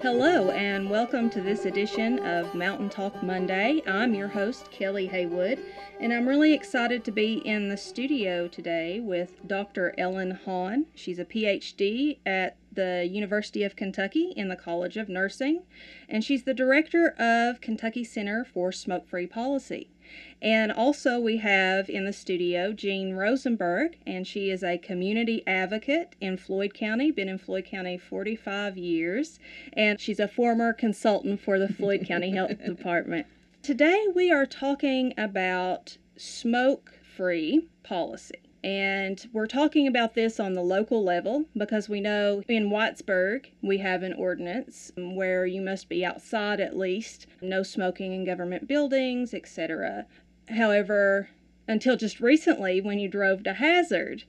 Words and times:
Hello, 0.00 0.52
and 0.52 0.88
welcome 0.88 1.28
to 1.30 1.40
this 1.40 1.64
edition 1.64 2.20
of 2.20 2.54
Mountain 2.54 2.88
Talk 2.88 3.20
Monday. 3.20 3.82
I'm 3.84 4.14
your 4.14 4.28
host, 4.28 4.70
Kelly 4.70 5.08
Haywood, 5.08 5.58
and 5.98 6.12
I'm 6.12 6.28
really 6.28 6.52
excited 6.54 7.02
to 7.04 7.10
be 7.10 7.38
in 7.44 7.68
the 7.68 7.76
studio 7.76 8.46
today 8.46 9.00
with 9.00 9.44
Dr. 9.48 9.96
Ellen 9.98 10.38
Hahn. 10.44 10.86
She's 10.94 11.18
a 11.18 11.24
PhD 11.24 12.18
at 12.24 12.56
the 12.72 13.08
University 13.10 13.64
of 13.64 13.74
Kentucky 13.74 14.32
in 14.36 14.46
the 14.46 14.54
College 14.54 14.96
of 14.96 15.08
Nursing, 15.08 15.64
and 16.08 16.22
she's 16.22 16.44
the 16.44 16.54
director 16.54 17.08
of 17.18 17.60
Kentucky 17.60 18.04
Center 18.04 18.44
for 18.44 18.70
Smoke 18.70 19.08
Free 19.08 19.26
Policy. 19.26 19.90
And 20.40 20.70
also, 20.70 21.18
we 21.18 21.38
have 21.38 21.90
in 21.90 22.04
the 22.04 22.12
studio 22.12 22.72
Jean 22.72 23.14
Rosenberg, 23.14 23.96
and 24.06 24.26
she 24.26 24.50
is 24.50 24.62
a 24.62 24.78
community 24.78 25.42
advocate 25.46 26.14
in 26.20 26.36
Floyd 26.36 26.74
County, 26.74 27.10
been 27.10 27.28
in 27.28 27.38
Floyd 27.38 27.64
County 27.64 27.98
45 27.98 28.78
years, 28.78 29.38
and 29.72 30.00
she's 30.00 30.20
a 30.20 30.28
former 30.28 30.72
consultant 30.72 31.40
for 31.40 31.58
the 31.58 31.68
Floyd 31.68 32.06
County 32.06 32.30
Health 32.34 32.64
Department. 32.64 33.26
Today, 33.62 34.06
we 34.14 34.30
are 34.30 34.46
talking 34.46 35.12
about 35.18 35.98
smoke 36.16 36.94
free 37.16 37.68
policy. 37.82 38.47
And 38.64 39.24
we're 39.32 39.46
talking 39.46 39.86
about 39.86 40.14
this 40.14 40.40
on 40.40 40.54
the 40.54 40.62
local 40.62 41.04
level 41.04 41.44
because 41.56 41.88
we 41.88 42.00
know 42.00 42.42
in 42.48 42.70
Whitesburg 42.70 43.46
we 43.62 43.78
have 43.78 44.02
an 44.02 44.12
ordinance 44.12 44.90
where 44.96 45.46
you 45.46 45.62
must 45.62 45.88
be 45.88 46.04
outside 46.04 46.58
at 46.60 46.76
least, 46.76 47.26
no 47.40 47.62
smoking 47.62 48.12
in 48.12 48.24
government 48.24 48.66
buildings, 48.66 49.32
etc. 49.32 50.06
However, 50.48 51.28
until 51.68 51.96
just 51.96 52.20
recently, 52.20 52.80
when 52.80 52.98
you 52.98 53.08
drove 53.08 53.44
to 53.44 53.52
Hazard, 53.52 54.24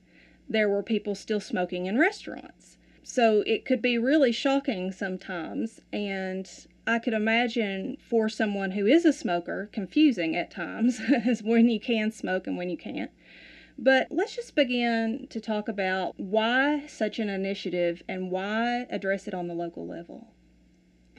there 0.48 0.70
were 0.70 0.84
people 0.84 1.16
still 1.16 1.40
smoking 1.40 1.86
in 1.86 1.98
restaurants. 1.98 2.78
So 3.02 3.44
it 3.48 3.66
could 3.66 3.82
be 3.82 3.98
really 3.98 4.32
shocking 4.32 4.92
sometimes, 4.92 5.82
and 5.92 6.48
I 6.86 7.00
could 7.00 7.14
imagine 7.14 7.98
for 8.02 8.30
someone 8.30 8.72
who 8.72 8.86
is 8.86 9.06
a 9.06 9.14
smoker, 9.14 9.70
confusing 9.72 10.36
at 10.36 10.52
times 10.52 11.00
as 11.26 11.42
when 11.42 11.70
you 11.70 11.80
can 11.80 12.12
smoke 12.12 12.46
and 12.46 12.58
when 12.58 12.70
you 12.70 12.78
can't. 12.78 13.10
But 13.82 14.08
let's 14.12 14.36
just 14.36 14.56
begin 14.56 15.28
to 15.30 15.40
talk 15.40 15.70
about 15.70 16.20
why 16.20 16.86
such 16.88 17.18
an 17.18 17.30
initiative 17.30 18.04
and 18.10 18.30
why 18.30 18.86
address 18.90 19.26
it 19.26 19.34
on 19.34 19.48
the 19.48 19.54
local 19.54 19.88
level. 19.88 20.34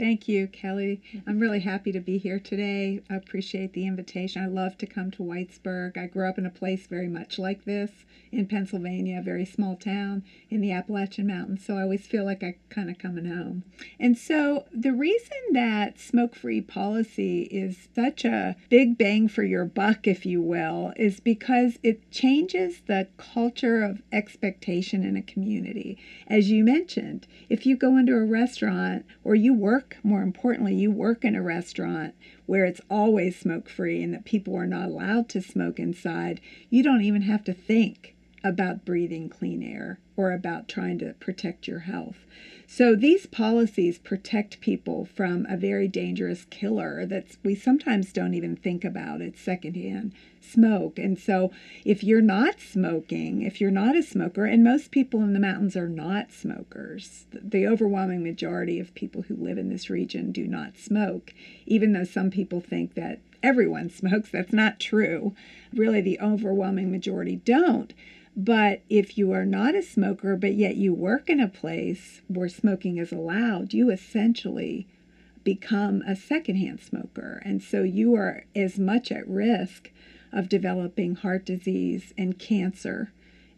Thank 0.00 0.28
you, 0.28 0.46
Kelly. 0.46 1.02
Mm-hmm. 1.12 1.28
I'm 1.28 1.40
really 1.40 1.60
happy 1.60 1.92
to 1.92 2.00
be 2.00 2.16
here 2.16 2.38
today. 2.38 3.02
I 3.10 3.16
appreciate 3.16 3.74
the 3.74 3.86
invitation. 3.86 4.42
I 4.42 4.46
love 4.46 4.78
to 4.78 4.86
come 4.86 5.10
to 5.10 5.22
Whitesburg. 5.22 5.98
I 5.98 6.06
grew 6.06 6.26
up 6.26 6.38
in 6.38 6.46
a 6.46 6.50
place 6.50 6.86
very 6.86 7.06
much 7.06 7.38
like 7.38 7.66
this 7.66 7.90
in 8.32 8.46
Pennsylvania, 8.46 9.18
a 9.18 9.22
very 9.22 9.44
small 9.44 9.76
town 9.76 10.22
in 10.48 10.62
the 10.62 10.72
Appalachian 10.72 11.26
Mountains, 11.26 11.62
so 11.62 11.76
I 11.76 11.82
always 11.82 12.06
feel 12.06 12.24
like 12.24 12.42
I 12.42 12.54
kind 12.70 12.88
of 12.88 12.96
coming 12.96 13.26
home. 13.26 13.64
And 13.98 14.16
so 14.16 14.64
the 14.72 14.94
reason 14.94 15.36
that 15.52 15.98
smoke-free 15.98 16.62
policy 16.62 17.42
is 17.50 17.88
such 17.94 18.24
a 18.24 18.56
big 18.70 18.96
bang 18.96 19.28
for 19.28 19.42
your 19.42 19.66
buck, 19.66 20.06
if 20.06 20.24
you 20.24 20.40
will, 20.40 20.94
is 20.96 21.20
because 21.20 21.78
it 21.82 22.10
changes 22.10 22.80
the 22.86 23.08
culture 23.18 23.82
of 23.82 24.00
expectation 24.12 25.04
in 25.04 25.16
a 25.16 25.22
community. 25.22 25.98
As 26.26 26.50
you 26.50 26.64
mentioned, 26.64 27.26
if 27.50 27.66
you 27.66 27.76
go 27.76 27.98
into 27.98 28.14
a 28.14 28.24
restaurant 28.24 29.04
or 29.24 29.34
you 29.34 29.52
work, 29.52 29.89
more 30.02 30.22
importantly, 30.22 30.74
you 30.74 30.90
work 30.90 31.24
in 31.24 31.34
a 31.34 31.42
restaurant 31.42 32.14
where 32.46 32.64
it's 32.64 32.80
always 32.90 33.38
smoke 33.38 33.68
free 33.68 34.02
and 34.02 34.12
that 34.14 34.24
people 34.24 34.56
are 34.56 34.66
not 34.66 34.88
allowed 34.88 35.28
to 35.30 35.40
smoke 35.40 35.78
inside, 35.78 36.40
you 36.68 36.82
don't 36.82 37.02
even 37.02 37.22
have 37.22 37.44
to 37.44 37.52
think 37.52 38.14
about 38.42 38.84
breathing 38.84 39.28
clean 39.28 39.62
air 39.62 39.98
or 40.20 40.32
about 40.32 40.68
trying 40.68 40.98
to 40.98 41.14
protect 41.14 41.66
your 41.66 41.80
health. 41.80 42.26
So 42.66 42.94
these 42.94 43.26
policies 43.26 43.98
protect 43.98 44.60
people 44.60 45.04
from 45.04 45.44
a 45.48 45.56
very 45.56 45.88
dangerous 45.88 46.44
killer 46.50 47.04
that 47.06 47.36
we 47.42 47.54
sometimes 47.54 48.12
don't 48.12 48.34
even 48.34 48.54
think 48.54 48.84
about. 48.84 49.20
It's 49.22 49.40
secondhand 49.40 50.12
smoke. 50.40 50.98
And 50.98 51.18
so 51.18 51.50
if 51.84 52.04
you're 52.04 52.20
not 52.20 52.60
smoking, 52.60 53.42
if 53.42 53.60
you're 53.60 53.70
not 53.70 53.96
a 53.96 54.02
smoker, 54.02 54.44
and 54.44 54.62
most 54.62 54.90
people 54.90 55.20
in 55.22 55.32
the 55.32 55.40
mountains 55.40 55.74
are 55.74 55.88
not 55.88 56.32
smokers, 56.32 57.26
the 57.32 57.66
overwhelming 57.66 58.22
majority 58.22 58.78
of 58.78 58.94
people 58.94 59.22
who 59.22 59.34
live 59.34 59.58
in 59.58 59.68
this 59.68 59.90
region 59.90 60.30
do 60.30 60.46
not 60.46 60.76
smoke, 60.76 61.34
even 61.66 61.92
though 61.92 62.04
some 62.04 62.30
people 62.30 62.60
think 62.60 62.94
that 62.94 63.18
everyone 63.42 63.90
smokes. 63.90 64.30
That's 64.30 64.52
not 64.52 64.78
true. 64.78 65.34
Really, 65.74 66.02
the 66.02 66.20
overwhelming 66.20 66.90
majority 66.90 67.36
don't. 67.36 67.92
But 68.36 68.82
if 68.88 69.18
you 69.18 69.32
are 69.32 69.44
not 69.44 69.74
a 69.74 69.82
smoker, 69.82 70.36
but 70.36 70.54
yet 70.54 70.76
you 70.76 70.94
work 70.94 71.28
in 71.28 71.40
a 71.40 71.48
place 71.48 72.22
where 72.28 72.48
smoking 72.48 72.96
is 72.96 73.12
allowed, 73.12 73.74
you 73.74 73.90
essentially 73.90 74.86
become 75.42 76.02
a 76.02 76.14
secondhand 76.14 76.80
smoker. 76.80 77.42
And 77.44 77.62
so 77.62 77.82
you 77.82 78.14
are 78.14 78.44
as 78.54 78.78
much 78.78 79.10
at 79.10 79.28
risk 79.28 79.90
of 80.32 80.48
developing 80.48 81.16
heart 81.16 81.44
disease 81.44 82.14
and 82.16 82.38
cancer 82.38 83.12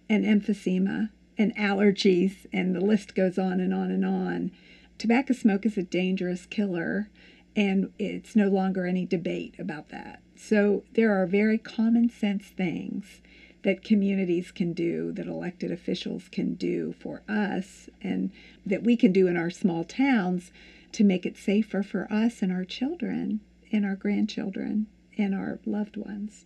and 0.09 0.25
emphysema 0.25 1.11
and 1.39 1.55
allergies, 1.57 2.47
and 2.53 2.75
the 2.75 2.81
list 2.81 3.15
goes 3.15 3.39
on 3.39 3.61
and 3.61 3.75
on 3.75 3.91
and 3.91 4.05
on. 4.05 4.53
Tobacco 4.99 5.35
smoke 5.35 5.67
is 5.67 5.77
a 5.77 5.83
dangerous 5.83 6.47
killer, 6.47 7.09
and 7.57 7.91
it's 7.99 8.37
no 8.37 8.49
longer 8.49 8.87
any 8.87 9.05
debate 9.05 9.55
about 9.59 9.89
that. 9.89 10.23
So 10.37 10.85
there 10.95 11.13
are 11.13 11.27
very 11.27 11.59
common 11.59 12.09
sense 12.09 12.47
things 12.47 13.21
that 13.63 13.85
communities 13.85 14.51
can 14.51 14.73
do, 14.73 15.13
that 15.13 15.27
elected 15.27 15.71
officials 15.71 16.29
can 16.29 16.55
do 16.55 16.93
for 16.99 17.23
us, 17.29 17.89
and 18.01 18.31
that 18.67 18.83
we 18.83 18.97
can 18.97 19.13
do 19.13 19.27
in 19.29 19.37
our 19.37 19.51
small 19.51 19.85
towns 19.85 20.51
to 20.93 21.05
make 21.05 21.25
it 21.25 21.37
safer 21.37 21.83
for 21.83 22.13
us 22.13 22.43
and 22.43 22.53
our 22.53 22.65
children 22.65 23.41
and 23.71 23.85
our 23.85 23.95
grandchildren 23.95 24.87
and 25.17 25.35
our 25.35 25.59
loved 25.65 25.97
ones. 25.97 26.45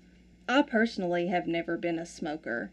I 0.49 0.63
personally 0.63 1.27
have 1.29 1.47
never 1.47 1.77
been 1.77 1.99
a 1.99 2.07
smoker. 2.07 2.71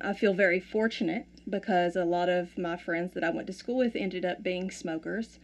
I 0.00 0.12
feel 0.12 0.34
very 0.34 0.60
fortunate 0.60 1.26
because 1.48 1.96
a 1.96 2.04
lot 2.04 2.28
of 2.28 2.56
my 2.58 2.76
friends 2.76 3.14
that 3.14 3.24
I 3.24 3.30
went 3.30 3.46
to 3.48 3.52
school 3.52 3.78
with 3.78 3.96
ended 3.96 4.24
up 4.24 4.42
being 4.42 4.70
smokers. 4.70 5.38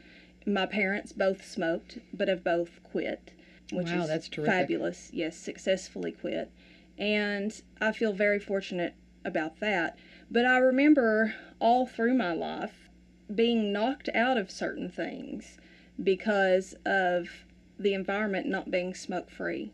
My 0.46 0.66
parents 0.66 1.12
both 1.12 1.44
smoked, 1.44 1.98
but 2.12 2.28
have 2.28 2.44
both 2.44 2.82
quit, 2.82 3.32
which 3.72 3.90
wow, 3.90 4.02
is 4.02 4.08
that's 4.08 4.28
terrific. 4.28 4.52
fabulous. 4.52 5.10
Yes, 5.12 5.36
successfully 5.36 6.12
quit 6.12 6.50
and 6.98 7.60
I 7.80 7.92
feel 7.92 8.12
very 8.12 8.38
fortunate 8.38 8.94
about 9.24 9.60
that. 9.60 9.96
But 10.30 10.44
I 10.46 10.58
remember 10.58 11.34
all 11.60 11.86
through 11.86 12.14
my 12.14 12.32
life 12.32 12.88
being 13.34 13.72
knocked 13.72 14.08
out 14.14 14.36
of 14.36 14.50
certain 14.50 14.88
things 14.88 15.58
because 16.02 16.74
of 16.84 17.44
the 17.78 17.94
environment 17.94 18.46
not 18.46 18.70
being 18.70 18.94
smoke 18.94 19.30
free. 19.30 19.72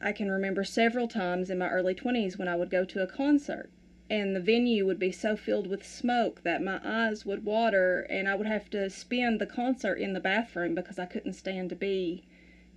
I 0.00 0.12
can 0.12 0.30
remember 0.30 0.64
several 0.64 1.08
times 1.08 1.50
in 1.50 1.58
my 1.58 1.68
early 1.68 1.94
20s 1.94 2.38
when 2.38 2.48
I 2.48 2.56
would 2.56 2.70
go 2.70 2.84
to 2.84 3.02
a 3.02 3.06
concert 3.06 3.70
and 4.08 4.36
the 4.36 4.40
venue 4.40 4.86
would 4.86 4.98
be 4.98 5.10
so 5.10 5.36
filled 5.36 5.66
with 5.66 5.84
smoke 5.84 6.42
that 6.44 6.62
my 6.62 6.80
eyes 6.84 7.26
would 7.26 7.44
water 7.44 8.06
and 8.08 8.28
I 8.28 8.34
would 8.36 8.46
have 8.46 8.70
to 8.70 8.88
spend 8.88 9.40
the 9.40 9.46
concert 9.46 9.96
in 9.96 10.12
the 10.12 10.20
bathroom 10.20 10.74
because 10.74 10.98
I 10.98 11.06
couldn't 11.06 11.32
stand 11.32 11.70
to 11.70 11.76
be 11.76 12.24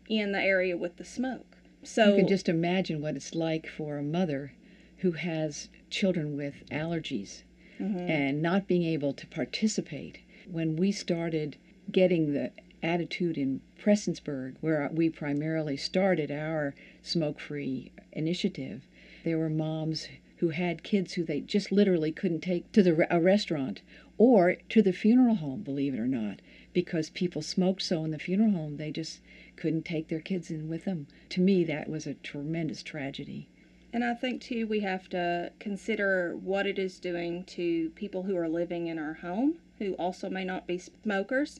in 0.07 0.31
the 0.31 0.41
area 0.41 0.75
with 0.75 0.97
the 0.97 1.03
smoke. 1.03 1.58
So 1.83 2.09
you 2.09 2.15
can 2.17 2.27
just 2.27 2.49
imagine 2.49 3.01
what 3.01 3.15
it's 3.15 3.33
like 3.33 3.67
for 3.67 3.97
a 3.97 4.03
mother 4.03 4.53
who 4.97 5.13
has 5.13 5.69
children 5.89 6.35
with 6.35 6.55
allergies 6.69 7.43
mm-hmm. 7.79 7.99
and 7.99 8.41
not 8.41 8.67
being 8.67 8.83
able 8.83 9.13
to 9.13 9.27
participate. 9.27 10.19
When 10.45 10.75
we 10.75 10.91
started 10.91 11.55
getting 11.91 12.33
the 12.33 12.51
attitude 12.83 13.37
in 13.37 13.61
Prestonsburg, 13.81 14.55
where 14.61 14.89
we 14.91 15.09
primarily 15.09 15.77
started 15.77 16.31
our 16.31 16.75
smoke 17.01 17.39
free 17.39 17.91
initiative, 18.11 18.87
there 19.23 19.37
were 19.37 19.49
moms 19.49 20.07
who 20.37 20.49
had 20.49 20.83
kids 20.83 21.13
who 21.13 21.23
they 21.23 21.41
just 21.41 21.71
literally 21.71 22.11
couldn't 22.11 22.41
take 22.41 22.71
to 22.71 22.83
the 22.83 23.07
a 23.13 23.19
restaurant 23.19 23.81
or 24.17 24.55
to 24.69 24.81
the 24.81 24.93
funeral 24.93 25.35
home, 25.35 25.61
believe 25.61 25.93
it 25.93 25.99
or 25.99 26.07
not, 26.07 26.41
because 26.73 27.09
people 27.09 27.41
smoked 27.41 27.81
so 27.81 28.03
in 28.03 28.11
the 28.11 28.19
funeral 28.19 28.51
home 28.51 28.77
they 28.77 28.91
just 28.91 29.19
couldn't 29.59 29.85
take 29.85 30.07
their 30.07 30.19
kids 30.19 30.49
in 30.49 30.69
with 30.69 30.85
them. 30.85 31.07
To 31.29 31.41
me, 31.41 31.63
that 31.65 31.89
was 31.89 32.07
a 32.07 32.15
tremendous 32.15 32.81
tragedy. 32.81 33.47
And 33.93 34.03
I 34.03 34.13
think, 34.13 34.41
too, 34.41 34.67
we 34.67 34.79
have 34.81 35.09
to 35.09 35.51
consider 35.59 36.35
what 36.35 36.65
it 36.65 36.79
is 36.79 36.99
doing 36.99 37.43
to 37.45 37.89
people 37.91 38.23
who 38.23 38.37
are 38.37 38.49
living 38.49 38.87
in 38.87 38.97
our 38.97 39.15
home 39.15 39.59
who 39.79 39.93
also 39.93 40.29
may 40.29 40.43
not 40.43 40.67
be 40.67 40.77
smokers. 40.77 41.59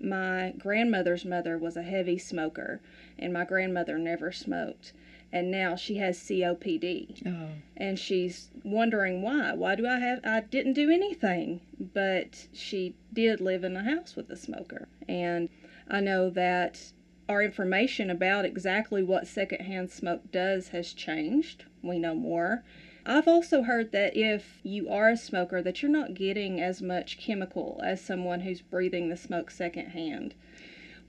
My 0.00 0.54
grandmother's 0.58 1.24
mother 1.24 1.56
was 1.56 1.76
a 1.76 1.82
heavy 1.82 2.18
smoker, 2.18 2.80
and 3.18 3.32
my 3.32 3.44
grandmother 3.44 3.98
never 3.98 4.32
smoked. 4.32 4.92
And 5.30 5.50
now 5.50 5.76
she 5.76 5.96
has 5.96 6.18
COPD. 6.18 7.26
Oh. 7.26 7.48
And 7.76 7.98
she's 7.98 8.48
wondering 8.64 9.20
why. 9.20 9.52
Why 9.52 9.74
do 9.74 9.86
I 9.86 9.98
have, 9.98 10.20
I 10.24 10.40
didn't 10.40 10.72
do 10.72 10.90
anything. 10.90 11.60
But 11.78 12.48
she 12.54 12.94
did 13.12 13.40
live 13.40 13.62
in 13.62 13.76
a 13.76 13.84
house 13.84 14.16
with 14.16 14.30
a 14.30 14.36
smoker. 14.36 14.88
And 15.06 15.50
I 15.86 16.00
know 16.00 16.30
that 16.30 16.92
our 17.28 17.42
information 17.42 18.10
about 18.10 18.44
exactly 18.44 19.02
what 19.02 19.26
secondhand 19.26 19.90
smoke 19.90 20.30
does 20.32 20.68
has 20.68 20.92
changed. 20.92 21.64
We 21.82 21.98
know 21.98 22.14
more. 22.14 22.62
I've 23.04 23.28
also 23.28 23.62
heard 23.62 23.92
that 23.92 24.16
if 24.16 24.58
you 24.62 24.88
are 24.88 25.10
a 25.10 25.16
smoker 25.16 25.62
that 25.62 25.82
you're 25.82 25.90
not 25.90 26.14
getting 26.14 26.60
as 26.60 26.82
much 26.82 27.18
chemical 27.18 27.80
as 27.84 28.00
someone 28.00 28.40
who's 28.40 28.60
breathing 28.60 29.08
the 29.08 29.16
smoke 29.16 29.50
secondhand. 29.50 30.34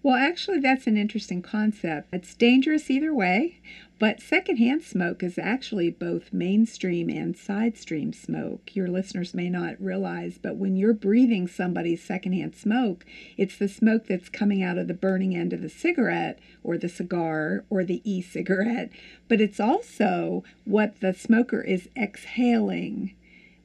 Well, 0.02 0.16
actually, 0.16 0.60
that's 0.60 0.88
an 0.88 0.96
interesting 0.96 1.42
concept. 1.42 2.08
It's 2.14 2.34
dangerous 2.34 2.90
either 2.90 3.14
way, 3.14 3.60
but 4.00 4.22
secondhand 4.22 4.82
smoke 4.82 5.22
is 5.22 5.38
actually 5.38 5.90
both 5.90 6.32
mainstream 6.32 7.10
and 7.10 7.36
side 7.36 7.76
stream 7.76 8.14
smoke. 8.14 8.74
Your 8.74 8.88
listeners 8.88 9.34
may 9.34 9.50
not 9.50 9.76
realize, 9.82 10.40
but 10.42 10.56
when 10.56 10.78
you're 10.78 10.94
breathing 10.94 11.50
somebody's 11.50 12.02
secondhand 12.02 12.56
smoke, 12.56 13.06
it's 13.36 13.58
the 13.58 13.68
smoke 13.68 14.08
that's 14.08 14.30
coming 14.30 14.64
out 14.64 14.78
of 14.78 14.88
the 14.88 14.94
burning 14.94 15.36
end 15.36 15.52
of 15.52 15.62
the 15.62 15.68
cigarette 15.68 16.40
or 16.64 16.78
the 16.78 16.88
cigar 16.88 17.66
or 17.70 17.84
the 17.84 18.02
e 18.10 18.22
cigarette, 18.22 18.92
but 19.28 19.42
it's 19.42 19.60
also 19.60 20.46
what 20.64 21.02
the 21.02 21.14
smoker 21.14 21.62
is 21.62 21.90
exhaling, 21.98 23.14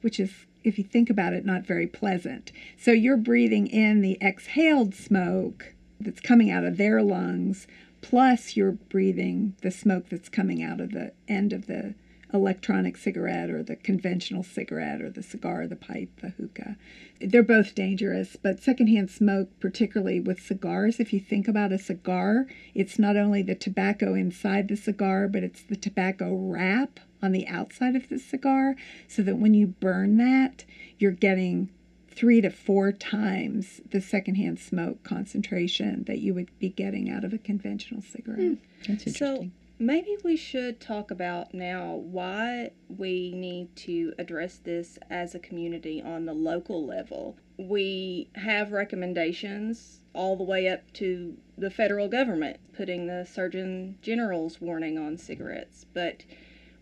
which 0.01 0.19
is 0.19 0.33
if 0.65 0.77
you 0.77 0.83
think 0.83 1.09
about 1.09 1.31
it, 1.31 1.45
not 1.45 1.65
very 1.65 1.87
pleasant. 1.87 2.51
So 2.75 2.91
you're 2.91 3.17
breathing 3.17 3.67
in 3.67 4.01
the 4.01 4.17
exhaled 4.19 4.95
smoke 4.95 5.74
that's 5.99 6.21
coming 6.21 6.51
out 6.51 6.63
of 6.63 6.77
their 6.77 7.01
lungs, 7.01 7.67
plus 8.01 8.55
you're 8.55 8.71
breathing 8.71 9.55
the 9.61 9.71
smoke 9.71 10.09
that's 10.09 10.29
coming 10.29 10.61
out 10.61 10.79
of 10.79 10.91
the 10.91 11.11
end 11.27 11.53
of 11.53 11.67
the 11.67 11.95
electronic 12.33 12.97
cigarette 12.97 13.49
or 13.49 13.63
the 13.63 13.75
conventional 13.77 14.43
cigarette 14.43 15.01
or 15.01 15.09
the 15.09 15.23
cigar, 15.23 15.67
the 15.67 15.75
pipe, 15.75 16.09
the 16.21 16.29
hookah. 16.29 16.75
They're 17.21 17.43
both 17.43 17.75
dangerous, 17.75 18.35
but 18.35 18.61
secondhand 18.61 19.09
smoke, 19.09 19.49
particularly 19.59 20.19
with 20.19 20.41
cigars, 20.41 20.99
if 20.99 21.13
you 21.13 21.19
think 21.19 21.47
about 21.47 21.71
a 21.71 21.79
cigar, 21.79 22.47
it's 22.73 22.99
not 22.99 23.15
only 23.15 23.41
the 23.41 23.55
tobacco 23.55 24.13
inside 24.15 24.67
the 24.67 24.75
cigar, 24.75 25.27
but 25.29 25.43
it's 25.43 25.61
the 25.61 25.77
tobacco 25.77 26.35
wrap 26.35 26.99
on 27.21 27.31
the 27.31 27.47
outside 27.47 27.95
of 27.95 28.09
the 28.09 28.19
cigar, 28.19 28.75
so 29.07 29.21
that 29.21 29.37
when 29.37 29.53
you 29.53 29.67
burn 29.67 30.17
that, 30.17 30.65
you're 30.99 31.11
getting 31.11 31.69
three 32.15 32.41
to 32.41 32.49
four 32.49 32.91
times 32.91 33.81
the 33.91 34.01
secondhand 34.01 34.59
smoke 34.59 35.03
concentration 35.03 36.03
that 36.05 36.19
you 36.19 36.33
would 36.33 36.49
be 36.59 36.69
getting 36.69 37.09
out 37.09 37.23
of 37.23 37.33
a 37.33 37.37
conventional 37.37 38.01
cigarette. 38.01 38.39
Mm, 38.39 38.57
that's 38.87 39.07
interesting. 39.07 39.13
So 39.13 39.49
maybe 39.79 40.15
we 40.23 40.37
should 40.37 40.79
talk 40.79 41.11
about 41.11 41.53
now 41.53 41.95
why 41.95 42.71
we 42.87 43.33
need 43.35 43.75
to 43.75 44.13
address 44.17 44.57
this 44.57 44.97
as 45.09 45.35
a 45.35 45.39
community 45.39 46.01
on 46.01 46.25
the 46.25 46.33
local 46.33 46.85
level. 46.85 47.35
We 47.57 48.29
have 48.35 48.71
recommendations 48.71 50.01
all 50.13 50.37
the 50.37 50.43
way 50.43 50.69
up 50.69 50.91
to 50.93 51.35
the 51.57 51.69
federal 51.69 52.07
government 52.07 52.57
putting 52.73 53.07
the 53.07 53.25
Surgeon 53.25 53.97
General's 54.01 54.61
warning 54.61 54.97
on 54.97 55.17
cigarettes, 55.17 55.85
but 55.93 56.23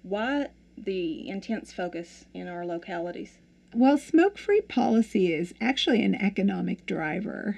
why 0.03 0.47
the 0.77 1.27
intense 1.27 1.71
focus 1.71 2.25
in 2.33 2.47
our 2.47 2.65
localities? 2.65 3.39
Well, 3.75 3.97
smoke 3.97 4.37
free 4.37 4.61
policy 4.61 5.33
is 5.33 5.53
actually 5.59 6.03
an 6.03 6.15
economic 6.15 6.85
driver. 6.85 7.57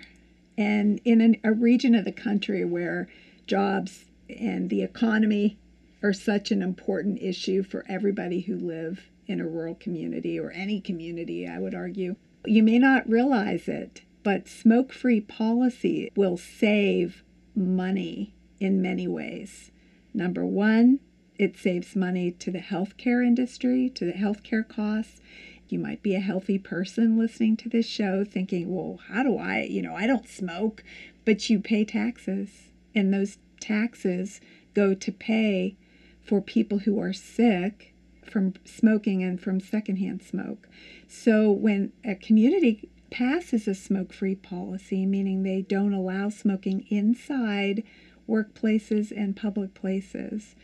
And 0.57 1.01
in 1.03 1.19
an, 1.19 1.37
a 1.43 1.51
region 1.51 1.93
of 1.93 2.05
the 2.05 2.13
country 2.13 2.63
where 2.63 3.09
jobs 3.47 4.05
and 4.29 4.69
the 4.69 4.81
economy 4.81 5.57
are 6.01 6.13
such 6.13 6.51
an 6.51 6.61
important 6.61 7.21
issue 7.21 7.63
for 7.63 7.83
everybody 7.89 8.41
who 8.41 8.55
live 8.55 9.09
in 9.27 9.41
a 9.41 9.47
rural 9.47 9.75
community 9.75 10.39
or 10.39 10.51
any 10.51 10.79
community, 10.79 11.47
I 11.47 11.59
would 11.59 11.75
argue, 11.75 12.15
you 12.45 12.63
may 12.63 12.79
not 12.79 13.09
realize 13.09 13.67
it, 13.67 14.03
but 14.23 14.47
smoke 14.47 14.93
free 14.93 15.19
policy 15.19 16.11
will 16.15 16.37
save 16.37 17.23
money 17.55 18.33
in 18.59 18.81
many 18.81 19.07
ways. 19.07 19.71
Number 20.13 20.45
one, 20.45 20.99
it 21.37 21.57
saves 21.57 21.95
money 21.95 22.31
to 22.31 22.51
the 22.51 22.59
healthcare 22.59 23.25
industry, 23.25 23.89
to 23.95 24.05
the 24.05 24.13
healthcare 24.13 24.67
costs. 24.67 25.19
You 25.67 25.79
might 25.79 26.03
be 26.03 26.15
a 26.15 26.19
healthy 26.19 26.59
person 26.59 27.17
listening 27.17 27.57
to 27.57 27.69
this 27.69 27.87
show 27.87 28.23
thinking, 28.23 28.73
well, 28.73 28.99
how 29.07 29.23
do 29.23 29.37
I, 29.37 29.63
you 29.63 29.81
know, 29.81 29.95
I 29.95 30.05
don't 30.05 30.27
smoke, 30.27 30.83
but 31.25 31.49
you 31.49 31.59
pay 31.59 31.83
taxes, 31.83 32.71
and 32.93 33.13
those 33.13 33.37
taxes 33.59 34.41
go 34.73 34.93
to 34.93 35.11
pay 35.11 35.75
for 36.21 36.41
people 36.41 36.79
who 36.79 36.99
are 36.99 37.13
sick 37.13 37.93
from 38.23 38.53
smoking 38.63 39.23
and 39.23 39.39
from 39.41 39.59
secondhand 39.59 40.21
smoke. 40.21 40.67
So 41.07 41.51
when 41.51 41.93
a 42.03 42.15
community 42.15 42.89
passes 43.09 43.67
a 43.67 43.75
smoke 43.75 44.11
free 44.13 44.35
policy, 44.35 45.05
meaning 45.05 45.43
they 45.43 45.61
don't 45.61 45.93
allow 45.93 46.29
smoking 46.29 46.85
inside 46.89 47.83
workplaces 48.27 49.11
and 49.15 49.35
public 49.35 49.73
places, 49.73 50.55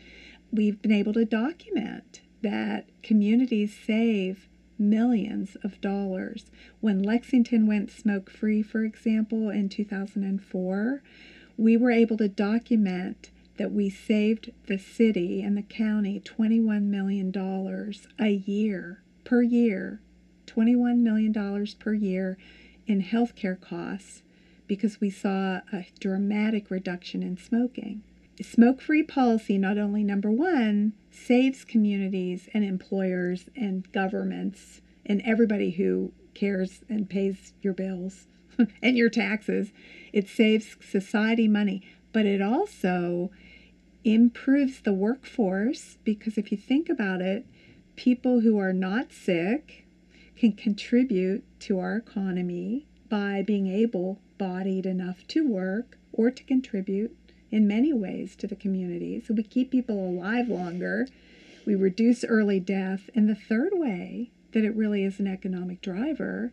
we've 0.52 0.80
been 0.82 0.92
able 0.92 1.12
to 1.14 1.24
document 1.24 2.20
that 2.42 2.86
communities 3.02 3.76
save 3.86 4.48
millions 4.82 5.56
of 5.62 5.80
dollars. 5.80 6.50
When 6.80 7.02
Lexington 7.02 7.66
went 7.66 7.90
smoke 7.90 8.28
free, 8.28 8.62
for 8.62 8.84
example, 8.84 9.48
in 9.48 9.68
2004, 9.68 11.02
we 11.56 11.76
were 11.76 11.90
able 11.90 12.16
to 12.18 12.28
document 12.28 13.30
that 13.56 13.72
we 13.72 13.88
saved 13.88 14.50
the 14.66 14.78
city 14.78 15.42
and 15.42 15.56
the 15.56 15.62
county 15.62 16.20
$21 16.20 16.84
million 16.84 17.32
a 18.18 18.30
year, 18.30 19.02
per 19.24 19.42
year, 19.42 20.00
$21 20.46 20.98
million 20.98 21.66
per 21.78 21.94
year 21.94 22.36
in 22.86 23.02
healthcare 23.02 23.60
costs 23.60 24.22
because 24.66 25.00
we 25.00 25.10
saw 25.10 25.60
a 25.72 25.86
dramatic 26.00 26.70
reduction 26.70 27.22
in 27.22 27.36
smoking. 27.36 28.02
Smoke 28.40 28.80
free 28.80 29.02
policy, 29.02 29.58
not 29.58 29.76
only 29.76 30.02
number 30.02 30.30
one, 30.30 30.94
saves 31.10 31.64
communities 31.64 32.48
and 32.54 32.64
employers 32.64 33.50
and 33.54 33.90
governments 33.92 34.80
and 35.04 35.20
everybody 35.22 35.72
who 35.72 36.12
cares 36.34 36.82
and 36.88 37.10
pays 37.10 37.52
your 37.60 37.74
bills 37.74 38.26
and 38.82 38.96
your 38.96 39.10
taxes. 39.10 39.72
It 40.12 40.28
saves 40.28 40.76
society 40.80 41.46
money, 41.46 41.82
but 42.12 42.24
it 42.24 42.40
also 42.40 43.30
improves 44.04 44.80
the 44.80 44.92
workforce 44.92 45.98
because 46.02 46.38
if 46.38 46.50
you 46.50 46.58
think 46.58 46.88
about 46.88 47.20
it, 47.20 47.46
people 47.96 48.40
who 48.40 48.58
are 48.58 48.72
not 48.72 49.12
sick 49.12 49.84
can 50.36 50.52
contribute 50.52 51.44
to 51.60 51.78
our 51.78 51.96
economy 51.96 52.86
by 53.08 53.42
being 53.42 53.68
able 53.68 54.18
bodied 54.38 54.86
enough 54.86 55.26
to 55.28 55.46
work 55.46 55.98
or 56.12 56.30
to 56.30 56.42
contribute 56.44 57.14
in 57.52 57.68
many 57.68 57.92
ways 57.92 58.34
to 58.36 58.48
the 58.48 58.56
community. 58.56 59.22
So 59.24 59.34
we 59.34 59.44
keep 59.44 59.70
people 59.70 60.08
alive 60.08 60.48
longer, 60.48 61.06
we 61.64 61.76
reduce 61.76 62.24
early 62.24 62.58
death. 62.58 63.08
And 63.14 63.28
the 63.28 63.36
third 63.36 63.72
way 63.74 64.30
that 64.52 64.64
it 64.64 64.74
really 64.74 65.04
is 65.04 65.20
an 65.20 65.28
economic 65.28 65.80
driver 65.80 66.52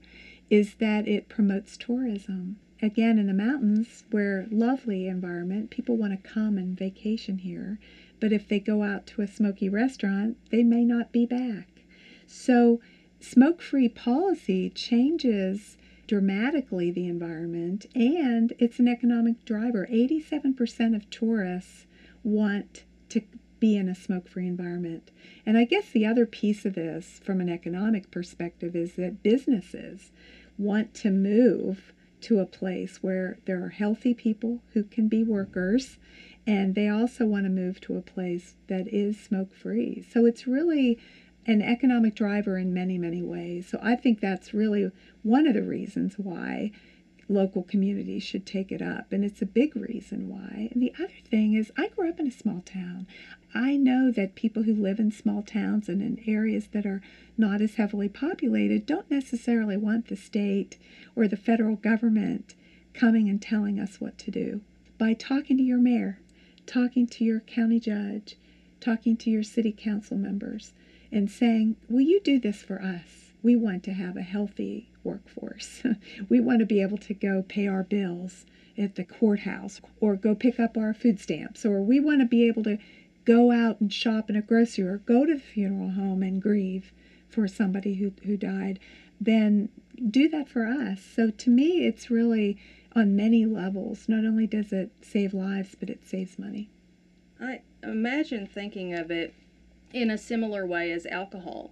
is 0.49 0.75
that 0.75 1.07
it 1.07 1.29
promotes 1.29 1.77
tourism. 1.77 2.57
Again, 2.81 3.17
in 3.17 3.27
the 3.27 3.33
mountains, 3.33 4.03
where 4.11 4.47
lovely 4.51 5.07
environment, 5.07 5.69
people 5.69 5.97
want 5.97 6.11
to 6.11 6.29
come 6.29 6.57
and 6.57 6.77
vacation 6.77 7.39
here. 7.39 7.79
But 8.19 8.31
if 8.31 8.47
they 8.47 8.59
go 8.59 8.83
out 8.83 9.05
to 9.07 9.21
a 9.21 9.27
smoky 9.27 9.69
restaurant, 9.69 10.37
they 10.49 10.63
may 10.63 10.85
not 10.85 11.11
be 11.11 11.25
back. 11.25 11.67
So, 12.25 12.79
smoke 13.19 13.61
free 13.61 13.89
policy 13.89 14.69
changes 14.69 15.77
dramatically 16.09 16.89
the 16.89 17.05
environment 17.05 17.85
and 17.93 18.51
it's 18.57 18.79
an 18.79 18.87
economic 18.87 19.45
driver. 19.45 19.87
87% 19.91 20.95
of 20.95 21.07
tourists 21.11 21.85
want 22.23 22.83
to 23.09 23.21
be 23.59 23.77
in 23.77 23.87
a 23.87 23.93
smoke 23.93 24.27
free 24.27 24.47
environment. 24.47 25.11
And 25.45 25.55
I 25.55 25.65
guess 25.65 25.91
the 25.91 26.07
other 26.07 26.25
piece 26.25 26.65
of 26.65 26.73
this 26.73 27.21
from 27.23 27.39
an 27.39 27.47
economic 27.47 28.09
perspective 28.09 28.75
is 28.75 28.93
that 28.95 29.21
businesses 29.21 30.11
want 30.57 30.95
to 30.95 31.11
move 31.11 31.93
to 32.21 32.39
a 32.39 32.45
place 32.47 33.03
where 33.03 33.37
there 33.45 33.63
are 33.63 33.69
healthy 33.69 34.15
people 34.15 34.63
who 34.73 34.85
can 34.85 35.09
be 35.09 35.23
workers 35.23 35.99
and 36.47 36.73
they 36.73 36.89
also 36.89 37.27
want 37.27 37.45
to 37.45 37.51
move 37.51 37.79
to 37.81 37.97
a 37.97 38.01
place 38.01 38.55
that 38.65 38.87
is 38.87 39.19
smoke 39.19 39.53
free. 39.53 40.03
So 40.11 40.25
it's 40.25 40.47
really 40.47 40.97
an 41.49 41.63
economic 41.63 42.13
driver 42.13 42.59
in 42.59 42.71
many, 42.71 42.95
many 42.99 43.23
ways. 43.23 43.67
So 43.67 43.79
I 43.81 43.95
think 43.95 44.19
that's 44.19 44.53
really 44.53 44.91
one 45.23 45.47
of 45.47 45.55
the 45.55 45.63
reasons 45.63 46.13
why 46.19 46.71
local 47.27 47.63
communities 47.63 48.21
should 48.21 48.45
take 48.45 48.71
it 48.71 48.83
up. 48.83 49.11
And 49.11 49.25
it's 49.25 49.41
a 49.41 49.47
big 49.47 49.75
reason 49.75 50.29
why. 50.29 50.69
And 50.71 50.79
the 50.79 50.93
other 50.99 51.09
thing 51.27 51.55
is, 51.55 51.71
I 51.75 51.87
grew 51.87 52.07
up 52.07 52.19
in 52.19 52.27
a 52.27 52.31
small 52.31 52.61
town. 52.61 53.07
I 53.51 53.77
know 53.77 54.11
that 54.11 54.35
people 54.35 54.61
who 54.61 54.75
live 54.75 54.99
in 54.99 55.11
small 55.11 55.41
towns 55.41 55.89
and 55.89 56.03
in 56.03 56.23
areas 56.27 56.67
that 56.67 56.85
are 56.85 57.01
not 57.35 57.61
as 57.61 57.75
heavily 57.75 58.09
populated 58.09 58.85
don't 58.85 59.09
necessarily 59.09 59.75
want 59.75 60.07
the 60.07 60.15
state 60.15 60.77
or 61.15 61.27
the 61.27 61.35
federal 61.35 61.77
government 61.77 62.53
coming 62.93 63.27
and 63.27 63.41
telling 63.41 63.79
us 63.79 63.99
what 63.99 64.19
to 64.19 64.29
do. 64.29 64.61
By 64.99 65.13
talking 65.13 65.57
to 65.57 65.63
your 65.63 65.79
mayor, 65.79 66.19
talking 66.67 67.07
to 67.07 67.23
your 67.23 67.39
county 67.39 67.79
judge, 67.79 68.37
talking 68.79 69.17
to 69.17 69.31
your 69.31 69.43
city 69.43 69.71
council 69.75 70.15
members, 70.15 70.73
and 71.11 71.29
saying, 71.29 71.75
Will 71.89 72.01
you 72.01 72.19
do 72.21 72.39
this 72.39 72.61
for 72.61 72.81
us? 72.81 73.33
We 73.41 73.55
want 73.55 73.83
to 73.83 73.93
have 73.93 74.17
a 74.17 74.21
healthy 74.21 74.89
workforce. 75.03 75.83
we 76.29 76.39
want 76.39 76.59
to 76.59 76.65
be 76.65 76.81
able 76.81 76.97
to 76.97 77.13
go 77.13 77.43
pay 77.47 77.67
our 77.67 77.83
bills 77.83 78.45
at 78.77 78.95
the 78.95 79.03
courthouse 79.03 79.81
or 79.99 80.15
go 80.15 80.35
pick 80.35 80.59
up 80.59 80.77
our 80.77 80.93
food 80.93 81.19
stamps, 81.19 81.65
or 81.65 81.81
we 81.81 81.99
want 81.99 82.21
to 82.21 82.25
be 82.25 82.47
able 82.47 82.63
to 82.63 82.77
go 83.25 83.51
out 83.51 83.79
and 83.79 83.93
shop 83.93 84.29
in 84.29 84.35
a 84.35 84.41
grocery 84.41 84.85
or 84.85 84.97
go 84.97 85.25
to 85.25 85.35
the 85.35 85.39
funeral 85.39 85.91
home 85.91 86.23
and 86.23 86.41
grieve 86.41 86.91
for 87.29 87.47
somebody 87.47 87.95
who, 87.95 88.11
who 88.23 88.35
died, 88.35 88.79
then 89.21 89.69
do 90.09 90.27
that 90.29 90.47
for 90.47 90.65
us. 90.65 91.01
So 91.01 91.29
to 91.29 91.49
me, 91.49 91.85
it's 91.85 92.09
really 92.09 92.57
on 92.95 93.15
many 93.15 93.45
levels. 93.45 94.09
Not 94.09 94.25
only 94.25 94.47
does 94.47 94.73
it 94.73 94.91
save 95.01 95.33
lives, 95.33 95.75
but 95.79 95.89
it 95.89 96.07
saves 96.07 96.39
money. 96.39 96.69
I 97.39 97.61
imagine 97.83 98.47
thinking 98.47 98.93
of 98.93 99.11
it 99.11 99.33
in 99.93 100.11
a 100.11 100.17
similar 100.17 100.65
way 100.65 100.91
as 100.91 101.05
alcohol. 101.05 101.71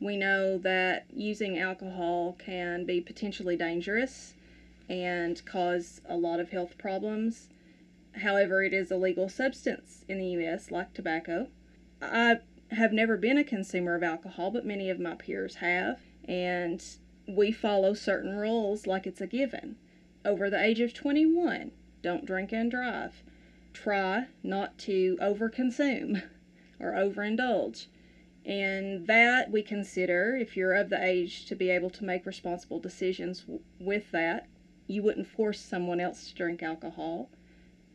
We 0.00 0.16
know 0.16 0.58
that 0.58 1.06
using 1.12 1.58
alcohol 1.58 2.36
can 2.38 2.84
be 2.84 3.00
potentially 3.00 3.56
dangerous 3.56 4.34
and 4.88 5.44
cause 5.46 6.00
a 6.08 6.16
lot 6.16 6.40
of 6.40 6.50
health 6.50 6.76
problems. 6.78 7.48
However, 8.12 8.62
it 8.62 8.72
is 8.72 8.90
a 8.90 8.96
legal 8.96 9.28
substance 9.28 10.04
in 10.08 10.18
the 10.18 10.26
U.S., 10.28 10.70
like 10.70 10.92
tobacco. 10.92 11.48
I 12.00 12.40
have 12.70 12.92
never 12.92 13.16
been 13.16 13.38
a 13.38 13.44
consumer 13.44 13.94
of 13.94 14.02
alcohol, 14.02 14.50
but 14.50 14.66
many 14.66 14.90
of 14.90 15.00
my 15.00 15.14
peers 15.14 15.56
have, 15.56 16.00
and 16.28 16.82
we 17.26 17.52
follow 17.52 17.94
certain 17.94 18.36
rules 18.36 18.86
like 18.86 19.06
it's 19.06 19.20
a 19.20 19.26
given. 19.26 19.76
Over 20.24 20.50
the 20.50 20.62
age 20.62 20.80
of 20.80 20.92
21, 20.92 21.70
don't 22.02 22.26
drink 22.26 22.52
and 22.52 22.70
drive. 22.70 23.22
Try 23.72 24.26
not 24.42 24.78
to 24.78 25.16
overconsume 25.20 26.22
or 26.80 26.92
overindulge. 26.92 27.86
And 28.44 29.06
that 29.08 29.50
we 29.50 29.62
consider, 29.62 30.36
if 30.36 30.56
you're 30.56 30.74
of 30.74 30.88
the 30.88 31.02
age 31.02 31.46
to 31.46 31.56
be 31.56 31.70
able 31.70 31.90
to 31.90 32.04
make 32.04 32.24
responsible 32.26 32.78
decisions 32.78 33.44
with 33.80 34.10
that, 34.12 34.46
you 34.86 35.02
wouldn't 35.02 35.26
force 35.26 35.60
someone 35.60 35.98
else 35.98 36.28
to 36.28 36.34
drink 36.34 36.62
alcohol, 36.62 37.28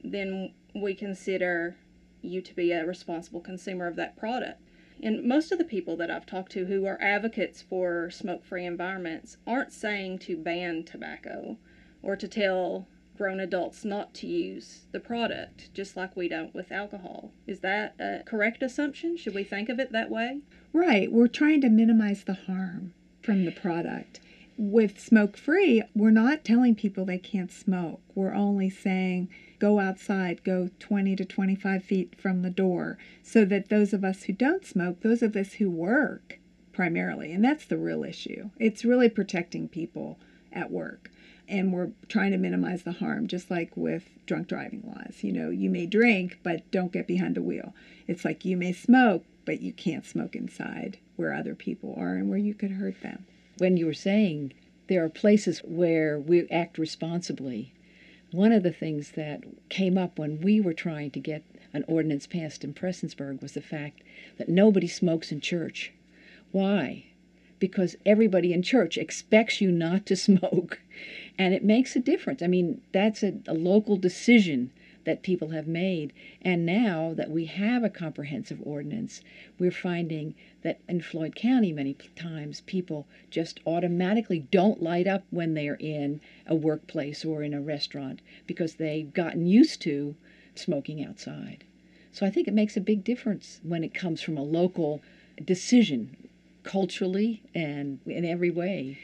then 0.03 0.53
we 0.75 0.93
consider 0.93 1.75
you 2.21 2.41
to 2.41 2.55
be 2.55 2.71
a 2.71 2.85
responsible 2.85 3.39
consumer 3.39 3.87
of 3.87 3.95
that 3.95 4.17
product. 4.17 4.61
And 5.01 5.23
most 5.23 5.51
of 5.51 5.57
the 5.57 5.63
people 5.63 5.95
that 5.97 6.11
I've 6.11 6.25
talked 6.25 6.51
to 6.51 6.65
who 6.65 6.85
are 6.85 7.01
advocates 7.01 7.61
for 7.61 8.11
smoke 8.11 8.43
free 8.43 8.65
environments 8.65 9.37
aren't 9.47 9.71
saying 9.71 10.19
to 10.19 10.37
ban 10.37 10.83
tobacco 10.83 11.57
or 12.03 12.15
to 12.15 12.27
tell 12.27 12.87
grown 13.21 13.39
adults 13.39 13.85
not 13.85 14.15
to 14.15 14.25
use 14.25 14.87
the 14.91 14.99
product, 14.99 15.71
just 15.75 15.95
like 15.95 16.15
we 16.15 16.27
don't 16.27 16.55
with 16.55 16.71
alcohol. 16.71 17.31
Is 17.45 17.59
that 17.59 17.93
a 17.99 18.23
correct 18.25 18.63
assumption? 18.63 19.15
Should 19.15 19.35
we 19.35 19.43
think 19.43 19.69
of 19.69 19.79
it 19.79 19.91
that 19.91 20.09
way? 20.09 20.39
Right. 20.73 21.11
We're 21.11 21.27
trying 21.27 21.61
to 21.61 21.69
minimize 21.69 22.23
the 22.23 22.33
harm 22.33 22.93
from 23.21 23.45
the 23.45 23.51
product 23.51 24.21
with 24.57 24.99
smoke 24.99 25.37
free, 25.37 25.81
we're 25.95 26.11
not 26.11 26.43
telling 26.43 26.75
people 26.75 27.03
they 27.03 27.17
can't 27.17 27.51
smoke. 27.51 27.99
We're 28.13 28.35
only 28.35 28.69
saying 28.69 29.29
go 29.57 29.79
outside, 29.79 30.43
go 30.43 30.69
20 30.79 31.15
to 31.15 31.25
25 31.25 31.83
feet 31.83 32.15
from 32.19 32.43
the 32.43 32.51
door, 32.51 32.99
so 33.23 33.43
that 33.45 33.69
those 33.69 33.91
of 33.91 34.03
us 34.03 34.23
who 34.23 34.33
don't 34.33 34.63
smoke, 34.63 35.01
those 35.01 35.23
of 35.23 35.35
us 35.35 35.53
who 35.53 35.69
work 35.69 36.39
primarily, 36.73 37.31
and 37.31 37.43
that's 37.43 37.65
the 37.65 37.77
real 37.77 38.03
issue, 38.03 38.51
it's 38.59 38.85
really 38.85 39.09
protecting 39.09 39.67
people 39.67 40.19
at 40.51 40.69
work. 40.69 41.09
And 41.51 41.71
we're 41.71 41.91
trying 42.07 42.31
to 42.31 42.37
minimize 42.37 42.81
the 42.81 42.93
harm, 42.93 43.27
just 43.27 43.51
like 43.51 43.77
with 43.77 44.09
drunk 44.25 44.47
driving 44.47 44.81
laws. 44.87 45.23
You 45.23 45.33
know, 45.33 45.51
you 45.51 45.69
may 45.69 45.85
drink, 45.85 46.39
but 46.41 46.71
don't 46.71 46.91
get 46.91 47.05
behind 47.05 47.35
the 47.35 47.43
wheel. 47.43 47.75
It's 48.07 48.25
like 48.25 48.45
you 48.45 48.57
may 48.57 48.73
smoke, 48.73 49.25
but 49.45 49.61
you 49.61 49.73
can't 49.73 50.05
smoke 50.05 50.35
inside 50.35 50.97
where 51.17 51.33
other 51.33 51.53
people 51.53 51.93
are 51.97 52.15
and 52.15 52.29
where 52.29 52.39
you 52.39 52.55
could 52.55 52.71
hurt 52.71 53.01
them 53.01 53.25
when 53.61 53.77
you 53.77 53.85
were 53.85 53.93
saying 53.93 54.51
there 54.87 55.03
are 55.03 55.09
places 55.09 55.59
where 55.59 56.19
we 56.19 56.49
act 56.49 56.79
responsibly, 56.79 57.71
one 58.31 58.51
of 58.51 58.63
the 58.63 58.71
things 58.71 59.11
that 59.11 59.43
came 59.69 59.99
up 59.99 60.17
when 60.17 60.41
we 60.41 60.59
were 60.59 60.73
trying 60.73 61.11
to 61.11 61.19
get 61.19 61.43
an 61.71 61.85
ordinance 61.87 62.25
passed 62.25 62.63
in 62.63 62.73
Prestonsburg 62.73 63.39
was 63.39 63.51
the 63.51 63.61
fact 63.61 64.01
that 64.39 64.49
nobody 64.49 64.87
smokes 64.87 65.31
in 65.31 65.41
church. 65.41 65.93
Why? 66.51 67.05
Because 67.59 67.95
everybody 68.03 68.51
in 68.51 68.63
church 68.63 68.97
expects 68.97 69.61
you 69.61 69.71
not 69.71 70.07
to 70.07 70.15
smoke. 70.27 70.81
And 71.37 71.53
it 71.53 71.63
makes 71.63 71.95
a 71.95 71.99
difference. 71.99 72.41
I 72.41 72.47
mean, 72.47 72.81
that's 72.91 73.23
a, 73.23 73.33
a 73.47 73.53
local 73.53 73.97
decision 73.97 74.71
that 75.03 75.23
people 75.23 75.49
have 75.49 75.67
made. 75.67 76.13
And 76.41 76.65
now 76.65 77.13
that 77.15 77.31
we 77.31 77.45
have 77.45 77.83
a 77.83 77.89
comprehensive 77.89 78.59
ordinance, 78.63 79.21
we're 79.57 79.71
finding 79.71 80.35
that 80.61 80.79
in 80.87 81.01
Floyd 81.01 81.35
County, 81.35 81.71
many 81.73 81.95
times 82.15 82.61
people 82.61 83.07
just 83.29 83.59
automatically 83.65 84.45
don't 84.51 84.83
light 84.83 85.07
up 85.07 85.23
when 85.31 85.53
they're 85.53 85.77
in 85.79 86.21
a 86.45 86.55
workplace 86.55 87.25
or 87.25 87.41
in 87.41 87.53
a 87.53 87.61
restaurant 87.61 88.21
because 88.45 88.75
they've 88.75 89.11
gotten 89.13 89.47
used 89.47 89.81
to 89.81 90.15
smoking 90.53 91.03
outside. 91.03 91.63
So 92.11 92.25
I 92.25 92.29
think 92.29 92.47
it 92.47 92.53
makes 92.53 92.77
a 92.77 92.81
big 92.81 93.03
difference 93.03 93.59
when 93.63 93.83
it 93.83 93.93
comes 93.93 94.21
from 94.21 94.37
a 94.37 94.43
local 94.43 95.01
decision, 95.43 96.15
culturally 96.63 97.41
and 97.55 97.99
in 98.05 98.25
every 98.25 98.51
way. 98.51 98.99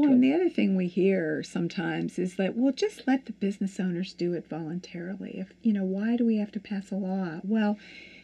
Well, 0.00 0.12
and 0.12 0.24
the 0.24 0.32
other 0.32 0.48
thing 0.48 0.76
we 0.76 0.86
hear 0.86 1.42
sometimes 1.42 2.18
is 2.18 2.36
that, 2.36 2.56
well, 2.56 2.72
just 2.72 3.06
let 3.06 3.26
the 3.26 3.32
business 3.32 3.78
owners 3.78 4.14
do 4.14 4.32
it 4.32 4.48
voluntarily. 4.48 5.38
If 5.38 5.52
you 5.60 5.74
know, 5.74 5.84
why 5.84 6.16
do 6.16 6.24
we 6.24 6.36
have 6.36 6.50
to 6.52 6.60
pass 6.60 6.90
a 6.90 6.94
law? 6.94 7.40
Well, 7.44 7.76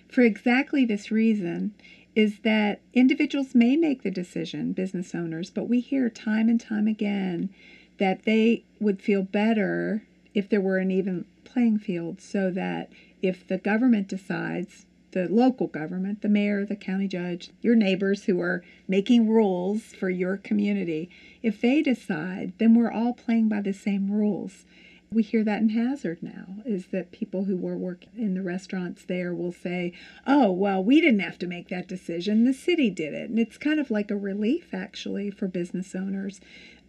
for 0.08 0.22
exactly 0.22 0.86
this 0.86 1.10
reason 1.10 1.74
is 2.14 2.38
that 2.44 2.80
individuals 2.94 3.54
may 3.54 3.76
make 3.76 4.02
the 4.02 4.10
decision, 4.10 4.72
business 4.72 5.14
owners, 5.14 5.50
but 5.50 5.68
we 5.68 5.80
hear 5.80 6.08
time 6.08 6.48
and 6.48 6.58
time 6.58 6.86
again 6.86 7.50
that 7.98 8.24
they 8.24 8.64
would 8.80 9.02
feel 9.02 9.22
better 9.22 10.02
if 10.32 10.48
there 10.48 10.62
were 10.62 10.78
an 10.78 10.90
even 10.90 11.26
playing 11.44 11.78
field 11.78 12.22
so 12.22 12.50
that 12.50 12.90
if 13.20 13.46
the 13.46 13.58
government 13.58 14.08
decides 14.08 14.86
the 15.16 15.26
local 15.28 15.66
government, 15.66 16.20
the 16.20 16.28
mayor, 16.28 16.66
the 16.66 16.76
county 16.76 17.08
judge, 17.08 17.48
your 17.62 17.74
neighbors 17.74 18.24
who 18.24 18.38
are 18.38 18.62
making 18.86 19.26
rules 19.26 19.84
for 19.94 20.10
your 20.10 20.36
community, 20.36 21.08
if 21.42 21.58
they 21.58 21.80
decide, 21.80 22.52
then 22.58 22.74
we're 22.74 22.92
all 22.92 23.14
playing 23.14 23.48
by 23.48 23.62
the 23.62 23.72
same 23.72 24.10
rules. 24.10 24.66
We 25.10 25.22
hear 25.22 25.42
that 25.42 25.62
in 25.62 25.70
Hazard 25.70 26.22
now, 26.22 26.56
is 26.66 26.88
that 26.88 27.12
people 27.12 27.44
who 27.44 27.56
were 27.56 27.78
working 27.78 28.10
in 28.18 28.34
the 28.34 28.42
restaurants 28.42 29.06
there 29.06 29.34
will 29.34 29.52
say, 29.52 29.94
oh, 30.26 30.52
well, 30.52 30.84
we 30.84 31.00
didn't 31.00 31.20
have 31.20 31.38
to 31.38 31.46
make 31.46 31.70
that 31.70 31.88
decision, 31.88 32.44
the 32.44 32.52
city 32.52 32.90
did 32.90 33.14
it. 33.14 33.30
And 33.30 33.38
it's 33.38 33.56
kind 33.56 33.80
of 33.80 33.90
like 33.90 34.10
a 34.10 34.16
relief, 34.18 34.74
actually, 34.74 35.30
for 35.30 35.48
business 35.48 35.94
owners. 35.94 36.42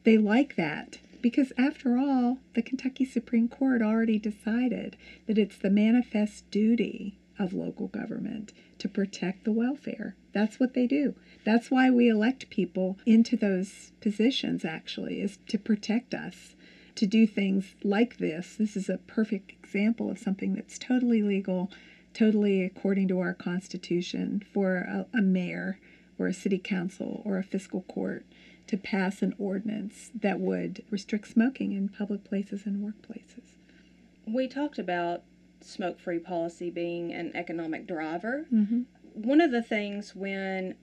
They 0.04 0.18
like 0.18 0.58
that 0.58 1.00
because 1.22 1.54
after 1.58 1.98
all, 1.98 2.40
the 2.56 2.62
Kentucky 2.62 3.06
Supreme 3.06 3.48
Court 3.48 3.82
already 3.82 4.20
decided 4.20 4.98
that 5.28 5.38
it's 5.38 5.58
the 5.58 5.70
manifest 5.70 6.52
duty 6.52 7.18
of 7.40 7.54
local 7.54 7.88
government 7.88 8.54
to 8.80 8.88
protect 8.88 9.44
the 9.44 9.52
welfare. 9.52 10.16
That's 10.34 10.60
what 10.60 10.74
they 10.74 10.88
do. 10.88 11.16
That's 11.44 11.72
why 11.72 11.90
we 11.90 12.10
elect 12.10 12.50
people 12.50 12.98
into 13.06 13.36
those 13.36 13.92
positions, 14.02 14.66
actually, 14.66 15.22
is 15.22 15.38
to 15.48 15.58
protect 15.58 16.14
us, 16.14 16.56
to 16.96 17.06
do 17.06 17.28
things 17.28 17.76
like 17.84 18.18
this. 18.18 18.56
This 18.56 18.76
is 18.76 18.90
a 18.90 18.98
perfect 18.98 19.52
example 19.52 20.10
of 20.10 20.20
something 20.20 20.54
that's 20.54 20.78
totally 20.78 21.22
legal, 21.22 21.72
totally 22.14 22.64
according 22.64 23.08
to 23.10 23.20
our 23.20 23.34
Constitution, 23.34 24.44
for 24.54 24.78
a, 24.78 25.06
a 25.18 25.22
mayor 25.22 25.80
or 26.20 26.28
a 26.28 26.34
city 26.34 26.58
council 26.58 27.22
or 27.26 27.38
a 27.38 27.44
fiscal 27.44 27.82
court 27.84 28.26
to 28.68 28.78
pass 28.78 29.22
an 29.22 29.34
ordinance 29.38 30.12
that 30.14 30.40
would 30.40 30.84
restrict 30.90 31.28
smoking 31.28 31.72
in 31.72 31.88
public 31.88 32.24
places 32.24 32.66
and 32.66 32.84
workplaces. 32.84 33.58
We 34.26 34.48
talked 34.48 34.78
about 34.78 35.24
smoke 35.62 36.00
free 36.00 36.20
policy 36.20 36.70
being 36.70 37.14
an 37.14 37.32
economic 37.36 37.88
driver. 37.88 38.46
Mm-hmm. 38.54 38.82
One 39.14 39.42
of 39.42 39.52
the 39.52 39.64
things 39.64 40.16
when 40.16 40.76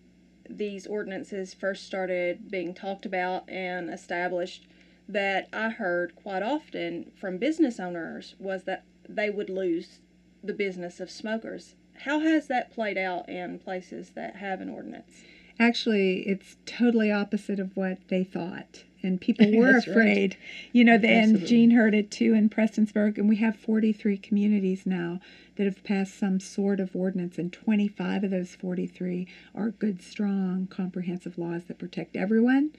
these 0.48 0.86
ordinances 0.86 1.54
first 1.54 1.86
started 1.86 2.50
being 2.50 2.74
talked 2.74 3.06
about 3.06 3.48
and 3.48 3.88
established 3.88 4.66
that 5.08 5.48
I 5.52 5.70
heard 5.70 6.14
quite 6.16 6.42
often 6.42 7.12
from 7.14 7.38
business 7.38 7.78
owners 7.78 8.34
was 8.38 8.64
that 8.64 8.84
they 9.08 9.30
would 9.30 9.50
lose 9.50 10.00
the 10.42 10.52
business 10.52 11.00
of 11.00 11.10
smokers. 11.10 11.74
How 11.98 12.20
has 12.20 12.48
that 12.48 12.72
played 12.72 12.98
out 12.98 13.28
in 13.28 13.58
places 13.58 14.10
that 14.10 14.36
have 14.36 14.60
an 14.60 14.68
ordinance? 14.68 15.22
Actually, 15.58 16.20
it's 16.28 16.56
totally 16.66 17.12
opposite 17.12 17.58
of 17.58 17.76
what 17.76 17.98
they 18.08 18.24
thought 18.24 18.82
and 19.04 19.20
people 19.20 19.46
were 19.56 19.76
afraid. 19.76 20.32
Right. 20.32 20.36
You 20.72 20.84
know, 20.84 20.94
and 20.94 21.46
Jean 21.46 21.70
heard 21.70 21.94
it 21.94 22.10
too 22.10 22.34
in 22.34 22.48
Prestonsburg, 22.48 23.18
and 23.18 23.28
we 23.28 23.36
have 23.36 23.56
43 23.56 24.16
communities 24.18 24.86
now 24.86 25.20
that 25.56 25.64
have 25.64 25.84
passed 25.84 26.18
some 26.18 26.40
sort 26.40 26.80
of 26.80 26.96
ordinance, 26.96 27.38
and 27.38 27.52
25 27.52 28.24
of 28.24 28.30
those 28.30 28.54
43 28.56 29.28
are 29.54 29.70
good, 29.70 30.02
strong, 30.02 30.66
comprehensive 30.66 31.38
laws 31.38 31.64
that 31.64 31.78
protect 31.78 32.16
everyone. 32.16 32.70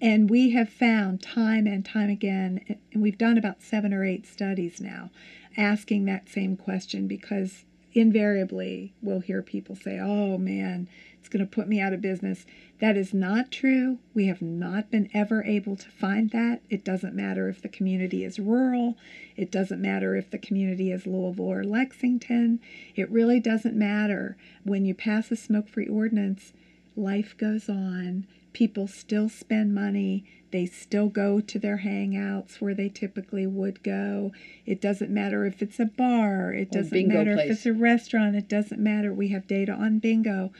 And 0.00 0.30
we 0.30 0.50
have 0.50 0.68
found 0.68 1.22
time 1.22 1.66
and 1.66 1.84
time 1.84 2.10
again, 2.10 2.76
and 2.92 3.02
we've 3.02 3.18
done 3.18 3.36
about 3.38 3.62
seven 3.62 3.92
or 3.92 4.04
eight 4.04 4.26
studies 4.26 4.80
now, 4.80 5.10
asking 5.56 6.04
that 6.06 6.28
same 6.28 6.56
question 6.56 7.06
because 7.06 7.64
invariably 7.92 8.92
we'll 9.02 9.20
hear 9.20 9.42
people 9.42 9.74
say, 9.74 9.98
oh 9.98 10.38
man, 10.38 10.88
It's 11.28 11.36
going 11.36 11.46
to 11.46 11.54
put 11.54 11.68
me 11.68 11.78
out 11.78 11.92
of 11.92 12.00
business. 12.00 12.46
That 12.80 12.96
is 12.96 13.12
not 13.12 13.50
true. 13.50 13.98
We 14.14 14.28
have 14.28 14.40
not 14.40 14.90
been 14.90 15.10
ever 15.12 15.44
able 15.44 15.76
to 15.76 15.90
find 15.90 16.30
that. 16.30 16.62
It 16.70 16.86
doesn't 16.86 17.14
matter 17.14 17.50
if 17.50 17.60
the 17.60 17.68
community 17.68 18.24
is 18.24 18.38
rural, 18.38 18.96
it 19.36 19.50
doesn't 19.50 19.82
matter 19.82 20.16
if 20.16 20.30
the 20.30 20.38
community 20.38 20.90
is 20.90 21.06
Louisville 21.06 21.44
or 21.44 21.64
Lexington. 21.64 22.60
It 22.96 23.10
really 23.10 23.40
doesn't 23.40 23.76
matter. 23.76 24.38
When 24.64 24.86
you 24.86 24.94
pass 24.94 25.30
a 25.30 25.36
smoke 25.36 25.68
free 25.68 25.86
ordinance, 25.86 26.54
life 26.96 27.36
goes 27.36 27.68
on. 27.68 28.26
People 28.54 28.86
still 28.88 29.28
spend 29.28 29.74
money. 29.74 30.24
They 30.50 30.64
still 30.64 31.10
go 31.10 31.40
to 31.40 31.58
their 31.58 31.82
hangouts 31.84 32.58
where 32.58 32.74
they 32.74 32.88
typically 32.88 33.46
would 33.46 33.82
go. 33.82 34.32
It 34.64 34.80
doesn't 34.80 35.10
matter 35.10 35.44
if 35.44 35.60
it's 35.60 35.78
a 35.78 35.84
bar. 35.84 36.54
It 36.54 36.70
doesn't 36.70 37.06
matter 37.06 37.34
place. 37.34 37.50
if 37.50 37.52
it's 37.52 37.66
a 37.66 37.74
restaurant. 37.74 38.34
It 38.34 38.48
doesn't 38.48 38.80
matter. 38.80 39.12
We 39.12 39.28
have 39.28 39.46
data 39.46 39.72
on 39.72 39.98
bingo. 39.98 40.52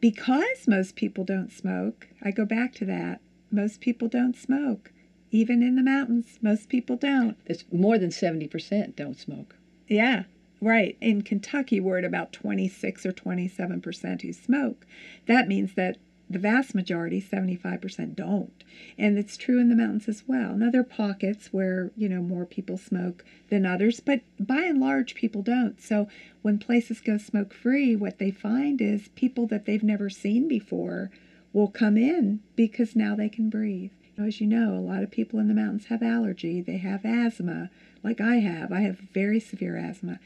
Because 0.00 0.68
most 0.68 0.94
people 0.94 1.24
don't 1.24 1.52
smoke, 1.52 2.08
I 2.22 2.30
go 2.30 2.44
back 2.44 2.72
to 2.74 2.84
that. 2.84 3.20
Most 3.50 3.80
people 3.80 4.08
don't 4.08 4.36
smoke. 4.36 4.92
Even 5.30 5.62
in 5.62 5.76
the 5.76 5.82
mountains, 5.82 6.38
most 6.40 6.68
people 6.68 6.96
don't. 6.96 7.36
It's 7.46 7.64
more 7.72 7.98
than 7.98 8.10
70% 8.10 8.96
don't 8.96 9.18
smoke. 9.18 9.56
Yeah, 9.86 10.24
right. 10.60 10.96
In 11.00 11.22
Kentucky, 11.22 11.80
we're 11.80 11.98
at 11.98 12.04
about 12.04 12.32
26 12.32 13.04
or 13.06 13.12
27% 13.12 14.22
who 14.22 14.32
smoke. 14.32 14.86
That 15.26 15.48
means 15.48 15.74
that 15.74 15.98
the 16.30 16.38
vast 16.38 16.74
majority, 16.74 17.20
75%, 17.22 18.14
don't. 18.14 18.64
And 18.98 19.18
it's 19.18 19.36
true 19.36 19.58
in 19.58 19.68
the 19.68 19.76
mountains 19.76 20.08
as 20.08 20.24
well. 20.26 20.54
Now, 20.54 20.70
there 20.70 20.82
are 20.82 20.84
pockets 20.84 21.48
where, 21.52 21.90
you 21.96 22.08
know, 22.08 22.20
more 22.20 22.44
people 22.44 22.76
smoke 22.76 23.24
than 23.48 23.64
others, 23.64 24.00
but 24.00 24.20
by 24.38 24.62
and 24.62 24.78
large, 24.78 25.14
people 25.14 25.42
don't. 25.42 25.80
So 25.80 26.08
when 26.42 26.58
places 26.58 27.00
go 27.00 27.16
smoke 27.16 27.54
free, 27.54 27.96
what 27.96 28.18
they 28.18 28.30
find 28.30 28.80
is 28.80 29.08
people 29.08 29.46
that 29.48 29.64
they've 29.64 29.82
never 29.82 30.10
seen 30.10 30.48
before 30.48 31.10
will 31.52 31.68
come 31.68 31.96
in 31.96 32.40
because 32.56 32.94
now 32.94 33.16
they 33.16 33.28
can 33.28 33.48
breathe. 33.48 33.92
As 34.18 34.40
you 34.40 34.48
know, 34.48 34.74
a 34.74 34.80
lot 34.80 35.04
of 35.04 35.10
people 35.12 35.38
in 35.38 35.48
the 35.48 35.54
mountains 35.54 35.86
have 35.86 36.02
allergy, 36.02 36.60
they 36.60 36.78
have 36.78 37.04
asthma, 37.04 37.70
like 38.02 38.20
I 38.20 38.36
have. 38.36 38.72
I 38.72 38.80
have 38.80 38.98
very 38.98 39.38
severe 39.38 39.76
asthma 39.76 40.18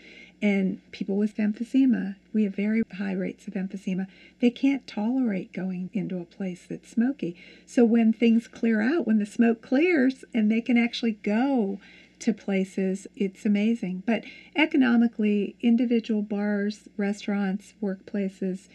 and 0.42 0.80
people 0.90 1.16
with 1.16 1.36
emphysema, 1.36 2.16
we 2.32 2.42
have 2.42 2.56
very 2.56 2.82
high 2.98 3.12
rates 3.12 3.46
of 3.46 3.54
emphysema. 3.54 4.08
They 4.40 4.50
can't 4.50 4.86
tolerate 4.88 5.52
going 5.52 5.88
into 5.92 6.18
a 6.18 6.24
place 6.24 6.66
that's 6.68 6.90
smoky. 6.90 7.36
So 7.64 7.84
when 7.84 8.12
things 8.12 8.48
clear 8.48 8.82
out, 8.82 9.06
when 9.06 9.20
the 9.20 9.26
smoke 9.26 9.62
clears 9.62 10.24
and 10.34 10.50
they 10.50 10.60
can 10.60 10.76
actually 10.76 11.12
go 11.22 11.78
to 12.18 12.34
places, 12.34 13.06
it's 13.14 13.46
amazing. 13.46 14.02
But 14.04 14.24
economically, 14.56 15.54
individual 15.60 16.22
bars, 16.22 16.88
restaurants, 16.96 17.74
workplaces, 17.80 18.66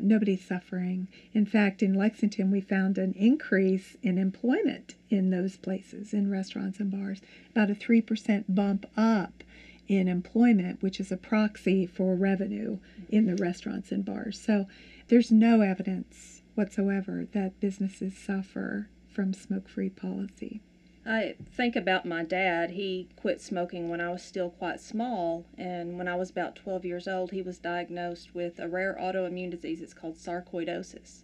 nobody's 0.00 0.44
suffering. 0.44 1.08
In 1.32 1.46
fact, 1.46 1.82
in 1.82 1.94
Lexington, 1.94 2.52
we 2.52 2.60
found 2.60 2.98
an 2.98 3.14
increase 3.14 3.96
in 4.02 4.18
employment 4.18 4.94
in 5.10 5.30
those 5.30 5.56
places, 5.56 6.12
in 6.12 6.30
restaurants 6.30 6.78
and 6.78 6.90
bars, 6.90 7.20
about 7.50 7.70
a 7.70 7.74
3% 7.74 8.44
bump 8.48 8.86
up 8.96 9.42
in 9.88 10.08
employment, 10.08 10.82
which 10.82 11.00
is 11.00 11.12
a 11.12 11.16
proxy 11.16 11.86
for 11.86 12.14
revenue 12.14 12.78
in 13.08 13.26
the 13.26 13.36
restaurants 13.36 13.92
and 13.92 14.04
bars. 14.04 14.40
So 14.40 14.66
there's 15.08 15.30
no 15.30 15.60
evidence 15.60 16.42
whatsoever 16.54 17.26
that 17.32 17.60
businesses 17.60 18.16
suffer 18.16 18.88
from 19.08 19.32
smoke 19.32 19.68
free 19.68 19.90
policy. 19.90 20.60
I 21.08 21.36
think 21.54 21.76
about 21.76 22.04
my 22.04 22.24
dad. 22.24 22.72
He 22.72 23.08
quit 23.14 23.40
smoking 23.40 23.88
when 23.88 24.00
I 24.00 24.10
was 24.10 24.22
still 24.22 24.50
quite 24.50 24.80
small, 24.80 25.44
and 25.56 25.96
when 25.98 26.08
I 26.08 26.16
was 26.16 26.30
about 26.30 26.56
12 26.56 26.84
years 26.84 27.06
old, 27.06 27.30
he 27.30 27.42
was 27.42 27.58
diagnosed 27.58 28.34
with 28.34 28.58
a 28.58 28.66
rare 28.66 28.96
autoimmune 29.00 29.50
disease. 29.50 29.80
It's 29.80 29.94
called 29.94 30.16
sarcoidosis. 30.16 31.22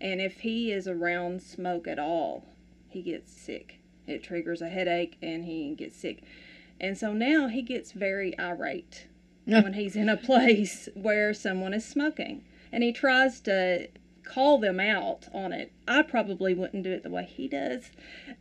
And 0.00 0.20
if 0.20 0.40
he 0.40 0.72
is 0.72 0.88
around 0.88 1.42
smoke 1.42 1.86
at 1.86 1.98
all, 1.98 2.46
he 2.88 3.02
gets 3.02 3.30
sick. 3.30 3.76
It 4.06 4.24
triggers 4.24 4.62
a 4.62 4.68
headache 4.68 5.16
and 5.22 5.44
he 5.44 5.74
gets 5.76 5.96
sick. 5.96 6.24
And 6.80 6.96
so 6.96 7.12
now 7.12 7.48
he 7.48 7.62
gets 7.62 7.92
very 7.92 8.38
irate 8.38 9.06
when 9.44 9.74
he's 9.74 9.96
in 9.96 10.08
a 10.08 10.16
place 10.16 10.88
where 10.94 11.34
someone 11.34 11.74
is 11.74 11.84
smoking. 11.84 12.44
And 12.72 12.82
he 12.82 12.92
tries 12.92 13.40
to 13.42 13.88
call 14.24 14.58
them 14.58 14.78
out 14.78 15.28
on 15.32 15.52
it. 15.52 15.72
I 15.88 16.02
probably 16.02 16.54
wouldn't 16.54 16.84
do 16.84 16.92
it 16.92 17.02
the 17.02 17.10
way 17.10 17.24
he 17.24 17.48
does, 17.48 17.90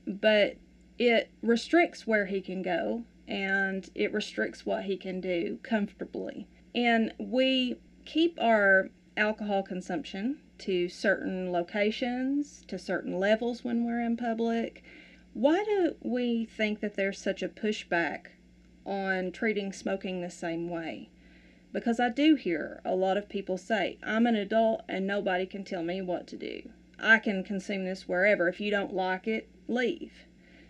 but 0.06 0.58
it 0.98 1.32
restricts 1.42 2.06
where 2.06 2.28
he 2.28 2.42
can 2.42 2.62
go 2.62 3.04
and 3.28 3.90
it 3.96 4.14
restricts 4.14 4.66
what 4.66 4.84
he 4.84 4.98
can 4.98 5.22
do 5.22 5.60
comfortably. 5.64 6.48
And 6.76 7.14
we 7.18 7.78
keep 8.06 8.40
our 8.40 8.90
alcohol 9.18 9.64
consumption 9.64 10.40
to 10.60 10.90
certain 10.90 11.52
locations, 11.52 12.64
to 12.68 12.78
certain 12.78 13.20
levels 13.20 13.64
when 13.64 13.86
we're 13.86 14.02
in 14.02 14.18
public. 14.18 14.84
Why 15.34 15.64
do 15.64 15.96
we 16.02 16.46
think 16.46 16.82
that 16.82 16.96
there's 16.96 17.20
such 17.20 17.42
a 17.42 17.50
pushback 17.50 18.28
on 18.90 19.32
treating 19.32 19.72
smoking 19.72 20.20
the 20.20 20.30
same 20.30 20.68
way? 20.70 21.10
Because 21.72 22.00
I 22.00 22.10
do 22.10 22.34
hear 22.34 22.82
a 22.84 22.96
lot 22.96 23.18
of 23.18 23.30
people 23.30 23.58
say, 23.58 24.00
I'm 24.02 24.26
an 24.26 24.36
adult 24.36 24.82
and 24.90 25.06
nobody 25.06 25.46
can 25.46 25.64
tell 25.64 25.84
me 25.84 26.02
what 26.02 26.26
to 26.28 26.36
do. 26.36 26.70
I 26.98 27.20
can 27.20 27.44
consume 27.44 27.86
this 27.86 28.08
wherever. 28.08 28.50
If 28.50 28.60
you 28.60 28.72
don't 28.72 28.94
like 28.94 29.28
it, 29.28 29.48
leave. 29.68 30.26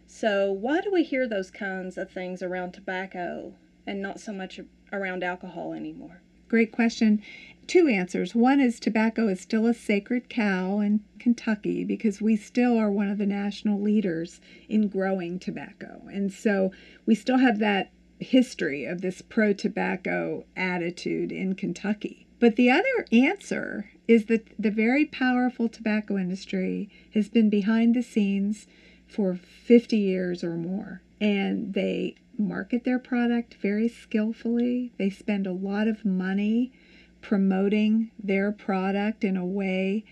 So, 0.05 0.51
why 0.51 0.81
do 0.81 0.91
we 0.91 1.03
hear 1.03 1.27
those 1.27 1.51
kinds 1.51 1.97
of 1.97 2.11
things 2.11 2.43
around 2.43 2.73
tobacco 2.73 3.53
and 3.87 4.01
not 4.01 4.19
so 4.19 4.33
much 4.33 4.59
around 4.91 5.23
alcohol 5.23 5.73
anymore? 5.73 6.21
Great 6.47 6.71
question. 6.71 7.21
Two 7.67 7.87
answers. 7.87 8.33
One 8.33 8.59
is 8.59 8.79
tobacco 8.79 9.27
is 9.27 9.39
still 9.39 9.67
a 9.67 9.73
sacred 9.73 10.27
cow 10.27 10.79
in 10.79 11.01
Kentucky 11.19 11.83
because 11.83 12.19
we 12.19 12.35
still 12.35 12.75
are 12.77 12.91
one 12.91 13.07
of 13.07 13.19
the 13.19 13.27
national 13.27 13.79
leaders 13.79 14.41
in 14.67 14.87
growing 14.87 15.37
tobacco. 15.37 16.01
And 16.11 16.33
so 16.33 16.71
we 17.05 17.13
still 17.13 17.37
have 17.37 17.59
that 17.59 17.91
history 18.19 18.85
of 18.85 19.01
this 19.01 19.21
pro 19.21 19.53
tobacco 19.53 20.45
attitude 20.55 21.31
in 21.31 21.55
Kentucky. 21.55 22.27
But 22.39 22.55
the 22.55 22.69
other 22.69 23.05
answer 23.11 23.91
is 24.07 24.25
that 24.25 24.47
the 24.57 24.71
very 24.71 25.05
powerful 25.05 25.67
tobacco 25.69 26.17
industry 26.17 26.89
has 27.13 27.29
been 27.29 27.49
behind 27.49 27.95
the 27.95 28.01
scenes 28.01 28.67
for 29.07 29.35
50 29.35 29.97
years 29.97 30.43
or 30.43 30.55
more. 30.55 31.01
And 31.19 31.73
they 31.73 32.15
market 32.37 32.85
their 32.85 32.99
product 32.99 33.55
very 33.55 33.89
skillfully. 33.89 34.93
They 34.97 35.09
spend 35.09 35.45
a 35.45 35.51
lot 35.51 35.87
of 35.87 36.05
money 36.05 36.71
promoting 37.21 38.11
their 38.17 38.51
product 38.51 39.23
in 39.23 39.35
a 39.35 39.45
way 39.45 40.05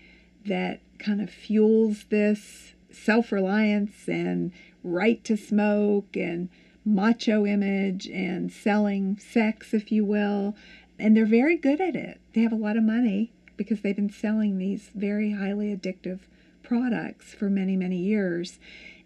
that 0.44 0.80
kind 0.98 1.20
of 1.20 1.30
fuels 1.30 2.04
this 2.10 2.74
self 2.90 3.32
reliance 3.32 4.08
and 4.08 4.52
right 4.82 5.22
to 5.24 5.36
smoke 5.36 6.16
and 6.16 6.48
macho 6.88 7.46
image 7.46 8.06
and 8.08 8.52
selling 8.52 9.18
sex, 9.18 9.74
if 9.74 9.92
you 9.92 10.04
will. 10.04 10.56
And 10.98 11.16
they're 11.16 11.26
very 11.26 11.56
good 11.56 11.80
at 11.80 11.94
it. 11.94 12.20
They 12.34 12.40
have 12.40 12.52
a 12.52 12.56
lot 12.56 12.76
of 12.76 12.82
money 12.82 13.32
because 13.56 13.82
they've 13.82 13.94
been 13.94 14.10
selling 14.10 14.58
these 14.58 14.90
very 14.94 15.32
highly 15.32 15.74
addictive 15.76 16.20
products 16.62 17.34
for 17.34 17.48
many, 17.48 17.76
many 17.76 17.98
years. 17.98 18.58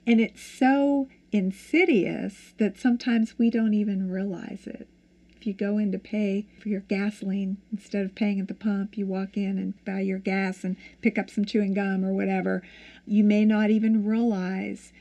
And 0.06 0.20
it's 0.20 0.42
so 0.42 1.08
insidious 1.32 2.54
that 2.58 2.78
sometimes 2.78 3.38
we 3.38 3.50
don't 3.50 3.74
even 3.74 4.10
realize 4.10 4.66
it. 4.66 4.88
If 5.36 5.46
you 5.46 5.54
go 5.54 5.78
in 5.78 5.90
to 5.90 5.98
pay 5.98 6.46
for 6.60 6.68
your 6.68 6.82
gasoline, 6.82 7.56
instead 7.72 8.04
of 8.04 8.14
paying 8.14 8.38
at 8.38 8.46
the 8.46 8.54
pump, 8.54 8.96
you 8.96 9.06
walk 9.06 9.36
in 9.36 9.58
and 9.58 9.84
buy 9.84 10.00
your 10.00 10.18
gas 10.18 10.62
and 10.62 10.76
pick 11.00 11.18
up 11.18 11.30
some 11.30 11.44
chewing 11.44 11.74
gum 11.74 12.04
or 12.04 12.12
whatever, 12.12 12.62
you 13.06 13.24
may 13.24 13.44
not 13.44 13.70
even 13.70 14.04
realize 14.04 14.92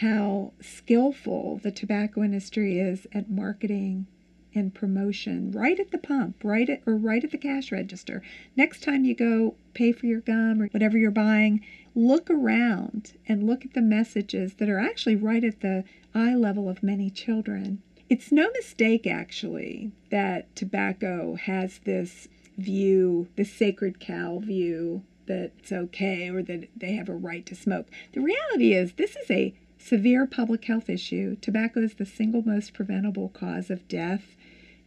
how 0.00 0.50
skillful 0.62 1.60
the 1.62 1.70
tobacco 1.70 2.22
industry 2.22 2.78
is 2.78 3.06
at 3.12 3.30
marketing 3.30 4.06
and 4.54 4.74
promotion 4.74 5.52
right 5.52 5.78
at 5.78 5.90
the 5.90 5.98
pump, 5.98 6.42
right 6.42 6.70
at 6.70 6.80
or 6.86 6.96
right 6.96 7.22
at 7.22 7.30
the 7.30 7.38
cash 7.38 7.70
register. 7.70 8.22
Next 8.56 8.82
time 8.82 9.04
you 9.04 9.14
go 9.14 9.56
pay 9.74 9.92
for 9.92 10.06
your 10.06 10.22
gum 10.22 10.62
or 10.62 10.68
whatever 10.68 10.96
you're 10.96 11.10
buying, 11.10 11.60
look 11.94 12.30
around 12.30 13.12
and 13.28 13.46
look 13.46 13.66
at 13.66 13.74
the 13.74 13.82
messages 13.82 14.54
that 14.54 14.70
are 14.70 14.78
actually 14.78 15.16
right 15.16 15.44
at 15.44 15.60
the 15.60 15.84
eye 16.14 16.34
level 16.34 16.66
of 16.68 16.82
many 16.82 17.10
children. 17.10 17.82
It's 18.08 18.32
no 18.32 18.50
mistake 18.52 19.06
actually 19.06 19.92
that 20.10 20.56
tobacco 20.56 21.34
has 21.34 21.78
this 21.84 22.26
view, 22.56 23.28
the 23.36 23.44
sacred 23.44 24.00
cow 24.00 24.38
view 24.38 25.04
that 25.26 25.52
it's 25.58 25.70
okay 25.70 26.28
or 26.28 26.42
that 26.42 26.68
they 26.76 26.94
have 26.94 27.08
a 27.08 27.14
right 27.14 27.46
to 27.46 27.54
smoke. 27.54 27.86
The 28.12 28.20
reality 28.20 28.72
is 28.72 28.94
this 28.94 29.14
is 29.14 29.30
a 29.30 29.54
severe 29.80 30.26
public 30.26 30.64
health 30.66 30.88
issue. 30.90 31.36
Tobacco 31.36 31.80
is 31.80 31.94
the 31.94 32.06
single 32.06 32.42
most 32.44 32.74
preventable 32.74 33.30
cause 33.30 33.70
of 33.70 33.88
death 33.88 34.36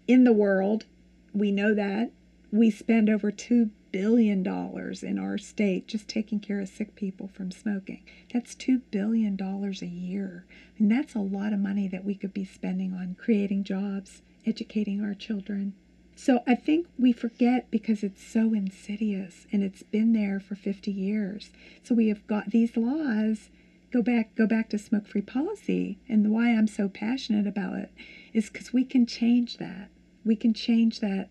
in 0.07 0.23
the 0.23 0.31
world. 0.33 0.85
We 1.33 1.51
know 1.51 1.73
that. 1.73 2.11
We 2.51 2.69
spend 2.69 3.09
over 3.09 3.31
$2 3.31 3.71
billion 3.91 4.45
in 4.45 5.19
our 5.19 5.37
state 5.39 5.87
just 5.87 6.07
taking 6.07 6.39
care 6.39 6.59
of 6.59 6.69
sick 6.69 6.95
people 6.95 7.27
from 7.27 7.51
smoking. 7.51 8.03
That's 8.31 8.53
$2 8.55 8.81
billion 8.91 9.37
a 9.41 9.85
year. 9.85 10.45
And 10.77 10.91
that's 10.91 11.15
a 11.15 11.19
lot 11.19 11.53
of 11.53 11.59
money 11.59 11.87
that 11.87 12.05
we 12.05 12.13
could 12.15 12.33
be 12.33 12.45
spending 12.45 12.93
on 12.93 13.15
creating 13.19 13.63
jobs, 13.63 14.21
educating 14.45 15.01
our 15.01 15.15
children, 15.15 15.73
So 16.15 16.43
I 16.45 16.55
think 16.55 16.87
we 16.99 17.11
forget 17.11 17.71
because 17.71 18.03
it's 18.03 18.23
so 18.23 18.53
insidious 18.53 19.47
and 19.51 19.63
it's 19.63 19.83
been 19.83 20.13
there 20.13 20.39
for 20.39 20.55
50 20.55 20.91
years. 20.91 21.49
So 21.83 21.95
we 21.95 22.09
have 22.09 22.25
got 22.27 22.51
these 22.51 22.77
laws 22.77 23.49
go 23.93 24.01
back 24.01 24.35
go 24.35 24.47
back 24.47 24.69
to 24.69 24.77
smoke-free 24.77 25.21
policy 25.21 25.99
and 26.09 26.31
why 26.31 26.49
I'm 26.49 26.67
so 26.67 26.89
passionate 26.89 27.45
about 27.45 27.77
it 27.77 27.91
is 28.33 28.49
cuz 28.49 28.73
we 28.73 28.83
can 28.83 29.05
change 29.05 29.57
that. 29.57 29.89
We 30.25 30.35
can 30.35 30.53
change 30.53 30.99
that 31.01 31.29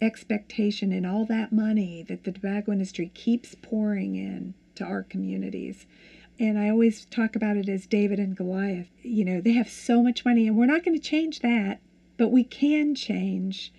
expectation 0.00 0.92
and 0.92 1.06
all 1.06 1.24
that 1.26 1.52
money 1.52 2.02
that 2.02 2.24
the 2.24 2.32
tobacco 2.32 2.72
industry 2.72 3.12
keeps 3.14 3.54
pouring 3.54 4.16
in 4.16 4.54
to 4.74 4.84
our 4.84 5.04
communities. 5.04 5.86
And 6.40 6.58
I 6.58 6.70
always 6.70 7.04
talk 7.04 7.36
about 7.36 7.56
it 7.56 7.68
as 7.68 7.86
David 7.86 8.18
and 8.18 8.36
Goliath. 8.36 8.90
You 9.02 9.24
know, 9.24 9.40
they 9.40 9.52
have 9.52 9.68
so 9.70 10.02
much 10.02 10.24
money 10.24 10.48
and 10.48 10.56
we're 10.56 10.66
not 10.66 10.84
going 10.84 10.98
to 10.98 11.08
change 11.08 11.38
that, 11.40 11.80
but 12.16 12.32
we 12.32 12.42
can 12.42 12.96
change 12.96 13.72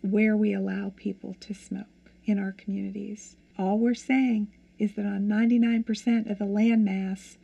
where 0.00 0.34
we 0.34 0.54
allow 0.54 0.94
people 0.96 1.36
to 1.40 1.52
smoke 1.52 2.10
in 2.24 2.38
our 2.38 2.52
communities. 2.52 3.36
All 3.58 3.78
we're 3.78 3.94
saying 3.94 4.48
is 4.78 4.94
that 4.94 5.04
on 5.04 5.28
99% 5.28 6.30
of 6.30 6.38
the 6.38 6.46
land 6.46 6.84
mass 6.84 7.36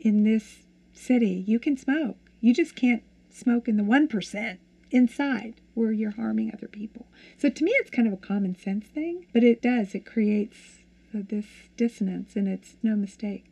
in 0.00 0.24
this 0.24 0.66
city, 0.92 1.44
you 1.46 1.58
can 1.58 1.76
smoke. 1.76 2.16
You 2.40 2.54
just 2.54 2.76
can't 2.76 3.02
smoke 3.30 3.68
in 3.68 3.76
the 3.76 3.82
1% 3.82 4.58
inside 4.90 5.54
where 5.74 5.92
you're 5.92 6.12
harming 6.12 6.52
other 6.52 6.68
people. 6.68 7.06
So 7.36 7.48
to 7.48 7.64
me, 7.64 7.70
it's 7.76 7.90
kind 7.90 8.08
of 8.08 8.14
a 8.14 8.18
common 8.18 8.54
sense 8.56 8.86
thing, 8.86 9.26
but 9.32 9.44
it 9.44 9.62
does. 9.62 9.94
It 9.94 10.06
creates 10.06 10.82
uh, 11.14 11.20
this 11.28 11.46
dissonance, 11.76 12.36
and 12.36 12.48
it's 12.48 12.76
no 12.82 12.96
mistake. 12.96 13.44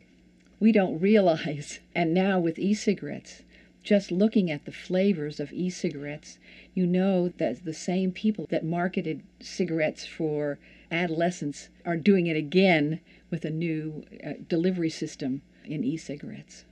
We 0.59 0.71
don't 0.71 0.99
realize, 0.99 1.79
and 1.95 2.13
now 2.13 2.39
with 2.39 2.59
e 2.59 2.73
cigarettes, 2.73 3.43
just 3.83 4.11
looking 4.11 4.51
at 4.51 4.65
the 4.65 4.71
flavors 4.71 5.39
of 5.39 5.53
e 5.53 5.69
cigarettes, 5.69 6.39
you 6.73 6.85
know 6.85 7.29
that 7.37 7.63
the 7.63 7.73
same 7.73 8.11
people 8.11 8.45
that 8.49 8.65
marketed 8.65 9.21
cigarettes 9.39 10.05
for 10.05 10.59
adolescents 10.91 11.69
are 11.85 11.97
doing 11.97 12.27
it 12.27 12.35
again 12.35 12.99
with 13.29 13.45
a 13.45 13.49
new 13.49 14.03
uh, 14.25 14.33
delivery 14.47 14.89
system 14.89 15.41
in 15.67 15.83
e 15.83 15.97
cigarettes. 15.97 16.65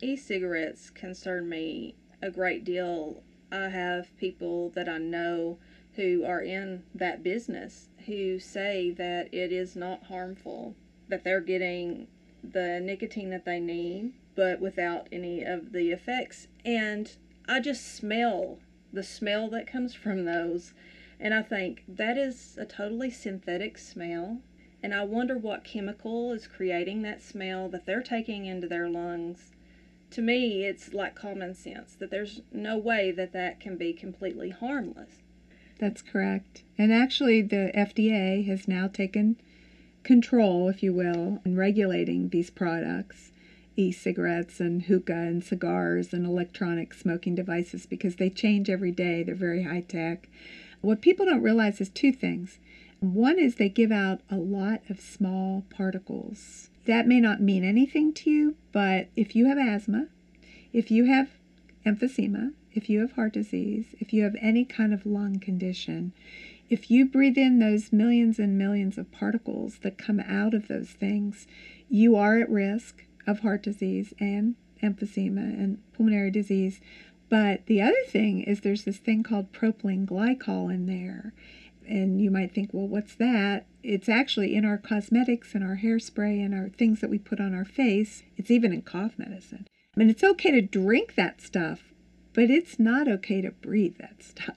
E 0.00 0.16
cigarettes 0.16 0.90
concern 0.90 1.48
me 1.48 1.94
a 2.20 2.30
great 2.30 2.64
deal. 2.64 3.22
I 3.50 3.68
have 3.68 4.16
people 4.16 4.70
that 4.70 4.88
I 4.88 4.98
know 4.98 5.58
who 5.94 6.24
are 6.24 6.40
in 6.40 6.84
that 6.94 7.22
business 7.22 7.88
who 8.06 8.38
say 8.38 8.90
that 8.92 9.32
it 9.32 9.52
is 9.52 9.76
not 9.76 10.04
harmful, 10.04 10.74
that 11.08 11.24
they're 11.24 11.40
getting 11.40 12.06
the 12.42 12.80
nicotine 12.80 13.30
that 13.30 13.44
they 13.44 13.60
need 13.60 14.12
but 14.34 14.60
without 14.60 15.08
any 15.12 15.42
of 15.42 15.72
the 15.72 15.90
effects. 15.90 16.48
And 16.64 17.14
I 17.48 17.60
just 17.60 17.94
smell 17.94 18.58
the 18.92 19.02
smell 19.02 19.48
that 19.50 19.66
comes 19.66 19.94
from 19.94 20.24
those. 20.24 20.72
And 21.20 21.34
I 21.34 21.42
think 21.42 21.84
that 21.88 22.18
is 22.18 22.58
a 22.58 22.64
totally 22.64 23.10
synthetic 23.10 23.78
smell. 23.78 24.40
And 24.82 24.92
I 24.92 25.04
wonder 25.04 25.38
what 25.38 25.64
chemical 25.64 26.32
is 26.32 26.46
creating 26.46 27.02
that 27.02 27.22
smell 27.22 27.68
that 27.68 27.86
they're 27.86 28.02
taking 28.02 28.46
into 28.46 28.66
their 28.66 28.88
lungs. 28.88 29.52
To 30.10 30.22
me, 30.22 30.64
it's 30.64 30.92
like 30.92 31.14
common 31.14 31.54
sense 31.54 31.94
that 31.94 32.10
there's 32.10 32.42
no 32.52 32.76
way 32.76 33.12
that 33.12 33.32
that 33.32 33.60
can 33.60 33.76
be 33.76 33.92
completely 33.92 34.50
harmless. 34.50 35.22
That's 35.78 36.02
correct. 36.02 36.64
And 36.76 36.92
actually, 36.92 37.42
the 37.42 37.70
FDA 37.74 38.44
has 38.46 38.68
now 38.68 38.88
taken 38.88 39.36
control, 40.02 40.68
if 40.68 40.82
you 40.82 40.92
will, 40.92 41.40
in 41.44 41.56
regulating 41.56 42.28
these 42.28 42.50
products 42.50 43.32
e-cigarettes 43.76 44.60
and 44.60 44.82
hookah 44.82 45.12
and 45.12 45.42
cigars 45.42 46.12
and 46.12 46.26
electronic 46.26 46.92
smoking 46.92 47.34
devices 47.34 47.86
because 47.86 48.16
they 48.16 48.28
change 48.28 48.68
every 48.68 48.92
day. 48.92 49.22
They're 49.22 49.34
very 49.34 49.62
high 49.62 49.80
tech. 49.80 50.28
What 50.80 51.00
people 51.00 51.26
don't 51.26 51.42
realize 51.42 51.80
is 51.80 51.88
two 51.88 52.12
things. 52.12 52.58
One 53.02 53.40
is 53.40 53.56
they 53.56 53.68
give 53.68 53.90
out 53.90 54.20
a 54.30 54.36
lot 54.36 54.82
of 54.88 55.00
small 55.00 55.64
particles. 55.70 56.70
That 56.86 57.08
may 57.08 57.18
not 57.18 57.42
mean 57.42 57.64
anything 57.64 58.12
to 58.14 58.30
you, 58.30 58.54
but 58.70 59.08
if 59.16 59.34
you 59.34 59.46
have 59.46 59.58
asthma, 59.58 60.06
if 60.72 60.88
you 60.88 61.06
have 61.06 61.30
emphysema, 61.84 62.52
if 62.72 62.88
you 62.88 63.00
have 63.00 63.12
heart 63.12 63.32
disease, 63.32 63.96
if 63.98 64.12
you 64.12 64.22
have 64.22 64.36
any 64.40 64.64
kind 64.64 64.94
of 64.94 65.04
lung 65.04 65.40
condition, 65.40 66.12
if 66.70 66.92
you 66.92 67.04
breathe 67.04 67.36
in 67.36 67.58
those 67.58 67.92
millions 67.92 68.38
and 68.38 68.56
millions 68.56 68.96
of 68.96 69.10
particles 69.10 69.78
that 69.78 69.98
come 69.98 70.20
out 70.20 70.54
of 70.54 70.68
those 70.68 70.90
things, 70.90 71.48
you 71.90 72.14
are 72.14 72.38
at 72.38 72.48
risk 72.48 73.04
of 73.26 73.40
heart 73.40 73.64
disease 73.64 74.14
and 74.20 74.54
emphysema 74.80 75.42
and 75.42 75.78
pulmonary 75.92 76.30
disease. 76.30 76.80
But 77.28 77.66
the 77.66 77.82
other 77.82 78.04
thing 78.06 78.42
is 78.44 78.60
there's 78.60 78.84
this 78.84 78.98
thing 78.98 79.24
called 79.24 79.52
propylene 79.52 80.06
glycol 80.06 80.72
in 80.72 80.86
there. 80.86 81.32
And 81.92 82.22
you 82.22 82.30
might 82.30 82.54
think, 82.54 82.70
well, 82.72 82.88
what's 82.88 83.14
that? 83.16 83.66
It's 83.82 84.08
actually 84.08 84.54
in 84.54 84.64
our 84.64 84.78
cosmetics 84.78 85.54
and 85.54 85.62
our 85.62 85.76
hairspray 85.76 86.42
and 86.42 86.54
our 86.54 86.70
things 86.70 87.00
that 87.00 87.10
we 87.10 87.18
put 87.18 87.38
on 87.38 87.54
our 87.54 87.66
face. 87.66 88.22
It's 88.36 88.50
even 88.50 88.72
in 88.72 88.80
cough 88.82 89.18
medicine. 89.18 89.66
I 89.94 90.00
mean, 90.00 90.08
it's 90.08 90.24
okay 90.24 90.50
to 90.52 90.62
drink 90.62 91.16
that 91.16 91.42
stuff, 91.42 91.92
but 92.32 92.44
it's 92.44 92.78
not 92.78 93.08
okay 93.08 93.42
to 93.42 93.50
breathe 93.50 93.98
that 93.98 94.22
stuff. 94.22 94.56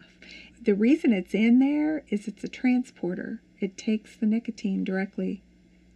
The 0.62 0.76
reason 0.76 1.12
it's 1.12 1.34
in 1.34 1.60
there 1.60 2.04
is 2.10 2.28
it's 2.28 2.44
a 2.46 2.48
transporter. 2.48 3.42
It 3.60 3.78
takes 3.78 4.16
the 4.16 4.26
nicotine 4.26 4.86
directly 4.86 5.44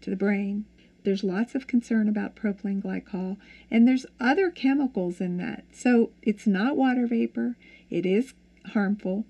to 0.02 0.10
the 0.10 0.17
brain 0.17 0.65
there's 1.04 1.23
lots 1.23 1.56
of 1.56 1.67
concern 1.67 2.10
about 2.10 2.36
propylene 2.36 2.84
glycol, 2.84 3.38
and 3.71 3.88
there's 3.88 4.06
other 4.19 4.52
chemicals 4.52 5.21
in 5.21 5.38
that. 5.38 5.63
So 5.71 6.12
it's 6.21 6.45
not 6.45 6.78
water 6.78 7.08
vapor, 7.08 7.56
it 7.89 8.06
is 8.06 8.34
harmful, 8.73 9.25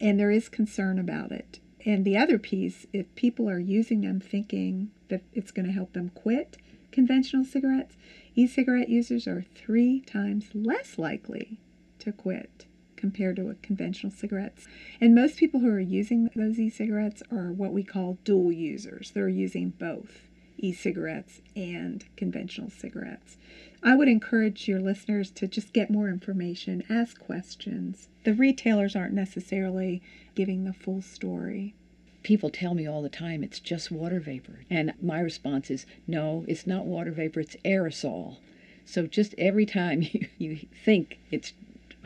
and 0.00 0.18
there 0.18 0.30
is 0.30 0.48
concern 0.48 0.98
about 0.98 1.32
it. 1.32 1.60
And 1.86 2.04
the 2.04 2.16
other 2.16 2.38
piece, 2.38 2.86
if 2.92 3.14
people 3.14 3.48
are 3.48 3.58
using 3.58 4.00
them 4.00 4.20
thinking 4.20 4.90
that 5.08 5.22
it's 5.32 5.50
going 5.50 5.66
to 5.66 5.72
help 5.72 5.92
them 5.92 6.10
quit 6.14 6.56
conventional 6.92 7.44
cigarettes, 7.44 7.96
e 8.34 8.46
cigarette 8.46 8.88
users 8.88 9.26
are 9.26 9.44
three 9.54 10.00
times 10.00 10.46
less 10.54 10.98
likely 10.98 11.58
to 11.98 12.12
quit 12.12 12.66
compared 12.96 13.36
to 13.36 13.54
conventional 13.60 14.10
cigarettes. 14.10 14.66
And 15.00 15.14
most 15.14 15.36
people 15.36 15.60
who 15.60 15.68
are 15.68 15.80
using 15.80 16.30
those 16.34 16.58
e 16.58 16.70
cigarettes 16.70 17.22
are 17.30 17.52
what 17.52 17.72
we 17.72 17.82
call 17.82 18.18
dual 18.24 18.52
users, 18.52 19.10
they're 19.10 19.28
using 19.28 19.70
both 19.70 20.28
e 20.56 20.72
cigarettes 20.72 21.42
and 21.54 22.04
conventional 22.16 22.70
cigarettes. 22.70 23.36
I 23.86 23.94
would 23.94 24.08
encourage 24.08 24.66
your 24.66 24.80
listeners 24.80 25.30
to 25.32 25.46
just 25.46 25.74
get 25.74 25.90
more 25.90 26.08
information, 26.08 26.84
ask 26.88 27.20
questions. 27.20 28.08
The 28.24 28.32
retailers 28.32 28.96
aren't 28.96 29.12
necessarily 29.12 30.00
giving 30.34 30.64
the 30.64 30.72
full 30.72 31.02
story. 31.02 31.74
People 32.22 32.48
tell 32.48 32.72
me 32.72 32.86
all 32.86 33.02
the 33.02 33.10
time 33.10 33.44
it's 33.44 33.60
just 33.60 33.90
water 33.90 34.20
vapor. 34.20 34.64
And 34.70 34.94
my 35.02 35.20
response 35.20 35.70
is 35.70 35.84
no, 36.06 36.46
it's 36.48 36.66
not 36.66 36.86
water 36.86 37.10
vapor, 37.10 37.40
it's 37.40 37.56
aerosol. 37.62 38.38
So 38.86 39.06
just 39.06 39.34
every 39.36 39.66
time 39.66 40.00
you, 40.12 40.28
you 40.38 40.66
think 40.82 41.18
it's 41.30 41.52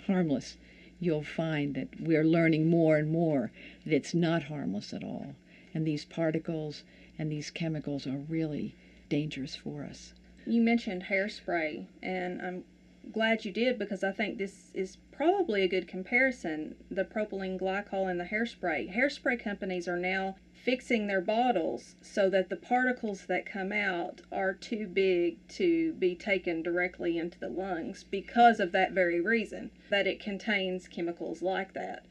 harmless, 0.08 0.56
you'll 0.98 1.22
find 1.22 1.76
that 1.76 2.00
we're 2.00 2.24
learning 2.24 2.68
more 2.68 2.96
and 2.96 3.08
more 3.08 3.52
that 3.84 3.94
it's 3.94 4.14
not 4.14 4.42
harmless 4.42 4.92
at 4.92 5.04
all. 5.04 5.36
And 5.72 5.86
these 5.86 6.04
particles 6.04 6.82
and 7.16 7.30
these 7.30 7.52
chemicals 7.52 8.04
are 8.04 8.18
really 8.28 8.74
dangerous 9.08 9.54
for 9.54 9.84
us. 9.84 10.12
You 10.48 10.62
mentioned 10.62 11.04
hairspray, 11.04 11.88
and 12.02 12.40
I'm 12.40 12.64
glad 13.12 13.44
you 13.44 13.52
did 13.52 13.78
because 13.78 14.02
I 14.02 14.12
think 14.12 14.38
this 14.38 14.70
is 14.72 14.96
probably 15.12 15.62
a 15.62 15.68
good 15.68 15.86
comparison 15.86 16.74
the 16.90 17.04
propylene 17.04 17.58
glycol 17.58 18.10
and 18.10 18.18
the 18.18 18.24
hairspray. 18.24 18.94
Hairspray 18.94 19.38
companies 19.38 19.86
are 19.86 19.98
now 19.98 20.36
fixing 20.54 21.06
their 21.06 21.20
bottles 21.20 21.96
so 22.00 22.30
that 22.30 22.48
the 22.48 22.56
particles 22.56 23.26
that 23.26 23.44
come 23.44 23.72
out 23.72 24.22
are 24.32 24.54
too 24.54 24.86
big 24.86 25.36
to 25.48 25.92
be 25.94 26.14
taken 26.14 26.62
directly 26.62 27.18
into 27.18 27.38
the 27.38 27.50
lungs 27.50 28.06
because 28.10 28.58
of 28.58 28.72
that 28.72 28.92
very 28.92 29.20
reason 29.20 29.70
that 29.90 30.06
it 30.06 30.18
contains 30.18 30.88
chemicals 30.88 31.42
like 31.42 31.74
that. 31.74 32.06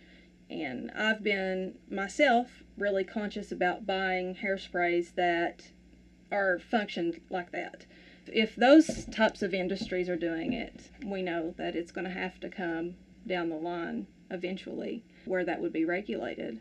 And 0.47 0.91
I've 0.91 1.23
been 1.23 1.79
myself 1.89 2.63
really 2.77 3.03
conscious 3.03 3.51
about 3.51 3.87
buying 3.87 4.35
hairsprays 4.35 5.15
that 5.15 5.71
are 6.31 6.59
functioned 6.59 7.19
like 7.31 7.51
that. 7.51 7.87
If 8.33 8.55
those 8.55 9.05
types 9.05 9.41
of 9.41 9.53
industries 9.53 10.09
are 10.09 10.17
doing 10.17 10.53
it, 10.53 10.89
we 11.05 11.21
know 11.21 11.53
that 11.57 11.75
it's 11.75 11.91
going 11.91 12.05
to 12.05 12.11
have 12.11 12.39
to 12.41 12.49
come 12.49 12.95
down 13.25 13.49
the 13.49 13.55
line 13.55 14.07
eventually 14.29 15.03
where 15.25 15.45
that 15.45 15.61
would 15.61 15.73
be 15.73 15.85
regulated. 15.85 16.59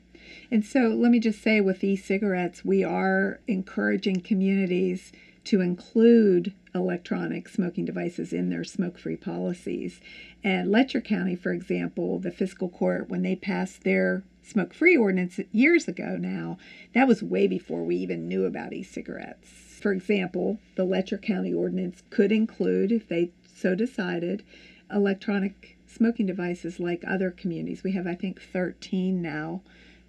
And 0.50 0.64
so 0.64 0.88
let 0.88 1.10
me 1.10 1.20
just 1.20 1.42
say 1.42 1.60
with 1.60 1.84
e 1.84 1.96
cigarettes, 1.96 2.64
we 2.64 2.82
are 2.84 3.40
encouraging 3.46 4.20
communities 4.20 5.12
to 5.44 5.60
include 5.60 6.52
electronic 6.74 7.48
smoking 7.48 7.84
devices 7.84 8.32
in 8.32 8.50
their 8.50 8.64
smoke 8.64 8.98
free 8.98 9.16
policies. 9.16 10.00
And 10.42 10.70
Letcher 10.70 11.00
County, 11.00 11.36
for 11.36 11.52
example, 11.52 12.18
the 12.18 12.32
fiscal 12.32 12.68
court, 12.68 13.08
when 13.08 13.22
they 13.22 13.36
passed 13.36 13.84
their 13.84 14.24
smoke 14.46 14.72
free 14.72 14.96
ordinance 14.96 15.40
years 15.52 15.88
ago 15.88 16.16
now, 16.16 16.56
that 16.92 17.08
was 17.08 17.22
way 17.22 17.46
before 17.46 17.82
we 17.82 17.96
even 17.96 18.28
knew 18.28 18.44
about 18.44 18.72
e 18.72 18.82
cigarettes. 18.82 19.48
For 19.80 19.92
example, 19.92 20.58
the 20.76 20.84
Letcher 20.84 21.18
County 21.18 21.52
ordinance 21.52 22.02
could 22.10 22.32
include, 22.32 22.92
if 22.92 23.08
they 23.08 23.30
so 23.44 23.74
decided, 23.74 24.42
electronic 24.90 25.76
smoking 25.86 26.26
devices 26.26 26.78
like 26.78 27.02
other 27.06 27.30
communities. 27.30 27.82
We 27.82 27.92
have, 27.92 28.06
I 28.06 28.14
think, 28.14 28.40
13 28.40 29.20
now 29.20 29.62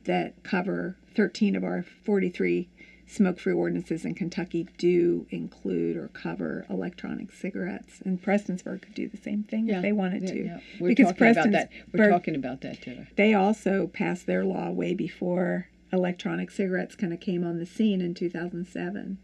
that 0.04 0.42
cover 0.44 0.96
13 1.16 1.56
of 1.56 1.64
our 1.64 1.82
43 1.82 2.68
smoke 3.08 3.40
free 3.40 3.54
ordinances 3.54 4.04
in 4.06 4.14
Kentucky 4.14 4.68
do 4.78 5.26
include 5.30 5.96
or 5.96 6.10
cover 6.10 6.66
electronic 6.70 7.32
cigarettes. 7.32 8.02
And 8.04 8.22
Prestonsburg 8.22 8.82
could 8.82 8.94
do 8.94 9.08
the 9.08 9.18
same 9.18 9.44
thing 9.44 9.70
if 9.70 9.82
they 9.82 9.94
wanted 9.94 10.24
yeah, 10.24 10.32
to. 10.32 10.46
yeah. 10.46 10.60
We're 10.80 10.90
Because 10.90 11.08
talking 11.14 11.28
about 11.32 11.52
that. 11.52 11.70
We're 11.94 12.06
Prestonsburg- 12.06 12.12
talking 12.12 12.36
about 12.36 12.62
that 12.62 12.82
too. 12.82 13.08
They 13.16 13.34
also 13.34 13.88
passed 13.88 14.26
their 14.26 14.44
law 14.44 14.70
way 14.70 14.94
before 14.94 15.70
electronic 15.92 16.52
cigarettes 16.52 16.96
kind 16.96 17.14
of 17.14 17.20
came 17.20 17.46
on 17.46 17.60
the 17.60 17.66
scene 17.66 18.02
in 18.02 18.14
2007. 18.14 19.18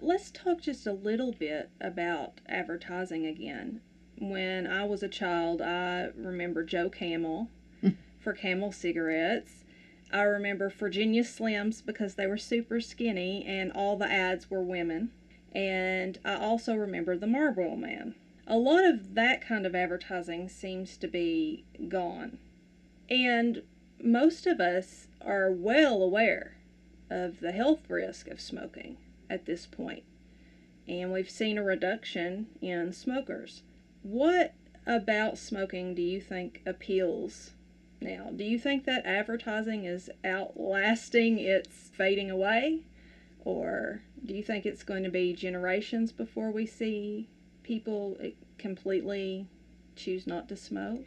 Let's 0.00 0.30
talk 0.30 0.60
just 0.60 0.86
a 0.86 0.92
little 0.92 1.32
bit 1.32 1.70
about 1.80 2.40
advertising 2.48 3.26
again. 3.26 3.80
When 4.18 4.66
I 4.66 4.84
was 4.84 5.02
a 5.02 5.08
child, 5.08 5.60
I 5.60 6.10
remember 6.16 6.64
Joe 6.64 6.88
Camel 6.88 7.48
hmm. 7.80 7.90
for 8.20 8.32
Camel 8.32 8.72
cigarettes. 8.72 9.64
I 10.10 10.22
remember 10.22 10.70
Virginia 10.70 11.22
Slims 11.22 11.84
because 11.84 12.14
they 12.14 12.26
were 12.26 12.38
super 12.38 12.80
skinny 12.80 13.44
and 13.46 13.72
all 13.72 13.96
the 13.96 14.10
ads 14.10 14.50
were 14.50 14.62
women. 14.62 15.10
And 15.52 16.18
I 16.24 16.36
also 16.36 16.74
remember 16.74 17.16
the 17.16 17.26
Marlboro 17.26 17.76
Man. 17.76 18.14
A 18.46 18.56
lot 18.56 18.84
of 18.84 19.14
that 19.14 19.42
kind 19.42 19.66
of 19.66 19.74
advertising 19.74 20.48
seems 20.48 20.96
to 20.98 21.08
be 21.08 21.64
gone. 21.88 22.38
And 23.10 23.62
most 24.02 24.46
of 24.46 24.60
us 24.60 25.08
are 25.20 25.50
well 25.50 26.02
aware 26.02 26.56
of 27.10 27.40
the 27.40 27.52
health 27.52 27.88
risk 27.88 28.28
of 28.28 28.40
smoking 28.40 28.96
at 29.28 29.44
this 29.44 29.66
point. 29.66 30.04
And 30.86 31.12
we've 31.12 31.28
seen 31.28 31.58
a 31.58 31.62
reduction 31.62 32.46
in 32.62 32.92
smokers. 32.92 33.62
What 34.02 34.54
about 34.86 35.36
smoking 35.36 35.94
do 35.94 36.00
you 36.00 36.20
think 36.20 36.62
appeals 36.64 37.52
now? 38.00 38.30
Do 38.34 38.44
you 38.44 38.58
think 38.58 38.84
that 38.84 39.04
advertising 39.06 39.84
is 39.84 40.10
outlasting 40.24 41.38
its 41.38 41.90
fading 41.92 42.30
away? 42.30 42.82
Or 43.44 44.02
do 44.24 44.34
you 44.34 44.42
think 44.42 44.66
it's 44.66 44.82
going 44.82 45.04
to 45.04 45.10
be 45.10 45.32
generations 45.32 46.12
before 46.12 46.50
we 46.50 46.66
see 46.66 47.28
people 47.62 48.16
eh, 48.20 48.30
completely 48.58 49.46
choose 49.96 50.26
not 50.26 50.48
to 50.48 50.56
smoke? 50.56 51.04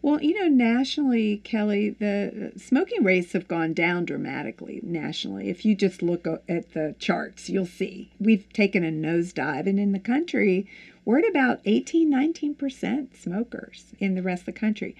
Well, 0.00 0.22
you 0.22 0.38
know, 0.38 0.46
nationally, 0.46 1.38
Kelly, 1.42 1.90
the 1.90 2.52
smoking 2.56 3.02
rates 3.02 3.32
have 3.32 3.48
gone 3.48 3.72
down 3.72 4.04
dramatically 4.04 4.80
nationally. 4.84 5.48
If 5.48 5.64
you 5.64 5.74
just 5.74 6.02
look 6.02 6.24
at 6.26 6.72
the 6.72 6.94
charts, 7.00 7.48
you'll 7.48 7.66
see 7.66 8.12
we've 8.20 8.50
taken 8.52 8.84
a 8.84 8.92
nosedive. 8.92 9.66
And 9.66 9.80
in 9.80 9.90
the 9.90 9.98
country, 9.98 10.68
we're 11.04 11.18
at 11.18 11.28
about 11.28 11.60
18, 11.64 12.08
19% 12.12 13.16
smokers 13.16 13.86
in 13.98 14.14
the 14.14 14.22
rest 14.22 14.42
of 14.42 14.46
the 14.46 14.52
country. 14.52 14.94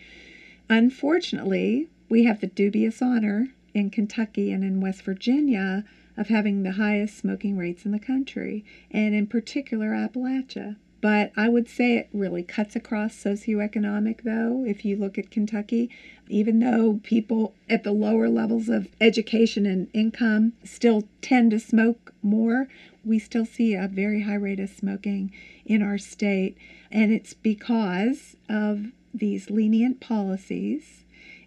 Unfortunately, 0.70 1.88
we 2.08 2.24
have 2.24 2.40
the 2.40 2.46
dubious 2.46 3.00
honor 3.00 3.48
in 3.74 3.90
Kentucky 3.90 4.52
and 4.52 4.62
in 4.62 4.80
West 4.80 5.02
Virginia 5.02 5.84
of 6.16 6.28
having 6.28 6.62
the 6.62 6.72
highest 6.72 7.16
smoking 7.16 7.56
rates 7.56 7.84
in 7.84 7.92
the 7.92 7.98
country, 7.98 8.64
and 8.90 9.14
in 9.14 9.26
particular 9.26 9.90
Appalachia. 9.90 10.76
But 11.00 11.30
I 11.36 11.48
would 11.48 11.68
say 11.68 11.96
it 11.96 12.08
really 12.12 12.42
cuts 12.42 12.74
across 12.74 13.14
socioeconomic, 13.14 14.22
though. 14.22 14.64
If 14.66 14.84
you 14.84 14.96
look 14.96 15.16
at 15.16 15.30
Kentucky, 15.30 15.90
even 16.28 16.58
though 16.58 16.98
people 17.04 17.54
at 17.68 17.84
the 17.84 17.92
lower 17.92 18.28
levels 18.28 18.68
of 18.68 18.88
education 19.00 19.64
and 19.64 19.86
income 19.92 20.54
still 20.64 21.04
tend 21.22 21.52
to 21.52 21.60
smoke 21.60 22.12
more, 22.20 22.66
we 23.04 23.20
still 23.20 23.46
see 23.46 23.74
a 23.74 23.86
very 23.86 24.22
high 24.22 24.34
rate 24.34 24.58
of 24.58 24.70
smoking 24.70 25.32
in 25.64 25.82
our 25.82 25.98
state. 25.98 26.56
And 26.90 27.12
it's 27.12 27.32
because 27.32 28.34
of 28.48 28.86
these 29.18 29.50
lenient 29.50 30.00
policies. 30.00 31.04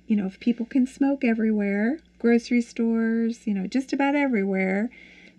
You 0.08 0.16
know, 0.16 0.26
if 0.26 0.40
people 0.40 0.66
can 0.66 0.86
smoke 0.86 1.24
everywhere, 1.24 2.00
grocery 2.20 2.62
stores, 2.62 3.48
you 3.48 3.54
know, 3.54 3.68
just 3.68 3.94
about 3.94 4.16
everywhere, 4.16 4.90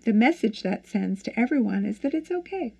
the 0.03 0.13
message 0.13 0.63
that 0.63 0.87
sends 0.87 1.23
to 1.23 1.39
everyone 1.39 1.85
is 1.85 1.99
that 1.99 2.13
it's 2.13 2.31
okay. 2.31 2.73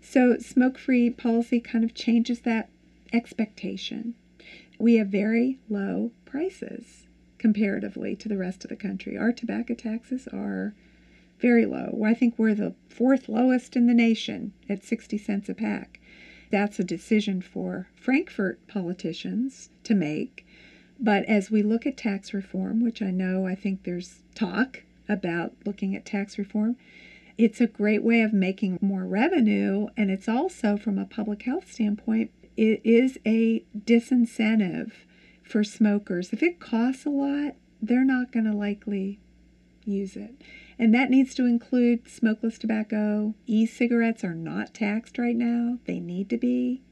So, 0.00 0.38
smoke 0.38 0.78
free 0.78 1.10
policy 1.10 1.60
kind 1.60 1.84
of 1.84 1.94
changes 1.94 2.40
that 2.40 2.68
expectation. 3.12 4.14
We 4.78 4.96
have 4.96 5.08
very 5.08 5.58
low 5.68 6.10
prices 6.24 7.06
comparatively 7.38 8.16
to 8.16 8.28
the 8.28 8.36
rest 8.36 8.64
of 8.64 8.70
the 8.70 8.76
country. 8.76 9.16
Our 9.16 9.32
tobacco 9.32 9.74
taxes 9.74 10.28
are 10.28 10.74
very 11.40 11.66
low. 11.66 12.02
I 12.04 12.14
think 12.14 12.38
we're 12.38 12.54
the 12.54 12.74
fourth 12.88 13.28
lowest 13.28 13.76
in 13.76 13.86
the 13.86 13.94
nation 13.94 14.52
at 14.68 14.84
60 14.84 15.18
cents 15.18 15.48
a 15.48 15.54
pack. 15.54 16.00
That's 16.54 16.78
a 16.78 16.84
decision 16.84 17.42
for 17.42 17.88
Frankfort 17.96 18.64
politicians 18.68 19.70
to 19.82 19.92
make. 19.92 20.46
But 21.00 21.24
as 21.24 21.50
we 21.50 21.64
look 21.64 21.84
at 21.84 21.96
tax 21.96 22.32
reform, 22.32 22.80
which 22.80 23.02
I 23.02 23.10
know 23.10 23.44
I 23.44 23.56
think 23.56 23.82
there's 23.82 24.22
talk 24.36 24.84
about 25.08 25.54
looking 25.66 25.96
at 25.96 26.04
tax 26.04 26.38
reform, 26.38 26.76
it's 27.36 27.60
a 27.60 27.66
great 27.66 28.04
way 28.04 28.20
of 28.20 28.32
making 28.32 28.78
more 28.80 29.04
revenue. 29.04 29.88
And 29.96 30.12
it's 30.12 30.28
also, 30.28 30.76
from 30.76 30.96
a 30.96 31.06
public 31.06 31.42
health 31.42 31.72
standpoint, 31.72 32.30
it 32.56 32.80
is 32.84 33.18
a 33.26 33.64
disincentive 33.76 34.92
for 35.42 35.64
smokers. 35.64 36.32
If 36.32 36.40
it 36.40 36.60
costs 36.60 37.04
a 37.04 37.10
lot, 37.10 37.56
they're 37.82 38.04
not 38.04 38.30
going 38.30 38.46
to 38.46 38.56
likely 38.56 39.18
use 39.84 40.14
it. 40.14 40.40
And 40.78 40.94
that 40.94 41.10
needs 41.10 41.34
to 41.36 41.46
include 41.46 42.08
smokeless 42.08 42.58
tobacco. 42.58 43.34
E 43.46 43.66
cigarettes 43.66 44.24
are 44.24 44.34
not 44.34 44.74
taxed 44.74 45.18
right 45.18 45.36
now, 45.36 45.78
they 45.86 46.00
need 46.00 46.28
to 46.30 46.36
be. 46.36 46.82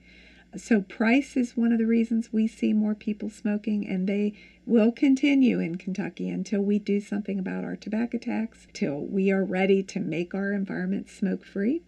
So, 0.55 0.83
price 0.83 1.35
is 1.37 1.57
one 1.57 1.73
of 1.73 1.79
the 1.79 1.87
reasons 1.87 2.31
we 2.31 2.47
see 2.47 2.75
more 2.75 2.95
people 2.95 3.31
smoking, 3.31 3.89
and 3.89 4.07
they 4.07 4.35
will 4.67 4.93
continue 4.93 5.59
in 5.59 5.77
Kentucky 5.77 6.29
until 6.29 6.61
we 6.61 6.79
do 6.79 7.01
something 7.01 7.39
about 7.39 7.65
our 7.65 7.75
tobacco 7.75 8.19
tax, 8.19 8.67
till 8.75 9.01
we 9.01 9.31
are 9.31 9.45
ready 9.45 9.83
to 9.85 9.99
make 9.99 10.35
our 10.35 10.53
environment 10.53 11.09
smoke 11.09 11.43
free, 11.45 11.81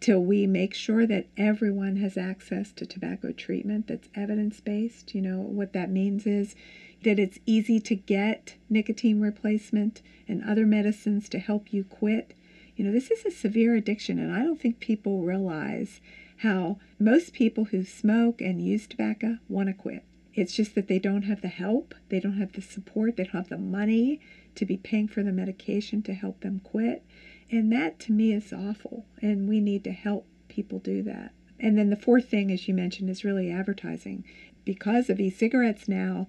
till 0.00 0.24
we 0.24 0.46
make 0.46 0.72
sure 0.72 1.06
that 1.06 1.26
everyone 1.36 1.96
has 1.96 2.16
access 2.16 2.72
to 2.72 2.86
tobacco 2.86 3.32
treatment 3.32 3.86
that's 3.86 4.08
evidence 4.14 4.60
based. 4.60 5.14
You 5.14 5.20
know, 5.20 5.40
what 5.40 5.74
that 5.74 5.90
means 5.90 6.26
is 6.26 6.54
that 7.02 7.18
it's 7.18 7.38
easy 7.46 7.80
to 7.80 7.94
get 7.94 8.54
nicotine 8.68 9.20
replacement 9.20 10.02
and 10.28 10.42
other 10.44 10.66
medicines 10.66 11.28
to 11.30 11.38
help 11.38 11.72
you 11.72 11.84
quit. 11.84 12.34
You 12.76 12.84
know, 12.84 12.92
this 12.92 13.10
is 13.10 13.24
a 13.24 13.30
severe 13.30 13.74
addiction, 13.74 14.18
and 14.18 14.32
I 14.32 14.42
don't 14.42 14.60
think 14.60 14.80
people 14.80 15.22
realize 15.22 16.00
how 16.38 16.78
most 16.98 17.32
people 17.32 17.66
who 17.66 17.84
smoke 17.84 18.40
and 18.40 18.62
use 18.62 18.86
tobacco 18.86 19.38
want 19.48 19.68
to 19.68 19.74
quit. 19.74 20.04
It's 20.34 20.54
just 20.54 20.74
that 20.74 20.88
they 20.88 20.98
don't 20.98 21.22
have 21.22 21.42
the 21.42 21.48
help, 21.48 21.94
they 22.08 22.20
don't 22.20 22.38
have 22.38 22.52
the 22.52 22.62
support, 22.62 23.16
they 23.16 23.24
don't 23.24 23.34
have 23.34 23.48
the 23.48 23.58
money 23.58 24.20
to 24.54 24.64
be 24.64 24.76
paying 24.76 25.08
for 25.08 25.22
the 25.22 25.32
medication 25.32 26.02
to 26.02 26.14
help 26.14 26.40
them 26.40 26.60
quit. 26.62 27.04
And 27.50 27.72
that 27.72 27.98
to 28.00 28.12
me 28.12 28.32
is 28.32 28.52
awful, 28.52 29.06
and 29.20 29.48
we 29.48 29.60
need 29.60 29.84
to 29.84 29.92
help 29.92 30.26
people 30.48 30.78
do 30.78 31.02
that. 31.02 31.32
And 31.58 31.76
then 31.76 31.90
the 31.90 31.96
fourth 31.96 32.28
thing, 32.28 32.50
as 32.50 32.68
you 32.68 32.74
mentioned, 32.74 33.10
is 33.10 33.24
really 33.24 33.50
advertising. 33.50 34.24
Because 34.64 35.10
of 35.10 35.20
e 35.20 35.30
cigarettes 35.30 35.88
now, 35.88 36.28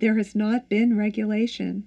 there 0.00 0.16
has 0.16 0.34
not 0.34 0.68
been 0.68 0.96
regulation 0.96 1.84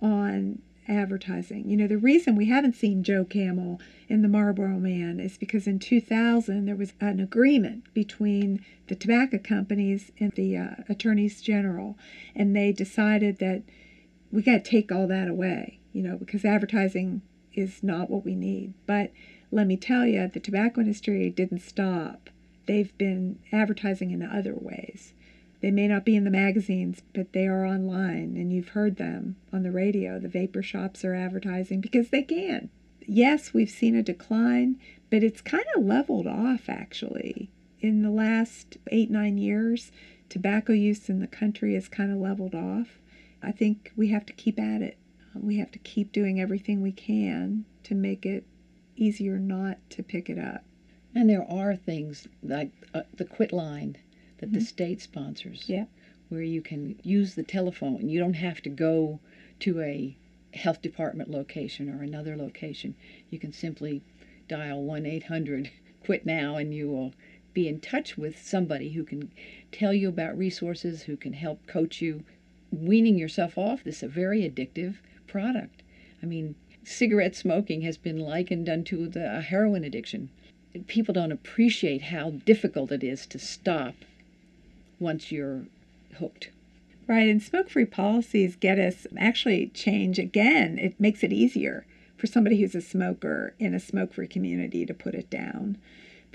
on 0.00 0.60
advertising. 0.88 1.68
You 1.68 1.76
know, 1.76 1.86
the 1.86 1.98
reason 1.98 2.36
we 2.36 2.46
haven't 2.46 2.76
seen 2.76 3.02
Joe 3.02 3.24
Camel 3.24 3.80
in 4.08 4.22
the 4.22 4.28
Marlboro 4.28 4.78
Man 4.78 5.18
is 5.18 5.36
because 5.36 5.66
in 5.66 5.78
2000 5.78 6.64
there 6.64 6.76
was 6.76 6.92
an 7.00 7.20
agreement 7.20 7.92
between 7.92 8.64
the 8.86 8.94
tobacco 8.94 9.38
companies 9.38 10.12
and 10.20 10.32
the 10.32 10.56
uh, 10.56 10.70
attorneys 10.88 11.40
general, 11.40 11.98
and 12.34 12.54
they 12.54 12.72
decided 12.72 13.38
that 13.38 13.62
we 14.30 14.42
got 14.42 14.64
to 14.64 14.70
take 14.70 14.92
all 14.92 15.06
that 15.08 15.28
away, 15.28 15.80
you 15.92 16.02
know, 16.02 16.16
because 16.16 16.44
advertising 16.44 17.22
is 17.52 17.82
not 17.82 18.10
what 18.10 18.24
we 18.24 18.34
need. 18.34 18.74
But 18.86 19.10
let 19.50 19.66
me 19.66 19.76
tell 19.76 20.06
you, 20.06 20.28
the 20.28 20.40
tobacco 20.40 20.82
industry 20.82 21.30
didn't 21.30 21.60
stop. 21.60 22.30
They've 22.66 22.96
been 22.98 23.38
advertising 23.52 24.10
in 24.10 24.22
other 24.22 24.54
ways. 24.54 25.14
They 25.60 25.70
may 25.70 25.88
not 25.88 26.04
be 26.04 26.16
in 26.16 26.24
the 26.24 26.30
magazines, 26.30 27.02
but 27.14 27.32
they 27.32 27.46
are 27.46 27.64
online, 27.64 28.36
and 28.36 28.52
you've 28.52 28.70
heard 28.70 28.96
them 28.96 29.36
on 29.52 29.62
the 29.62 29.72
radio. 29.72 30.18
The 30.18 30.28
vapor 30.28 30.62
shops 30.62 31.04
are 31.04 31.14
advertising 31.14 31.80
because 31.80 32.10
they 32.10 32.22
can. 32.22 32.68
Yes, 33.06 33.54
we've 33.54 33.70
seen 33.70 33.94
a 33.94 34.02
decline, 34.02 34.78
but 35.10 35.22
it's 35.22 35.40
kind 35.40 35.64
of 35.74 35.84
leveled 35.84 36.26
off 36.26 36.68
actually. 36.68 37.50
In 37.80 38.02
the 38.02 38.10
last 38.10 38.78
eight, 38.88 39.10
nine 39.10 39.38
years, 39.38 39.92
tobacco 40.28 40.72
use 40.72 41.08
in 41.08 41.20
the 41.20 41.26
country 41.26 41.74
has 41.74 41.88
kind 41.88 42.10
of 42.10 42.18
leveled 42.18 42.54
off. 42.54 42.98
I 43.42 43.52
think 43.52 43.92
we 43.96 44.08
have 44.08 44.26
to 44.26 44.32
keep 44.32 44.58
at 44.58 44.82
it. 44.82 44.98
We 45.34 45.58
have 45.58 45.70
to 45.72 45.78
keep 45.78 46.12
doing 46.12 46.40
everything 46.40 46.82
we 46.82 46.92
can 46.92 47.64
to 47.84 47.94
make 47.94 48.26
it 48.26 48.44
easier 48.96 49.38
not 49.38 49.78
to 49.90 50.02
pick 50.02 50.28
it 50.28 50.38
up. 50.38 50.64
And 51.14 51.30
there 51.30 51.48
are 51.48 51.76
things 51.76 52.26
like 52.42 52.72
uh, 52.92 53.02
the 53.14 53.24
quit 53.24 53.52
line 53.52 53.96
that 54.38 54.52
the 54.52 54.58
mm-hmm. 54.58 54.66
state 54.66 55.00
sponsors, 55.00 55.68
Yeah. 55.68 55.86
where 56.28 56.42
you 56.42 56.60
can 56.60 56.98
use 57.02 57.34
the 57.34 57.42
telephone. 57.42 58.08
You 58.08 58.18
don't 58.18 58.34
have 58.34 58.60
to 58.62 58.70
go 58.70 59.20
to 59.60 59.80
a 59.80 60.16
health 60.54 60.82
department 60.82 61.30
location 61.30 61.88
or 61.88 62.02
another 62.02 62.36
location. 62.36 62.94
You 63.30 63.38
can 63.38 63.52
simply 63.52 64.02
dial 64.48 64.82
1 64.82 65.06
800 65.06 65.70
quit 66.04 66.26
now 66.26 66.56
and 66.56 66.74
you 66.74 66.88
will 66.88 67.14
be 67.52 67.68
in 67.68 67.80
touch 67.80 68.18
with 68.18 68.40
somebody 68.42 68.92
who 68.92 69.04
can 69.04 69.30
tell 69.72 69.94
you 69.94 70.08
about 70.08 70.36
resources, 70.36 71.02
who 71.04 71.16
can 71.16 71.32
help 71.32 71.66
coach 71.66 72.02
you 72.02 72.24
weaning 72.70 73.16
yourself 73.16 73.56
off 73.56 73.84
this 73.84 74.02
a 74.02 74.08
very 74.08 74.42
addictive 74.42 74.96
product. 75.26 75.82
I 76.22 76.26
mean, 76.26 76.54
cigarette 76.84 77.34
smoking 77.34 77.82
has 77.82 77.96
been 77.96 78.18
likened 78.18 78.68
unto 78.68 79.08
the 79.08 79.40
heroin 79.40 79.84
addiction. 79.84 80.30
People 80.86 81.14
don't 81.14 81.32
appreciate 81.32 82.02
how 82.02 82.30
difficult 82.30 82.92
it 82.92 83.02
is 83.02 83.26
to 83.26 83.38
stop 83.38 83.94
once 84.98 85.30
you're 85.30 85.64
hooked. 86.18 86.50
Right, 87.06 87.28
and 87.28 87.42
smoke 87.42 87.70
free 87.70 87.84
policies 87.84 88.56
get 88.56 88.78
us 88.78 89.06
actually 89.16 89.68
change 89.68 90.18
again. 90.18 90.78
It 90.78 90.98
makes 90.98 91.22
it 91.22 91.32
easier 91.32 91.86
for 92.16 92.26
somebody 92.26 92.60
who's 92.60 92.74
a 92.74 92.80
smoker 92.80 93.54
in 93.58 93.74
a 93.74 93.80
smoke 93.80 94.12
free 94.14 94.26
community 94.26 94.84
to 94.84 94.94
put 94.94 95.14
it 95.14 95.30
down. 95.30 95.78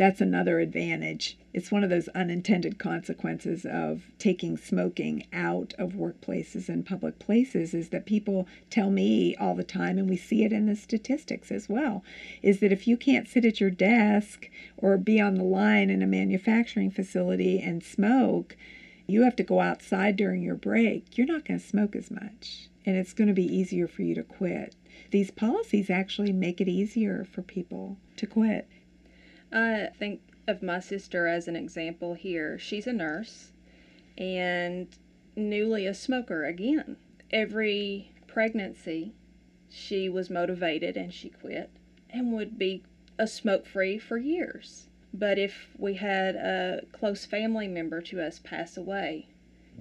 That's 0.01 0.19
another 0.19 0.59
advantage. 0.59 1.37
It's 1.53 1.71
one 1.71 1.83
of 1.83 1.91
those 1.91 2.07
unintended 2.07 2.79
consequences 2.79 3.67
of 3.67 4.01
taking 4.17 4.57
smoking 4.57 5.27
out 5.31 5.75
of 5.77 5.91
workplaces 5.91 6.69
and 6.69 6.83
public 6.83 7.19
places 7.19 7.75
is 7.75 7.89
that 7.89 8.07
people 8.07 8.47
tell 8.71 8.89
me 8.89 9.35
all 9.35 9.53
the 9.53 9.63
time, 9.63 9.99
and 9.99 10.09
we 10.09 10.17
see 10.17 10.43
it 10.43 10.51
in 10.51 10.65
the 10.65 10.75
statistics 10.75 11.51
as 11.51 11.69
well, 11.69 12.03
is 12.41 12.61
that 12.61 12.71
if 12.71 12.87
you 12.87 12.97
can't 12.97 13.27
sit 13.27 13.45
at 13.45 13.61
your 13.61 13.69
desk 13.69 14.49
or 14.75 14.97
be 14.97 15.21
on 15.21 15.35
the 15.35 15.43
line 15.43 15.91
in 15.91 16.01
a 16.01 16.07
manufacturing 16.07 16.89
facility 16.89 17.59
and 17.59 17.83
smoke, 17.83 18.57
you 19.05 19.21
have 19.21 19.35
to 19.35 19.43
go 19.43 19.59
outside 19.59 20.15
during 20.15 20.41
your 20.41 20.55
break, 20.55 21.15
you're 21.15 21.27
not 21.27 21.45
going 21.45 21.59
to 21.59 21.63
smoke 21.63 21.95
as 21.95 22.09
much. 22.09 22.69
And 22.87 22.97
it's 22.97 23.13
going 23.13 23.27
to 23.27 23.35
be 23.35 23.45
easier 23.45 23.87
for 23.87 24.01
you 24.01 24.15
to 24.15 24.23
quit. 24.23 24.75
These 25.11 25.29
policies 25.29 25.91
actually 25.91 26.31
make 26.31 26.59
it 26.59 26.67
easier 26.67 27.23
for 27.23 27.43
people 27.43 27.97
to 28.15 28.25
quit. 28.25 28.67
I 29.51 29.89
think 29.97 30.21
of 30.47 30.63
my 30.63 30.79
sister 30.79 31.27
as 31.27 31.47
an 31.47 31.55
example 31.55 32.13
here. 32.13 32.57
She's 32.57 32.87
a 32.87 32.93
nurse 32.93 33.51
and 34.17 34.87
newly 35.35 35.85
a 35.85 35.93
smoker 35.93 36.45
again. 36.45 36.97
Every 37.31 38.11
pregnancy, 38.27 39.13
she 39.69 40.09
was 40.09 40.29
motivated 40.29 40.97
and 40.97 41.13
she 41.13 41.29
quit 41.29 41.69
and 42.09 42.33
would 42.33 42.57
be 42.57 42.83
a 43.17 43.27
smoke 43.27 43.65
free 43.65 43.97
for 43.97 44.17
years. 44.17 44.87
But 45.13 45.37
if 45.37 45.69
we 45.77 45.95
had 45.95 46.35
a 46.35 46.85
close 46.91 47.25
family 47.25 47.67
member 47.67 48.01
to 48.01 48.21
us 48.21 48.39
pass 48.39 48.77
away, 48.77 49.27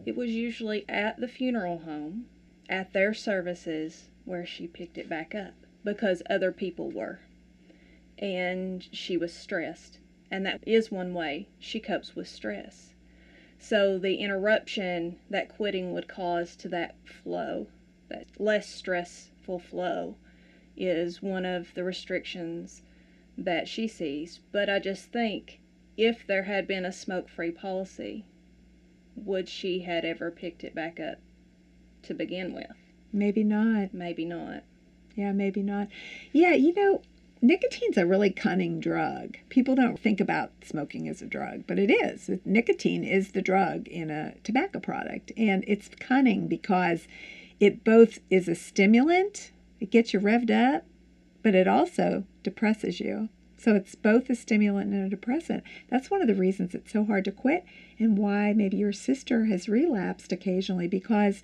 it 0.05 0.17
was 0.17 0.31
usually 0.31 0.85
at 0.89 1.21
the 1.21 1.29
funeral 1.29 1.79
home, 1.79 2.27
at 2.69 2.93
their 2.93 3.15
services, 3.15 4.09
where 4.25 4.47
she 4.47 4.67
picked 4.67 4.99
it 4.99 5.09
back 5.09 5.35
up 5.35 5.55
because 5.85 6.23
other 6.29 6.53
people 6.53 6.91
were. 6.91 7.21
And 8.21 8.87
she 8.93 9.17
was 9.17 9.33
stressed. 9.33 9.99
And 10.31 10.47
that 10.47 10.63
is 10.65 10.93
one 10.93 11.13
way 11.13 11.49
she 11.59 11.81
copes 11.81 12.15
with 12.15 12.29
stress. 12.29 12.95
So 13.59 13.99
the 13.99 14.17
interruption 14.17 15.19
that 15.29 15.49
quitting 15.49 15.93
would 15.93 16.07
cause 16.07 16.55
to 16.57 16.69
that 16.69 16.95
flow, 17.05 17.67
that 18.09 18.27
less 18.39 18.69
stressful 18.69 19.59
flow, 19.59 20.17
is 20.77 21.21
one 21.21 21.45
of 21.45 21.75
the 21.75 21.83
restrictions 21.83 22.83
that 23.37 23.69
she 23.69 23.89
sees. 23.89 24.41
But 24.53 24.71
I 24.71 24.79
just 24.79 25.13
think 25.13 25.61
if 25.97 26.27
there 26.27 26.45
had 26.45 26.67
been 26.67 26.85
a 26.85 26.93
smoke 26.93 27.29
free 27.29 27.51
policy, 27.51 28.25
would 29.17 29.49
she 29.49 29.81
had 29.81 30.05
ever 30.05 30.31
picked 30.31 30.65
it 30.65 30.75
back 30.75 31.01
up 31.01 31.19
to 32.03 32.15
begin 32.15 32.55
with? 32.55 32.73
Maybe 33.13 33.45
not. 33.45 33.93
Maybe 33.93 34.25
not. 34.25 34.63
Yeah, 35.17 35.33
maybe 35.33 35.63
not. 35.63 35.89
Yeah, 36.33 36.55
you 36.55 36.73
know, 36.73 37.03
nicotine's 37.43 37.97
a 37.97 38.07
really 38.07 38.31
cunning 38.31 38.81
drug. 38.81 39.37
People 39.49 39.75
don't 39.75 39.99
think 39.99 40.21
about 40.21 40.53
smoking 40.65 41.09
as 41.09 41.23
a 41.23 41.27
drug, 41.27 41.65
but 41.67 41.79
it 41.79 41.91
is. 41.91 42.31
Nicotine 42.45 43.05
is 43.05 43.33
the 43.33 43.43
drug 43.43 43.89
in 43.89 44.11
a 44.11 44.35
tobacco 44.45 44.79
product, 44.79 45.33
and 45.37 45.65
it's 45.67 45.89
cunning 45.99 46.49
because 46.49 47.07
it 47.59 47.85
both 47.85 48.21
is 48.31 48.49
a 48.49 48.55
stimulant, 48.55 49.53
it 49.81 49.91
gets 49.91 50.13
you 50.13 50.21
revved 50.21 50.51
up, 50.51 50.85
but 51.43 51.55
it 51.55 51.67
also 51.67 52.25
depresses 52.43 53.01
you. 53.01 53.29
So 53.57 53.75
it's 53.75 53.95
both 53.95 54.31
a 54.31 54.35
stimulant 54.35 54.93
and 54.93 55.07
a 55.07 55.11
depressant. 55.11 55.65
That's 55.91 56.11
one 56.11 56.23
of 56.23 56.29
the 56.29 56.35
reasons 56.35 56.75
it's 56.75 56.93
so 56.93 57.05
hard 57.05 57.27
to 57.27 57.33
quit 57.33 57.65
and 57.99 58.17
why 58.17 58.55
maybe 58.55 58.79
your 58.79 58.93
sister 58.93 59.45
has 59.47 59.69
relapsed 59.69 60.33
occasionally 60.33 60.89
because 60.89 61.43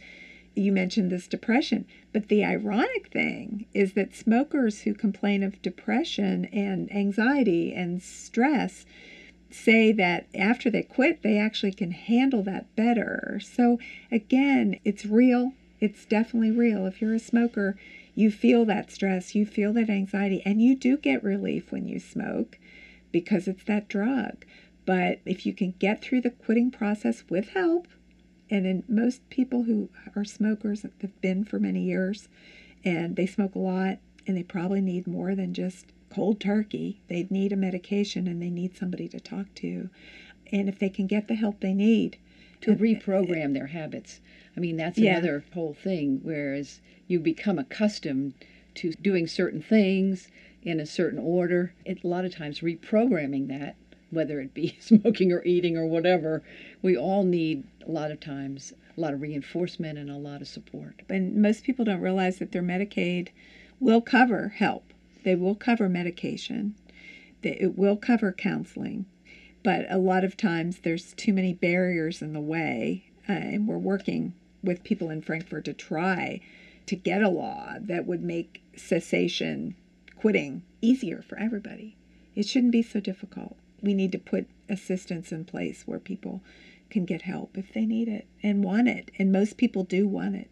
you 0.56 0.72
mentioned 0.72 1.10
this 1.12 1.28
depression. 1.28 1.86
But 2.12 2.28
the 2.28 2.44
ironic 2.44 3.08
thing 3.12 3.66
is 3.74 3.92
that 3.92 4.14
smokers 4.14 4.80
who 4.80 4.94
complain 4.94 5.42
of 5.42 5.60
depression 5.62 6.46
and 6.46 6.90
anxiety 6.92 7.74
and 7.74 8.02
stress 8.02 8.86
say 9.50 9.92
that 9.92 10.26
after 10.34 10.70
they 10.70 10.82
quit, 10.82 11.22
they 11.22 11.38
actually 11.38 11.72
can 11.72 11.92
handle 11.92 12.42
that 12.42 12.74
better. 12.74 13.40
So 13.42 13.78
again, 14.10 14.80
it's 14.84 15.06
real. 15.06 15.52
It's 15.80 16.04
definitely 16.06 16.50
real. 16.50 16.86
If 16.86 17.00
you're 17.00 17.14
a 17.14 17.18
smoker, 17.18 17.76
you 18.14 18.30
feel 18.30 18.64
that 18.64 18.90
stress, 18.90 19.34
you 19.34 19.44
feel 19.44 19.72
that 19.74 19.90
anxiety, 19.90 20.42
and 20.44 20.62
you 20.62 20.74
do 20.74 20.96
get 20.96 21.22
relief 21.22 21.70
when 21.70 21.86
you 21.86 22.00
smoke 22.00 22.58
because 23.12 23.46
it's 23.46 23.64
that 23.64 23.88
drug. 23.88 24.44
But 24.86 25.20
if 25.26 25.44
you 25.44 25.52
can 25.52 25.74
get 25.78 26.00
through 26.00 26.22
the 26.22 26.30
quitting 26.30 26.70
process 26.70 27.24
with 27.28 27.50
help, 27.50 27.88
and 28.50 28.66
in 28.66 28.84
most 28.88 29.28
people 29.30 29.64
who 29.64 29.88
are 30.14 30.24
smokers 30.24 30.82
have 30.82 31.20
been 31.20 31.44
for 31.44 31.58
many 31.58 31.82
years 31.82 32.28
and 32.84 33.16
they 33.16 33.26
smoke 33.26 33.54
a 33.54 33.58
lot 33.60 33.98
and 34.26 34.36
they 34.36 34.42
probably 34.42 34.80
need 34.80 35.06
more 35.06 35.34
than 35.34 35.54
just 35.54 35.86
cold 36.10 36.40
turkey. 36.40 37.00
They 37.08 37.26
need 37.30 37.52
a 37.52 37.56
medication 37.56 38.26
and 38.26 38.40
they 38.40 38.50
need 38.50 38.76
somebody 38.76 39.08
to 39.08 39.20
talk 39.20 39.52
to. 39.56 39.90
And 40.52 40.68
if 40.68 40.78
they 40.78 40.88
can 40.88 41.06
get 41.06 41.28
the 41.28 41.34
help 41.34 41.60
they 41.60 41.74
need 41.74 42.18
to 42.62 42.72
uh, 42.72 42.76
reprogram 42.76 43.52
their 43.54 43.66
habits. 43.66 44.20
I 44.56 44.60
mean, 44.60 44.76
that's 44.76 44.98
Yeah. 44.98 45.18
another 45.18 45.44
whole 45.52 45.74
thing. 45.74 46.20
Whereas 46.22 46.80
you 47.06 47.20
become 47.20 47.58
accustomed 47.58 48.34
to 48.76 48.92
doing 48.92 49.26
certain 49.26 49.60
things 49.62 50.28
in 50.62 50.80
a 50.80 50.86
certain 50.86 51.18
order, 51.18 51.72
it, 51.84 52.02
a 52.02 52.06
lot 52.06 52.24
of 52.24 52.34
times 52.34 52.60
reprogramming 52.60 53.48
that, 53.48 53.76
whether 54.10 54.40
it 54.40 54.54
be 54.54 54.76
smoking 54.80 55.32
or 55.32 55.42
eating 55.44 55.76
or 55.76 55.86
whatever, 55.86 56.42
we 56.82 56.96
all 56.96 57.24
need 57.24 57.64
a 57.86 57.90
lot 57.90 58.10
of 58.10 58.20
times 58.20 58.72
a 58.96 59.00
lot 59.00 59.12
of 59.12 59.20
reinforcement 59.20 59.98
and 59.98 60.10
a 60.10 60.16
lot 60.16 60.40
of 60.40 60.48
support. 60.48 61.02
and 61.08 61.36
most 61.36 61.64
people 61.64 61.84
don't 61.84 62.00
realize 62.00 62.38
that 62.38 62.52
their 62.52 62.62
Medicaid 62.62 63.28
will 63.78 64.00
cover 64.00 64.48
help. 64.56 64.92
They 65.22 65.34
will 65.34 65.54
cover 65.54 65.88
medication. 65.88 66.74
It 67.42 67.76
will 67.76 67.96
cover 67.96 68.32
counseling. 68.32 69.04
But 69.62 69.86
a 69.90 69.98
lot 69.98 70.24
of 70.24 70.36
times 70.36 70.78
there's 70.78 71.12
too 71.12 71.32
many 71.32 71.52
barriers 71.52 72.22
in 72.22 72.32
the 72.32 72.40
way, 72.40 73.04
uh, 73.28 73.32
and 73.32 73.68
we're 73.68 73.76
working 73.76 74.32
with 74.62 74.84
people 74.84 75.10
in 75.10 75.20
Frankfort 75.20 75.64
to 75.66 75.72
try 75.72 76.40
to 76.86 76.96
get 76.96 77.22
a 77.22 77.28
law 77.28 77.74
that 77.80 78.06
would 78.06 78.22
make 78.22 78.62
cessation, 78.76 79.74
quitting, 80.16 80.62
easier 80.80 81.22
for 81.22 81.38
everybody. 81.38 81.96
It 82.34 82.46
shouldn't 82.46 82.72
be 82.72 82.82
so 82.82 83.00
difficult. 83.00 83.56
We 83.82 83.94
need 83.94 84.12
to 84.12 84.18
put 84.18 84.48
assistance 84.68 85.32
in 85.32 85.44
place 85.44 85.82
where 85.86 85.98
people 85.98 86.42
can 86.90 87.04
get 87.04 87.22
help 87.22 87.56
if 87.56 87.72
they 87.72 87.86
need 87.86 88.08
it 88.08 88.26
and 88.42 88.64
want 88.64 88.88
it. 88.88 89.10
And 89.18 89.32
most 89.32 89.56
people 89.56 89.84
do 89.84 90.06
want 90.06 90.36
it. 90.36 90.50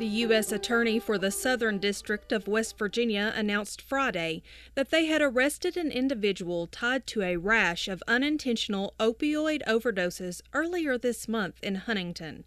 The 0.00 0.06
U.S. 0.06 0.50
Attorney 0.50 0.98
for 0.98 1.18
the 1.18 1.30
Southern 1.30 1.76
District 1.76 2.32
of 2.32 2.48
West 2.48 2.78
Virginia 2.78 3.34
announced 3.36 3.82
Friday 3.82 4.42
that 4.74 4.88
they 4.88 5.04
had 5.04 5.20
arrested 5.20 5.76
an 5.76 5.92
individual 5.92 6.66
tied 6.66 7.06
to 7.08 7.20
a 7.20 7.36
rash 7.36 7.86
of 7.86 8.02
unintentional 8.08 8.94
opioid 8.98 9.60
overdoses 9.68 10.40
earlier 10.54 10.96
this 10.96 11.28
month 11.28 11.62
in 11.62 11.74
Huntington. 11.74 12.44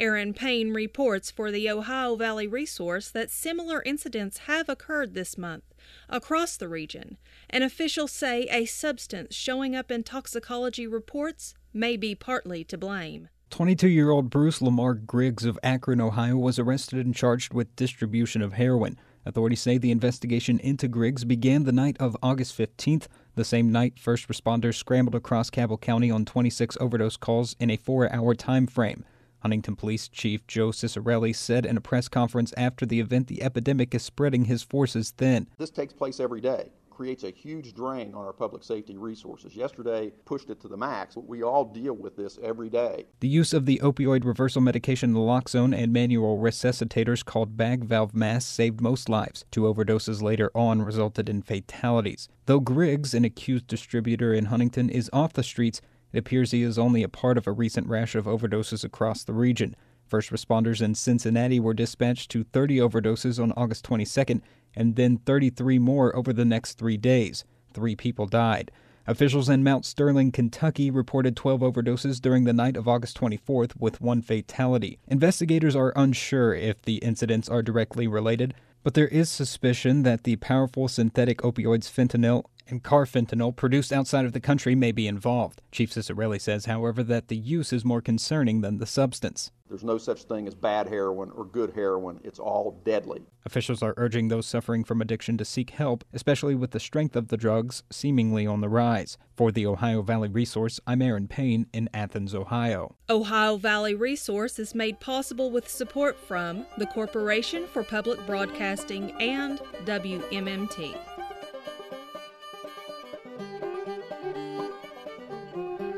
Aaron 0.00 0.34
Payne 0.34 0.74
reports 0.74 1.30
for 1.30 1.52
the 1.52 1.70
Ohio 1.70 2.16
Valley 2.16 2.48
Resource 2.48 3.10
that 3.10 3.30
similar 3.30 3.80
incidents 3.84 4.38
have 4.48 4.68
occurred 4.68 5.14
this 5.14 5.38
month 5.38 5.72
across 6.08 6.56
the 6.56 6.68
region, 6.68 7.16
and 7.48 7.62
officials 7.62 8.10
say 8.10 8.48
a 8.50 8.64
substance 8.64 9.36
showing 9.36 9.76
up 9.76 9.92
in 9.92 10.02
toxicology 10.02 10.88
reports 10.88 11.54
may 11.72 11.96
be 11.96 12.16
partly 12.16 12.64
to 12.64 12.76
blame. 12.76 13.28
22 13.50 13.88
year 13.88 14.10
old 14.10 14.30
Bruce 14.30 14.60
Lamar 14.60 14.94
Griggs 14.94 15.44
of 15.44 15.58
Akron, 15.62 16.00
Ohio, 16.00 16.36
was 16.36 16.58
arrested 16.58 17.04
and 17.04 17.14
charged 17.14 17.54
with 17.54 17.74
distribution 17.76 18.42
of 18.42 18.54
heroin. 18.54 18.98
Authorities 19.24 19.60
say 19.60 19.78
the 19.78 19.90
investigation 19.90 20.58
into 20.60 20.86
Griggs 20.86 21.24
began 21.24 21.64
the 21.64 21.72
night 21.72 21.96
of 21.98 22.16
August 22.22 22.56
15th. 22.56 23.06
The 23.34 23.44
same 23.44 23.72
night, 23.72 23.98
first 23.98 24.28
responders 24.28 24.74
scrambled 24.74 25.14
across 25.14 25.50
Cabell 25.50 25.78
County 25.78 26.10
on 26.10 26.24
26 26.24 26.76
overdose 26.80 27.16
calls 27.16 27.56
in 27.58 27.70
a 27.70 27.76
four 27.76 28.12
hour 28.12 28.34
time 28.34 28.66
frame. 28.66 29.04
Huntington 29.40 29.76
Police 29.76 30.08
Chief 30.08 30.46
Joe 30.46 30.68
Ciccarelli 30.68 31.34
said 31.34 31.64
in 31.64 31.76
a 31.76 31.80
press 31.80 32.08
conference 32.08 32.52
after 32.56 32.84
the 32.84 33.00
event 33.00 33.28
the 33.28 33.42
epidemic 33.42 33.94
is 33.94 34.02
spreading 34.02 34.44
his 34.44 34.62
forces 34.62 35.10
thin. 35.10 35.46
This 35.58 35.70
takes 35.70 35.92
place 35.92 36.20
every 36.20 36.40
day. 36.40 36.70
Creates 36.98 37.22
a 37.22 37.30
huge 37.30 37.74
drain 37.74 38.12
on 38.12 38.26
our 38.26 38.32
public 38.32 38.64
safety 38.64 38.96
resources. 38.96 39.54
Yesterday 39.54 40.10
pushed 40.24 40.50
it 40.50 40.60
to 40.60 40.66
the 40.66 40.76
max. 40.76 41.16
We 41.16 41.44
all 41.44 41.64
deal 41.64 41.92
with 41.92 42.16
this 42.16 42.40
every 42.42 42.68
day. 42.68 43.06
The 43.20 43.28
use 43.28 43.52
of 43.52 43.66
the 43.66 43.80
opioid 43.84 44.24
reversal 44.24 44.62
medication 44.62 45.14
naloxone 45.14 45.72
and 45.80 45.92
manual 45.92 46.38
resuscitators 46.38 47.24
called 47.24 47.56
bag 47.56 47.84
valve 47.84 48.16
masks 48.16 48.50
saved 48.50 48.80
most 48.80 49.08
lives. 49.08 49.44
Two 49.52 49.60
overdoses 49.60 50.22
later 50.22 50.50
on 50.56 50.82
resulted 50.82 51.28
in 51.28 51.40
fatalities. 51.40 52.28
Though 52.46 52.58
Griggs, 52.58 53.14
an 53.14 53.24
accused 53.24 53.68
distributor 53.68 54.34
in 54.34 54.46
Huntington, 54.46 54.90
is 54.90 55.08
off 55.12 55.34
the 55.34 55.44
streets, 55.44 55.80
it 56.12 56.18
appears 56.18 56.50
he 56.50 56.64
is 56.64 56.80
only 56.80 57.04
a 57.04 57.08
part 57.08 57.38
of 57.38 57.46
a 57.46 57.52
recent 57.52 57.86
rash 57.86 58.16
of 58.16 58.24
overdoses 58.24 58.82
across 58.82 59.22
the 59.22 59.34
region. 59.34 59.76
First 60.08 60.30
responders 60.30 60.82
in 60.82 60.96
Cincinnati 60.96 61.60
were 61.60 61.74
dispatched 61.74 62.30
to 62.32 62.42
30 62.42 62.78
overdoses 62.78 63.40
on 63.40 63.52
August 63.52 63.88
22nd 63.88 64.40
and 64.74 64.96
then 64.96 65.18
33 65.18 65.78
more 65.78 66.14
over 66.16 66.32
the 66.32 66.44
next 66.44 66.74
three 66.78 66.96
days. 66.96 67.44
Three 67.72 67.96
people 67.96 68.26
died. 68.26 68.70
Officials 69.06 69.48
in 69.48 69.64
Mount 69.64 69.86
Sterling, 69.86 70.32
Kentucky 70.32 70.90
reported 70.90 71.34
12 71.34 71.62
overdoses 71.62 72.20
during 72.20 72.44
the 72.44 72.52
night 72.52 72.76
of 72.76 72.86
August 72.86 73.18
24th, 73.18 73.74
with 73.78 74.02
one 74.02 74.20
fatality. 74.20 74.98
Investigators 75.08 75.74
are 75.74 75.94
unsure 75.96 76.54
if 76.54 76.82
the 76.82 76.96
incidents 76.96 77.48
are 77.48 77.62
directly 77.62 78.06
related, 78.06 78.52
but 78.82 78.92
there 78.92 79.08
is 79.08 79.30
suspicion 79.30 80.02
that 80.02 80.24
the 80.24 80.36
powerful 80.36 80.88
synthetic 80.88 81.38
opioids 81.38 81.90
fentanyl 81.90 82.44
and 82.68 82.84
carfentanil 82.84 83.56
produced 83.56 83.92
outside 83.92 84.24
of 84.24 84.32
the 84.32 84.40
country 84.40 84.74
may 84.74 84.92
be 84.92 85.06
involved. 85.06 85.62
Chief 85.72 85.90
Ciccarelli 85.90 86.40
says, 86.40 86.66
however, 86.66 87.02
that 87.02 87.28
the 87.28 87.36
use 87.36 87.72
is 87.72 87.84
more 87.84 88.00
concerning 88.00 88.60
than 88.60 88.78
the 88.78 88.86
substance. 88.86 89.50
There's 89.68 89.84
no 89.84 89.98
such 89.98 90.22
thing 90.22 90.48
as 90.48 90.54
bad 90.54 90.88
heroin 90.88 91.30
or 91.30 91.44
good 91.44 91.74
heroin. 91.74 92.20
It's 92.24 92.38
all 92.38 92.80
deadly. 92.84 93.26
Officials 93.44 93.82
are 93.82 93.92
urging 93.98 94.28
those 94.28 94.46
suffering 94.46 94.82
from 94.82 95.02
addiction 95.02 95.36
to 95.38 95.44
seek 95.44 95.70
help, 95.70 96.04
especially 96.12 96.54
with 96.54 96.70
the 96.70 96.80
strength 96.80 97.14
of 97.16 97.28
the 97.28 97.36
drugs 97.36 97.82
seemingly 97.90 98.46
on 98.46 98.62
the 98.62 98.68
rise. 98.68 99.18
For 99.36 99.52
the 99.52 99.66
Ohio 99.66 100.00
Valley 100.00 100.28
Resource, 100.28 100.80
I'm 100.86 101.02
Aaron 101.02 101.28
Payne 101.28 101.66
in 101.74 101.90
Athens, 101.92 102.34
Ohio. 102.34 102.96
Ohio 103.10 103.56
Valley 103.58 103.94
Resource 103.94 104.58
is 104.58 104.74
made 104.74 105.00
possible 105.00 105.50
with 105.50 105.68
support 105.68 106.16
from 106.18 106.64
the 106.78 106.86
Corporation 106.86 107.66
for 107.66 107.82
Public 107.82 108.24
Broadcasting 108.26 109.12
and 109.20 109.58
WMMT. 109.84 110.96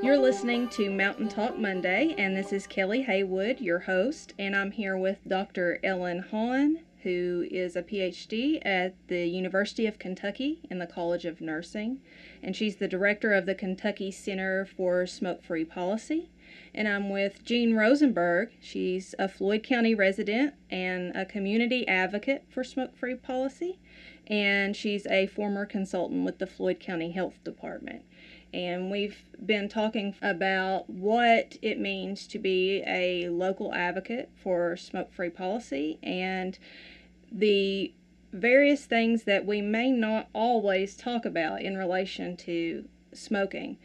You're 0.03 0.16
listening 0.16 0.70
to 0.70 0.90
Mountain 0.90 1.28
Talk 1.28 1.59
Monday, 1.59 2.14
and 2.16 2.34
this 2.34 2.55
is 2.55 2.66
Kelly 2.66 3.03
Haywood, 3.03 3.61
your 3.61 3.80
host, 3.80 4.32
and 4.38 4.57
I'm 4.57 4.70
here 4.70 4.96
with 4.96 5.18
Dr. 5.28 5.78
Ellen 5.84 6.20
Hahn, 6.20 6.78
who 7.03 7.46
is 7.51 7.76
a 7.76 7.82
PhD 7.82 8.64
at 8.64 8.94
the 9.09 9.26
University 9.26 9.86
of 9.86 9.98
Kentucky 9.98 10.61
in 10.70 10.78
the 10.78 10.86
College 10.86 11.26
of 11.26 11.42
Nursing, 11.42 12.01
and 12.42 12.57
she's 12.57 12.76
the 12.76 12.88
director 12.88 13.34
of 13.34 13.44
the 13.44 13.55
Kentucky 13.55 14.11
Center 14.11 14.64
for 14.64 15.07
Smoke 15.07 15.42
Free 15.42 15.66
Policy. 15.66 16.30
And 16.74 16.88
I'm 16.88 17.11
with 17.11 17.44
Jean 17.44 17.74
Rosenberg. 17.74 18.53
She's 18.59 19.14
a 19.18 19.28
Floyd 19.28 19.62
County 19.62 19.94
resident 19.94 20.55
and 20.70 21.14
a 21.14 21.26
community 21.26 21.86
advocate 21.86 22.44
for 22.48 22.64
smoke 22.64 22.96
free 22.96 23.16
policy, 23.16 23.78
and 24.26 24.74
she's 24.74 25.07
a 25.09 25.26
former 25.26 25.66
consultant 25.66 26.24
with 26.24 26.38
the 26.38 26.46
Floyd 26.46 26.80
County 26.80 27.11
Health 27.11 27.44
Department 27.44 28.03
and 28.53 28.90
we've 28.90 29.22
been 29.44 29.68
talking 29.68 30.14
about 30.22 30.88
what 30.90 31.57
it 31.62 31.78
means 31.78 32.26
to 32.28 32.38
be 32.38 32.82
a 32.86 33.28
local 33.28 33.72
advocate 33.74 34.30
for 34.34 34.76
smoke 34.76 35.12
free 35.12 35.30
policy 35.30 35.98
and 36.03 36.59
the 37.30 37.92
various 38.32 38.84
things 38.84 39.24
that 39.24 39.46
we 39.46 39.61
may 39.61 39.90
not 39.90 40.28
always 40.32 40.96
talk 40.96 41.24
about 41.24 41.62
in 41.62 41.76
relation 41.76 42.36
to 42.36 42.88
smoking. 43.12 43.76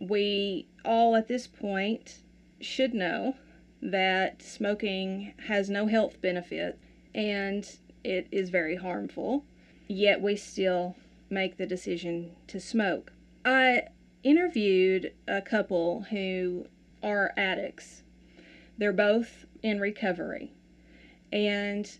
We 0.00 0.66
all 0.84 1.16
at 1.16 1.28
this 1.28 1.46
point 1.46 2.18
should 2.60 2.94
know 2.94 3.36
that 3.82 4.42
smoking 4.42 5.34
has 5.46 5.70
no 5.70 5.86
health 5.86 6.20
benefit 6.20 6.78
and 7.14 7.68
it 8.04 8.28
is 8.30 8.50
very 8.50 8.76
harmful, 8.76 9.44
yet 9.88 10.20
we 10.20 10.36
still 10.36 10.96
make 11.28 11.56
the 11.56 11.66
decision 11.66 12.32
to 12.48 12.60
smoke. 12.60 13.12
I 13.44 13.84
interviewed 14.22 15.12
a 15.26 15.40
couple 15.40 16.02
who 16.10 16.66
are 17.02 17.32
addicts. 17.36 18.02
They're 18.78 18.92
both 18.92 19.46
in 19.62 19.80
recovery. 19.80 20.52
And 21.32 21.90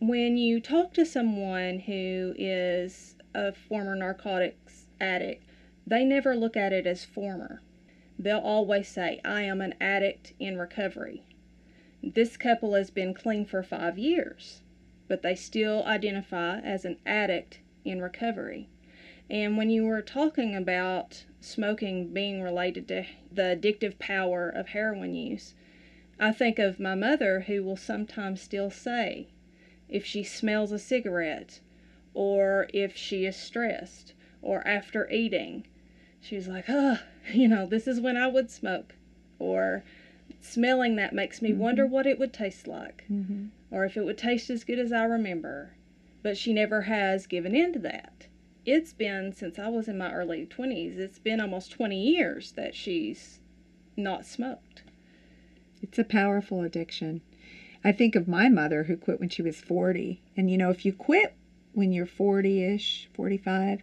when 0.00 0.36
you 0.36 0.60
talk 0.60 0.92
to 0.94 1.04
someone 1.04 1.80
who 1.80 2.34
is 2.36 3.16
a 3.34 3.52
former 3.52 3.96
narcotics 3.96 4.86
addict, 5.00 5.44
they 5.86 6.04
never 6.04 6.36
look 6.36 6.56
at 6.56 6.72
it 6.72 6.86
as 6.86 7.04
former. 7.04 7.62
They'll 8.18 8.38
always 8.38 8.88
say, 8.88 9.20
I 9.24 9.42
am 9.42 9.60
an 9.60 9.74
addict 9.80 10.34
in 10.38 10.58
recovery. 10.58 11.22
This 12.02 12.36
couple 12.36 12.74
has 12.74 12.90
been 12.90 13.14
clean 13.14 13.44
for 13.44 13.62
five 13.62 13.98
years, 13.98 14.62
but 15.08 15.22
they 15.22 15.34
still 15.34 15.84
identify 15.84 16.58
as 16.60 16.84
an 16.84 16.98
addict 17.06 17.60
in 17.84 18.00
recovery. 18.00 18.68
And 19.30 19.58
when 19.58 19.68
you 19.68 19.84
were 19.84 20.00
talking 20.00 20.56
about 20.56 21.24
smoking 21.40 22.14
being 22.14 22.42
related 22.42 22.88
to 22.88 23.04
the 23.30 23.42
addictive 23.42 23.98
power 23.98 24.48
of 24.48 24.68
heroin 24.68 25.14
use, 25.14 25.54
I 26.18 26.32
think 26.32 26.58
of 26.58 26.80
my 26.80 26.94
mother 26.94 27.40
who 27.40 27.62
will 27.62 27.76
sometimes 27.76 28.40
still 28.40 28.70
say, 28.70 29.28
if 29.88 30.04
she 30.04 30.24
smells 30.24 30.72
a 30.72 30.78
cigarette, 30.78 31.60
or 32.14 32.68
if 32.72 32.96
she 32.96 33.26
is 33.26 33.36
stressed, 33.36 34.14
or 34.40 34.66
after 34.66 35.10
eating, 35.10 35.66
she's 36.20 36.48
like, 36.48 36.64
oh, 36.68 37.00
you 37.32 37.48
know, 37.48 37.66
this 37.66 37.86
is 37.86 38.00
when 38.00 38.16
I 38.16 38.28
would 38.28 38.50
smoke. 38.50 38.94
Or 39.38 39.84
smelling 40.40 40.96
that 40.96 41.14
makes 41.14 41.42
me 41.42 41.50
mm-hmm. 41.50 41.60
wonder 41.60 41.86
what 41.86 42.06
it 42.06 42.18
would 42.18 42.32
taste 42.32 42.66
like, 42.66 43.04
mm-hmm. 43.10 43.48
or 43.70 43.84
if 43.84 43.96
it 43.96 44.04
would 44.04 44.18
taste 44.18 44.48
as 44.48 44.64
good 44.64 44.78
as 44.78 44.90
I 44.90 45.04
remember. 45.04 45.74
But 46.22 46.38
she 46.38 46.54
never 46.54 46.82
has 46.82 47.26
given 47.26 47.54
in 47.54 47.74
to 47.74 47.78
that 47.80 48.26
it's 48.72 48.92
been 48.92 49.32
since 49.32 49.58
I 49.58 49.68
was 49.68 49.88
in 49.88 49.96
my 49.96 50.12
early 50.12 50.46
20s, 50.46 50.98
it's 50.98 51.18
been 51.18 51.40
almost 51.40 51.72
20 51.72 51.98
years 52.00 52.52
that 52.52 52.74
she's 52.74 53.40
not 53.96 54.26
smoked. 54.26 54.82
It's 55.80 55.98
a 55.98 56.04
powerful 56.04 56.62
addiction. 56.62 57.22
I 57.82 57.92
think 57.92 58.14
of 58.14 58.28
my 58.28 58.48
mother 58.48 58.84
who 58.84 58.96
quit 58.96 59.20
when 59.20 59.28
she 59.30 59.42
was 59.42 59.60
40. 59.60 60.20
And 60.36 60.50
you 60.50 60.58
know, 60.58 60.70
if 60.70 60.84
you 60.84 60.92
quit 60.92 61.34
when 61.72 61.92
you're 61.92 62.06
40 62.06 62.62
ish, 62.62 63.08
45, 63.14 63.80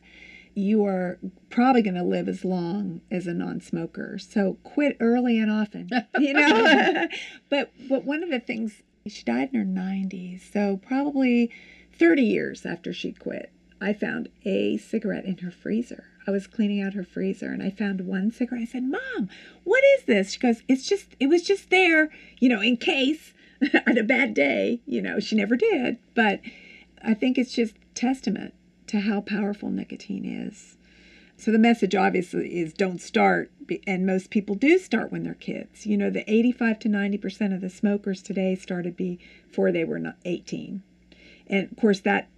you 0.54 0.86
are 0.86 1.18
probably 1.50 1.82
going 1.82 1.96
to 1.96 2.04
live 2.04 2.30
as 2.30 2.46
long 2.46 3.02
as 3.10 3.26
a 3.26 3.34
non-smoker. 3.34 4.20
So 4.20 4.58
quit 4.64 4.98
early 5.00 5.40
and 5.40 5.50
often, 5.50 5.90
you 6.20 6.34
know. 6.34 7.08
but 7.50 7.72
but 7.90 8.06
one 8.06 8.24
of 8.24 8.30
the 8.30 8.40
things 8.40 8.84
she 9.08 9.24
died 9.24 9.50
in 9.54 9.60
her 9.60 9.66
90s, 9.66 10.42
so 10.52 10.78
probably 10.78 11.52
30 11.98 12.22
years 12.22 12.66
after 12.66 12.94
she 12.94 13.12
quit. 13.12 13.52
I 13.82 13.94
found 13.94 14.30
a 14.44 14.78
cigarette 14.78 15.26
in 15.26 15.38
her 15.40 15.52
freezer. 15.52 16.06
I 16.28 16.32
was 16.32 16.48
cleaning 16.48 16.82
out 16.82 16.94
her 16.94 17.04
freezer 17.04 17.52
and 17.52 17.62
I 17.62 17.70
found 17.70 18.02
one 18.02 18.32
cigarette. 18.32 18.64
I 18.64 18.66
said, 18.66 18.84
Mom, 18.84 19.30
what 19.64 19.84
is 19.98 20.06
this? 20.06 20.32
She 20.32 20.40
goes, 20.40 20.64
It's 20.68 20.88
just, 20.88 21.16
it 21.20 21.28
was 21.28 21.44
just 21.44 21.70
there, 21.70 22.10
you 22.40 22.50
know, 22.50 22.62
in 22.62 22.78
case 22.78 23.34
on 23.88 23.98
a 23.98 24.04
bad 24.04 24.34
day. 24.34 24.82
You 24.86 25.02
know, 25.02 25.20
she 25.20 25.36
never 25.36 25.56
did. 25.56 25.98
But 26.14 26.42
I 27.04 27.14
think 27.14 27.38
it's 27.38 27.54
just 27.54 27.76
testament 27.94 28.54
to 28.88 29.02
how 29.02 29.22
powerful 29.22 29.70
nicotine 29.70 30.26
is. 30.26 30.78
So 31.38 31.52
the 31.52 31.60
message 31.60 31.96
obviously 31.96 32.60
is 32.60 32.74
don't 32.74 33.02
start, 33.02 33.52
and 33.86 34.06
most 34.06 34.30
people 34.30 34.56
do 34.56 34.78
start 34.78 35.12
when 35.12 35.24
they're 35.24 35.34
kids. 35.34 35.86
You 35.86 35.98
know, 35.98 36.10
the 36.10 36.30
85 36.32 36.80
to 36.80 36.90
90% 36.90 37.54
of 37.54 37.62
the 37.62 37.70
smokers 37.70 38.22
today 38.22 38.56
started 38.56 38.96
before 38.96 39.72
they 39.72 39.84
were 39.84 40.02
18. 40.24 40.82
And 41.48 41.72
of 41.72 41.78
course, 41.78 42.00
that 42.02 42.30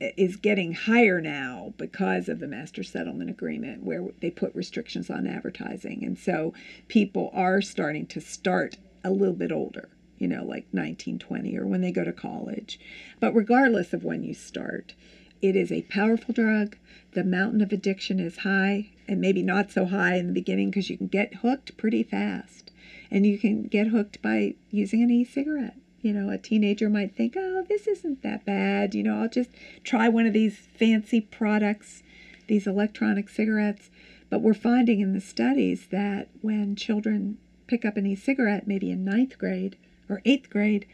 is 0.00 0.36
getting 0.36 0.72
higher 0.72 1.20
now 1.20 1.72
because 1.78 2.28
of 2.28 2.38
the 2.38 2.46
master 2.46 2.82
settlement 2.82 3.30
agreement 3.30 3.82
where 3.82 4.04
they 4.20 4.30
put 4.30 4.54
restrictions 4.54 5.08
on 5.08 5.26
advertising. 5.26 6.04
And 6.04 6.18
so 6.18 6.52
people 6.88 7.30
are 7.32 7.60
starting 7.62 8.06
to 8.06 8.20
start 8.20 8.76
a 9.04 9.10
little 9.10 9.34
bit 9.34 9.52
older 9.52 9.88
you 10.18 10.26
know 10.26 10.42
like 10.42 10.64
19 10.72 11.18
20 11.18 11.56
or 11.58 11.66
when 11.66 11.80
they 11.80 11.92
go 11.92 12.04
to 12.04 12.12
college. 12.12 12.78
But 13.20 13.34
regardless 13.34 13.92
of 13.92 14.04
when 14.04 14.22
you 14.22 14.34
start 14.34 14.94
it 15.42 15.54
is 15.54 15.70
a 15.70 15.82
powerful 15.82 16.32
drug. 16.32 16.76
The 17.12 17.24
mountain 17.24 17.60
of 17.60 17.72
addiction 17.72 18.18
is 18.18 18.38
high 18.38 18.90
and 19.06 19.20
maybe 19.20 19.42
not 19.42 19.70
so 19.70 19.86
high 19.86 20.16
in 20.16 20.26
the 20.26 20.32
beginning 20.32 20.70
because 20.70 20.90
you 20.90 20.96
can 20.96 21.08
get 21.08 21.36
hooked 21.36 21.76
pretty 21.76 22.02
fast. 22.02 22.70
And 23.10 23.26
you 23.26 23.38
can 23.38 23.64
get 23.64 23.88
hooked 23.88 24.20
by 24.22 24.54
using 24.70 25.02
an 25.02 25.10
e-cigarette 25.10 25.76
you 26.06 26.12
know, 26.12 26.30
a 26.30 26.38
teenager 26.38 26.88
might 26.88 27.16
think, 27.16 27.34
oh, 27.36 27.64
this 27.68 27.88
isn't 27.88 28.22
that 28.22 28.44
bad. 28.44 28.94
You 28.94 29.02
know, 29.02 29.20
I'll 29.20 29.28
just 29.28 29.50
try 29.82 30.08
one 30.08 30.24
of 30.24 30.32
these 30.32 30.56
fancy 30.56 31.20
products, 31.20 32.04
these 32.46 32.68
electronic 32.68 33.28
cigarettes. 33.28 33.90
But 34.30 34.40
we're 34.40 34.54
finding 34.54 35.00
in 35.00 35.14
the 35.14 35.20
studies 35.20 35.88
that 35.90 36.28
when 36.42 36.76
children 36.76 37.38
pick 37.66 37.84
up 37.84 37.96
an 37.96 38.06
e 38.06 38.14
cigarette, 38.14 38.68
maybe 38.68 38.92
in 38.92 39.04
ninth 39.04 39.36
grade 39.36 39.76
or 40.08 40.22
eighth 40.24 40.48
grade, 40.48 40.86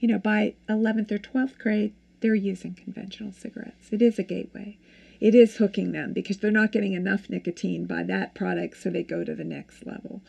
you 0.00 0.08
know, 0.08 0.18
by 0.18 0.54
11th 0.68 1.12
or 1.12 1.18
12th 1.18 1.56
grade, 1.58 1.92
they're 2.20 2.34
using 2.34 2.74
conventional 2.74 3.32
cigarettes. 3.32 3.92
It 3.92 4.02
is 4.02 4.18
a 4.18 4.24
gateway. 4.24 4.76
it 5.20 5.34
is 5.34 5.58
hooking 5.58 5.92
them 5.92 6.12
because 6.12 6.38
they're 6.38 6.50
not 6.50 6.72
getting 6.72 6.94
enough 6.94 7.28
nicotine 7.30 7.84
by 7.84 8.02
that 8.04 8.34
product, 8.34 8.78
so 8.78 8.90
they 8.90 9.02
go 9.02 9.22
to 9.22 9.34
the 9.34 9.44
next 9.44 9.86
level. 9.86 10.22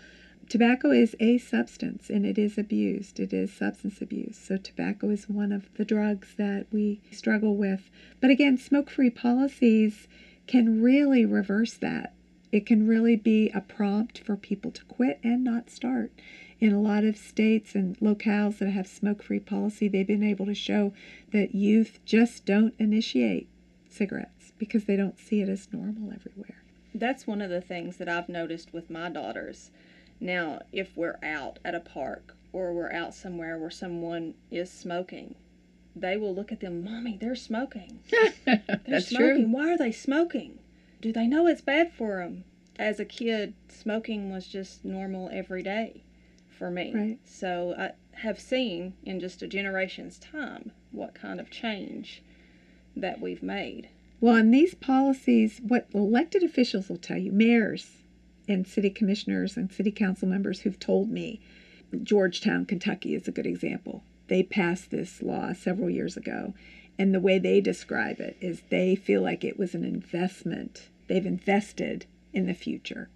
Tobacco 0.51 0.91
is 0.91 1.15
a 1.21 1.37
substance 1.37 2.09
and 2.09 2.25
it 2.25 2.37
is 2.37 2.57
abused. 2.57 3.21
It 3.21 3.31
is 3.31 3.53
substance 3.53 4.01
abuse. 4.01 4.37
So, 4.37 4.57
tobacco 4.57 5.09
is 5.09 5.29
one 5.29 5.53
of 5.53 5.73
the 5.75 5.85
drugs 5.85 6.35
that 6.35 6.65
we 6.73 6.99
struggle 7.09 7.55
with. 7.55 7.89
But 8.19 8.31
again, 8.31 8.57
smoke 8.57 8.89
free 8.89 9.11
policies 9.11 10.09
can 10.47 10.81
really 10.81 11.23
reverse 11.23 11.75
that. 11.75 12.13
It 12.51 12.65
can 12.65 12.85
really 12.85 13.15
be 13.15 13.49
a 13.51 13.61
prompt 13.61 14.19
for 14.19 14.35
people 14.35 14.71
to 14.71 14.83
quit 14.83 15.21
and 15.23 15.41
not 15.41 15.69
start. 15.69 16.11
In 16.59 16.73
a 16.73 16.81
lot 16.81 17.05
of 17.05 17.15
states 17.15 17.73
and 17.73 17.97
locales 17.99 18.57
that 18.57 18.71
have 18.71 18.87
smoke 18.87 19.23
free 19.23 19.39
policy, 19.39 19.87
they've 19.87 20.05
been 20.05 20.21
able 20.21 20.47
to 20.47 20.53
show 20.53 20.93
that 21.31 21.55
youth 21.55 21.99
just 22.03 22.45
don't 22.45 22.73
initiate 22.77 23.47
cigarettes 23.89 24.51
because 24.57 24.83
they 24.83 24.97
don't 24.97 25.17
see 25.17 25.39
it 25.39 25.47
as 25.47 25.71
normal 25.71 26.11
everywhere. 26.11 26.61
That's 26.93 27.25
one 27.25 27.41
of 27.41 27.49
the 27.49 27.61
things 27.61 27.95
that 27.95 28.09
I've 28.09 28.27
noticed 28.27 28.73
with 28.73 28.89
my 28.89 29.07
daughters. 29.07 29.71
Now, 30.21 30.61
if 30.71 30.95
we're 30.95 31.17
out 31.23 31.57
at 31.65 31.73
a 31.73 31.79
park 31.79 32.37
or 32.53 32.73
we're 32.73 32.91
out 32.93 33.15
somewhere 33.15 33.57
where 33.57 33.71
someone 33.71 34.35
is 34.51 34.71
smoking, 34.71 35.33
they 35.95 36.15
will 36.15 36.33
look 36.33 36.51
at 36.51 36.59
them, 36.59 36.83
Mommy, 36.83 37.17
they're 37.19 37.35
smoking. 37.35 37.99
They're 38.45 38.61
That's 38.87 39.07
smoking. 39.07 39.35
true. 39.35 39.47
Why 39.47 39.73
are 39.73 39.77
they 39.77 39.91
smoking? 39.91 40.59
Do 41.01 41.11
they 41.11 41.27
know 41.27 41.47
it's 41.47 41.61
bad 41.61 41.91
for 41.91 42.17
them? 42.19 42.43
As 42.77 42.99
a 42.99 43.05
kid, 43.05 43.55
smoking 43.67 44.31
was 44.31 44.47
just 44.47 44.85
normal 44.85 45.29
every 45.33 45.63
day 45.63 46.03
for 46.49 46.69
me. 46.69 46.93
Right. 46.93 47.19
So 47.25 47.75
I 47.77 47.91
have 48.19 48.39
seen 48.39 48.93
in 49.03 49.19
just 49.19 49.41
a 49.41 49.47
generation's 49.47 50.19
time 50.19 50.71
what 50.91 51.15
kind 51.15 51.39
of 51.39 51.49
change 51.49 52.21
that 52.95 53.19
we've 53.19 53.43
made. 53.43 53.89
Well, 54.19 54.35
in 54.35 54.51
these 54.51 54.75
policies, 54.75 55.59
what 55.67 55.87
elected 55.93 56.43
officials 56.43 56.89
will 56.89 56.97
tell 56.97 57.17
you, 57.17 57.31
mayors 57.31 58.00
and 58.47 58.67
city 58.67 58.89
commissioners 58.89 59.57
and 59.57 59.71
city 59.71 59.91
council 59.91 60.27
members 60.27 60.61
who've 60.61 60.79
told 60.79 61.09
me, 61.09 61.39
Georgetown, 62.03 62.65
Kentucky 62.65 63.15
is 63.15 63.27
a 63.27 63.31
good 63.31 63.45
example. 63.45 64.03
They 64.27 64.43
passed 64.43 64.91
this 64.91 65.21
law 65.21 65.53
several 65.53 65.89
years 65.89 66.15
ago, 66.15 66.53
and 66.97 67.13
the 67.13 67.19
way 67.19 67.37
they 67.37 67.59
describe 67.61 68.19
it 68.19 68.37
is 68.39 68.61
they 68.69 68.95
feel 68.95 69.21
like 69.21 69.43
it 69.43 69.59
was 69.59 69.75
an 69.75 69.83
investment. 69.83 70.87
They've 71.07 71.25
invested 71.25 72.05
in 72.33 72.45
the 72.45 72.53
future. 72.53 73.09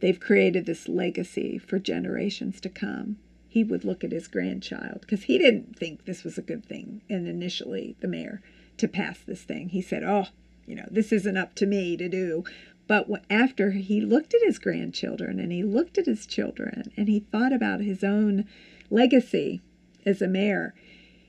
They've 0.00 0.18
created 0.18 0.66
this 0.66 0.88
legacy 0.88 1.58
for 1.58 1.78
generations 1.78 2.60
to 2.60 2.68
come. 2.68 3.18
He 3.48 3.62
would 3.62 3.84
look 3.84 4.02
at 4.02 4.12
his 4.12 4.28
grandchild 4.28 5.02
because 5.02 5.24
he 5.24 5.38
didn't 5.38 5.78
think 5.78 6.04
this 6.04 6.24
was 6.24 6.36
a 6.36 6.42
good 6.42 6.64
thing. 6.64 7.02
And 7.08 7.28
initially, 7.28 7.96
the 8.00 8.08
mayor, 8.08 8.42
to 8.78 8.88
pass 8.88 9.20
this 9.20 9.42
thing, 9.42 9.68
he 9.68 9.80
said, 9.80 10.02
Oh, 10.02 10.26
you 10.66 10.74
know, 10.74 10.88
this 10.90 11.12
isn't 11.12 11.36
up 11.36 11.54
to 11.56 11.66
me 11.66 11.96
to 11.96 12.08
do. 12.08 12.44
But 12.86 13.08
after 13.30 13.70
he 13.70 14.00
looked 14.00 14.34
at 14.34 14.42
his 14.42 14.58
grandchildren 14.58 15.38
and 15.38 15.52
he 15.52 15.62
looked 15.62 15.98
at 15.98 16.06
his 16.06 16.26
children 16.26 16.92
and 16.96 17.08
he 17.08 17.20
thought 17.20 17.52
about 17.52 17.80
his 17.80 18.02
own 18.02 18.44
legacy 18.90 19.60
as 20.04 20.20
a 20.20 20.28
mayor, 20.28 20.74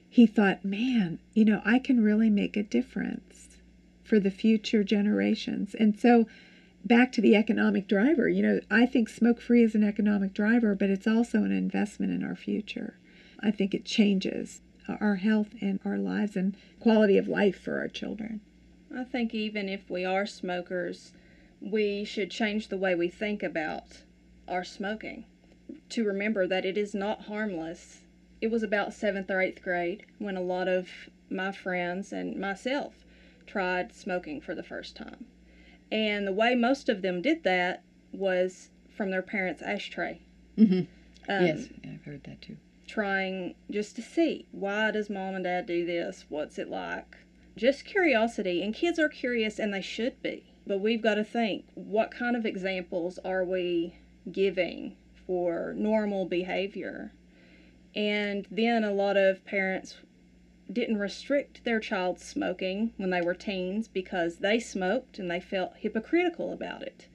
he 0.09 0.25
thought, 0.25 0.65
man, 0.65 1.19
you 1.33 1.45
know, 1.45 1.61
I 1.63 1.79
can 1.79 2.03
really 2.03 2.29
make 2.29 2.57
a 2.57 2.63
difference 2.63 3.57
for 4.03 4.19
the 4.19 4.31
future 4.31 4.83
generations. 4.83 5.73
And 5.75 5.99
so, 5.99 6.27
back 6.85 7.11
to 7.13 7.21
the 7.21 7.35
economic 7.35 7.87
driver, 7.87 8.27
you 8.27 8.41
know, 8.41 8.59
I 8.69 8.85
think 8.85 9.09
smoke 9.09 9.39
free 9.41 9.63
is 9.63 9.73
an 9.73 9.83
economic 9.83 10.33
driver, 10.33 10.75
but 10.75 10.89
it's 10.89 11.07
also 11.07 11.43
an 11.43 11.51
investment 11.51 12.11
in 12.11 12.23
our 12.23 12.35
future. 12.35 12.95
I 13.39 13.51
think 13.51 13.73
it 13.73 13.85
changes 13.85 14.61
our 14.87 15.15
health 15.15 15.55
and 15.61 15.79
our 15.85 15.97
lives 15.97 16.35
and 16.35 16.55
quality 16.79 17.17
of 17.17 17.27
life 17.27 17.59
for 17.59 17.79
our 17.79 17.87
children. 17.87 18.41
I 18.95 19.03
think 19.03 19.33
even 19.33 19.69
if 19.69 19.89
we 19.89 20.05
are 20.05 20.25
smokers, 20.25 21.13
we 21.63 22.03
should 22.03 22.29
change 22.29 22.67
the 22.67 22.77
way 22.77 22.93
we 22.93 23.07
think 23.07 23.41
about 23.41 24.03
our 24.47 24.63
smoking 24.63 25.23
to 25.89 26.03
remember 26.03 26.45
that 26.45 26.65
it 26.65 26.77
is 26.77 26.93
not 26.93 27.21
harmless. 27.21 28.01
It 28.41 28.47
was 28.51 28.63
about 28.63 28.93
seventh 28.93 29.31
or 29.31 29.39
eighth 29.39 29.61
grade 29.63 30.05
when 30.19 30.35
a 30.35 30.41
lot 30.41 30.67
of 30.67 30.89
my 31.29 31.51
friends 31.53 32.11
and 32.11 32.37
myself 32.39 33.05
tried 33.47 33.93
smoking 33.93 34.41
for 34.41 34.53
the 34.53 34.63
first 34.63 34.95
time. 34.95 35.25
And 35.91 36.27
the 36.27 36.33
way 36.33 36.53
most 36.53 36.89
of 36.89 37.01
them 37.01 37.21
did 37.21 37.43
that 37.43 37.81
was 38.11 38.69
from 38.89 39.09
their 39.11 39.21
parents' 39.21 39.61
ashtray. 39.61 40.21
Mm-hmm. 40.57 40.81
Um, 41.31 41.45
yes, 41.45 41.69
I've 41.85 42.03
heard 42.03 42.23
that 42.25 42.41
too. 42.41 42.57
trying 42.85 43.55
just 43.71 43.95
to 43.95 44.01
see 44.01 44.45
why 44.51 44.91
does 44.91 45.09
mom 45.09 45.35
and 45.35 45.45
dad 45.45 45.65
do 45.65 45.85
this 45.85 46.25
what's 46.27 46.59
it 46.59 46.67
like 46.67 47.15
just 47.55 47.85
curiosity 47.85 48.61
and 48.61 48.73
kids 48.73 48.99
are 48.99 49.07
curious 49.07 49.57
and 49.57 49.73
they 49.73 49.79
should 49.81 50.21
be 50.21 50.43
but 50.65 50.79
we've 50.79 51.01
got 51.01 51.15
to 51.15 51.23
think 51.23 51.65
what 51.75 52.11
kind 52.11 52.35
of 52.35 52.45
examples 52.45 53.19
are 53.25 53.43
we 53.43 53.95
giving 54.31 54.95
for 55.27 55.73
normal 55.75 56.25
behavior 56.25 57.11
and 57.95 58.47
then 58.49 58.83
a 58.83 58.91
lot 58.91 59.17
of 59.17 59.43
parents 59.45 59.97
didn't 60.71 60.97
restrict 60.97 61.63
their 61.63 61.79
child's 61.79 62.23
smoking 62.23 62.91
when 62.97 63.09
they 63.09 63.21
were 63.21 63.33
teens 63.33 63.87
because 63.87 64.37
they 64.37 64.59
smoked 64.59 65.19
and 65.19 65.29
they 65.29 65.39
felt 65.39 65.73
hypocritical 65.77 66.53
about 66.53 66.81
it 66.81 67.07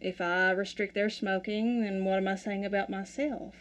if 0.00 0.20
i 0.20 0.50
restrict 0.50 0.94
their 0.94 1.10
smoking 1.10 1.82
then 1.82 2.04
what 2.04 2.16
am 2.16 2.28
i 2.28 2.34
saying 2.34 2.64
about 2.64 2.88
myself 2.88 3.54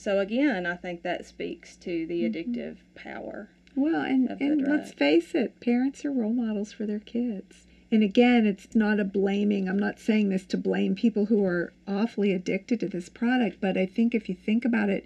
so 0.00 0.18
again, 0.18 0.64
I 0.64 0.76
think 0.76 1.02
that 1.02 1.26
speaks 1.26 1.76
to 1.76 2.06
the 2.06 2.22
mm-hmm. 2.22 2.52
addictive 2.52 2.78
power. 2.94 3.50
Well, 3.76 4.00
and, 4.00 4.30
and 4.40 4.66
let's 4.66 4.92
face 4.92 5.34
it, 5.34 5.60
parents 5.60 6.06
are 6.06 6.10
role 6.10 6.32
models 6.32 6.72
for 6.72 6.86
their 6.86 7.00
kids. 7.00 7.66
And 7.92 8.02
again, 8.02 8.46
it's 8.46 8.74
not 8.74 9.00
a 9.00 9.04
blaming. 9.04 9.68
I'm 9.68 9.78
not 9.78 9.98
saying 9.98 10.28
this 10.28 10.44
to 10.46 10.56
blame 10.56 10.94
people 10.94 11.26
who 11.26 11.44
are 11.44 11.72
awfully 11.88 12.32
addicted 12.32 12.80
to 12.80 12.88
this 12.88 13.08
product, 13.08 13.60
but 13.60 13.76
I 13.76 13.86
think 13.86 14.14
if 14.14 14.28
you 14.28 14.34
think 14.34 14.64
about 14.64 14.90
it, 14.90 15.04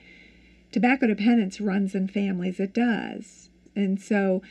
tobacco 0.71 1.07
dependence 1.07 1.61
runs 1.61 1.95
in 1.95 2.09
families. 2.09 2.61
It 2.61 2.75
does. 2.75 3.49
And 3.75 4.01
so 4.01 4.43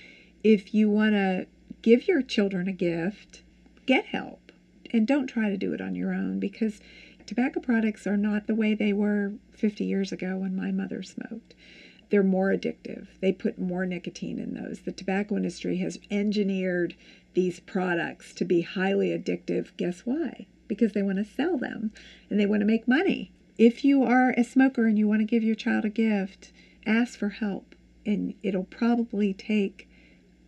if 0.43 0.73
you 0.73 0.89
want 0.89 1.13
to 1.13 1.47
give 1.81 2.07
your 2.07 2.21
children 2.21 2.67
a 2.67 2.73
gift, 2.73 3.43
get 3.85 4.05
help. 4.05 4.51
And 4.91 5.07
don't 5.07 5.27
try 5.27 5.49
to 5.49 5.57
do 5.57 5.73
it 5.73 5.81
on 5.81 5.95
your 5.95 6.13
own 6.13 6.39
because 6.39 6.79
tobacco 7.25 7.59
products 7.59 8.07
are 8.07 8.17
not 8.17 8.47
the 8.47 8.55
way 8.55 8.73
they 8.73 8.93
were 8.93 9.33
50 9.51 9.83
years 9.83 10.11
ago 10.11 10.37
when 10.37 10.55
my 10.55 10.71
mother 10.71 11.03
smoked 11.03 11.53
they're 12.13 12.21
more 12.21 12.49
addictive. 12.49 13.07
They 13.21 13.31
put 13.31 13.57
more 13.57 13.87
nicotine 13.87 14.37
in 14.37 14.53
those. 14.53 14.81
The 14.81 14.91
tobacco 14.91 15.35
industry 15.35 15.77
has 15.77 15.97
engineered 16.11 16.93
these 17.33 17.59
products 17.59 18.33
to 18.33 18.45
be 18.45 18.61
highly 18.61 19.09
addictive. 19.09 19.75
Guess 19.77 20.01
why? 20.01 20.47
Because 20.67 20.93
they 20.93 21.01
want 21.01 21.17
to 21.17 21.25
sell 21.25 21.57
them 21.57 21.91
and 22.29 22.39
they 22.39 22.45
want 22.45 22.61
to 22.61 22.67
make 22.67 22.87
money. 22.87 23.31
If 23.57 23.85
you 23.85 24.03
are 24.03 24.31
a 24.31 24.43
smoker 24.43 24.87
and 24.87 24.97
you 24.97 25.07
want 25.07 25.21
to 25.21 25.25
give 25.25 25.43
your 25.43 25.55
child 25.55 25.85
a 25.85 25.89
gift, 25.89 26.51
ask 26.85 27.17
for 27.17 27.29
help. 27.29 27.75
And 28.05 28.33
it'll 28.43 28.63
probably 28.63 29.33
take 29.33 29.87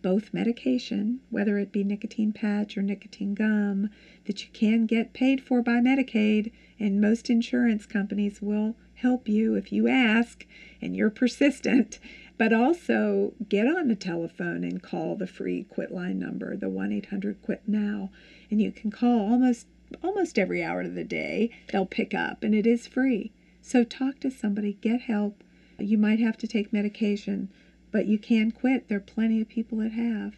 both 0.02 0.34
medication, 0.34 1.20
whether 1.30 1.58
it 1.58 1.72
be 1.72 1.82
nicotine 1.82 2.32
patch 2.32 2.76
or 2.76 2.82
nicotine 2.82 3.34
gum, 3.34 3.90
that 4.26 4.44
you 4.44 4.50
can 4.52 4.86
get 4.86 5.12
paid 5.12 5.42
for 5.42 5.62
by 5.62 5.80
Medicaid, 5.80 6.52
and 6.78 7.00
most 7.00 7.28
insurance 7.30 7.86
companies 7.86 8.40
will 8.40 8.76
help 8.94 9.28
you 9.28 9.54
if 9.54 9.72
you 9.72 9.88
ask 9.88 10.46
and 10.80 10.94
you're 10.96 11.10
persistent. 11.10 11.98
But 12.38 12.52
also 12.52 13.32
get 13.48 13.66
on 13.66 13.88
the 13.88 13.96
telephone 13.96 14.62
and 14.62 14.82
call 14.82 15.16
the 15.16 15.26
free 15.26 15.64
quit 15.64 15.90
line 15.90 16.18
number, 16.18 16.56
the 16.56 16.66
1-800 16.66 17.36
quit 17.42 17.62
now, 17.66 18.10
and 18.50 18.60
you 18.60 18.70
can 18.70 18.90
call 18.90 19.20
almost 19.20 19.66
almost 20.02 20.38
every 20.38 20.62
hour 20.62 20.82
of 20.82 20.94
the 20.94 21.04
day. 21.04 21.50
They'll 21.70 21.86
pick 21.86 22.12
up 22.12 22.42
and 22.42 22.54
it 22.54 22.66
is 22.66 22.86
free. 22.86 23.32
So 23.62 23.84
talk 23.84 24.20
to 24.20 24.30
somebody, 24.30 24.78
get 24.80 25.02
help. 25.02 25.42
You 25.78 25.98
might 25.98 26.20
have 26.20 26.36
to 26.38 26.46
take 26.46 26.72
medication, 26.72 27.48
but 27.90 28.06
you 28.06 28.18
can 28.18 28.50
quit. 28.50 28.88
There 28.88 28.98
are 28.98 29.00
plenty 29.00 29.40
of 29.40 29.48
people 29.48 29.78
that 29.78 29.92
have. 29.92 30.36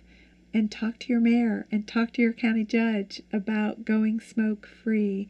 And 0.55 0.71
talk 0.71 0.99
to 1.01 1.13
your 1.13 1.21
mayor 1.21 1.67
and 1.71 1.87
talk 1.87 2.13
to 2.15 2.23
your 2.23 2.33
county 2.33 2.65
judge 2.65 3.23
about 3.33 3.85
going 3.85 4.21
smoke 4.21 4.67
free. 4.67 5.29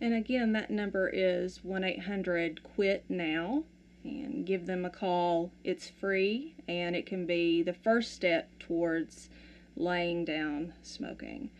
And 0.00 0.14
again, 0.14 0.52
that 0.52 0.70
number 0.70 1.08
is 1.12 1.64
1 1.64 1.84
800 1.84 2.60
QUIT 2.62 3.04
NOW 3.08 3.64
and 4.04 4.46
give 4.46 4.66
them 4.66 4.84
a 4.84 4.90
call. 4.90 5.52
It's 5.64 5.88
free 5.88 6.54
and 6.68 6.96
it 6.96 7.06
can 7.06 7.26
be 7.26 7.62
the 7.62 7.72
first 7.72 8.12
step 8.12 8.50
towards 8.58 9.28
laying 9.76 10.24
down 10.24 10.74
smoking. 10.82 11.50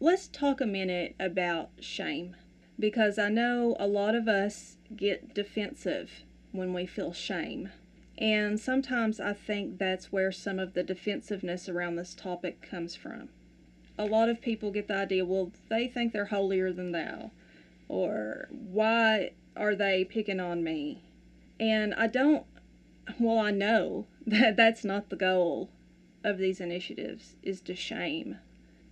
Let's 0.00 0.28
talk 0.28 0.60
a 0.60 0.66
minute 0.66 1.14
about 1.18 1.70
shame 1.80 2.36
because 2.78 3.18
I 3.18 3.28
know 3.28 3.76
a 3.78 3.86
lot 3.86 4.14
of 4.14 4.28
us 4.28 4.76
get 4.94 5.34
defensive 5.34 6.10
when 6.52 6.72
we 6.72 6.86
feel 6.86 7.12
shame. 7.12 7.70
And 8.16 8.58
sometimes 8.58 9.20
I 9.20 9.32
think 9.32 9.78
that's 9.78 10.12
where 10.12 10.32
some 10.32 10.58
of 10.58 10.74
the 10.74 10.82
defensiveness 10.82 11.68
around 11.68 11.96
this 11.96 12.14
topic 12.14 12.62
comes 12.62 12.96
from. 12.96 13.28
A 13.98 14.04
lot 14.04 14.28
of 14.28 14.40
people 14.40 14.70
get 14.70 14.88
the 14.88 14.94
idea, 14.94 15.24
well, 15.24 15.52
they 15.68 15.88
think 15.88 16.12
they're 16.12 16.26
holier 16.26 16.72
than 16.72 16.92
thou, 16.92 17.32
or 17.88 18.48
why 18.50 19.32
are 19.56 19.74
they 19.74 20.04
picking 20.04 20.40
on 20.40 20.62
me? 20.62 21.02
And 21.60 21.94
I 21.94 22.06
don't, 22.06 22.44
well, 23.18 23.38
I 23.38 23.50
know 23.50 24.06
that 24.26 24.56
that's 24.56 24.84
not 24.84 25.10
the 25.10 25.16
goal 25.16 25.70
of 26.24 26.38
these 26.38 26.60
initiatives, 26.60 27.36
is 27.42 27.60
to 27.62 27.74
shame. 27.74 28.38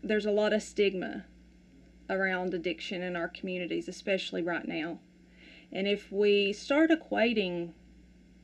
there's 0.03 0.27
a 0.27 0.31
lot 0.31 0.53
of 0.53 0.63
stigma 0.63 1.25
around 2.09 2.55
addiction 2.55 3.03
in 3.03 3.17
our 3.17 3.29
communities, 3.29 3.89
especially 3.89 4.43
right 4.43 4.67
now. 4.69 5.01
And 5.73 5.89
if 5.89 6.13
we 6.13 6.53
start 6.53 6.91
equating 6.91 7.73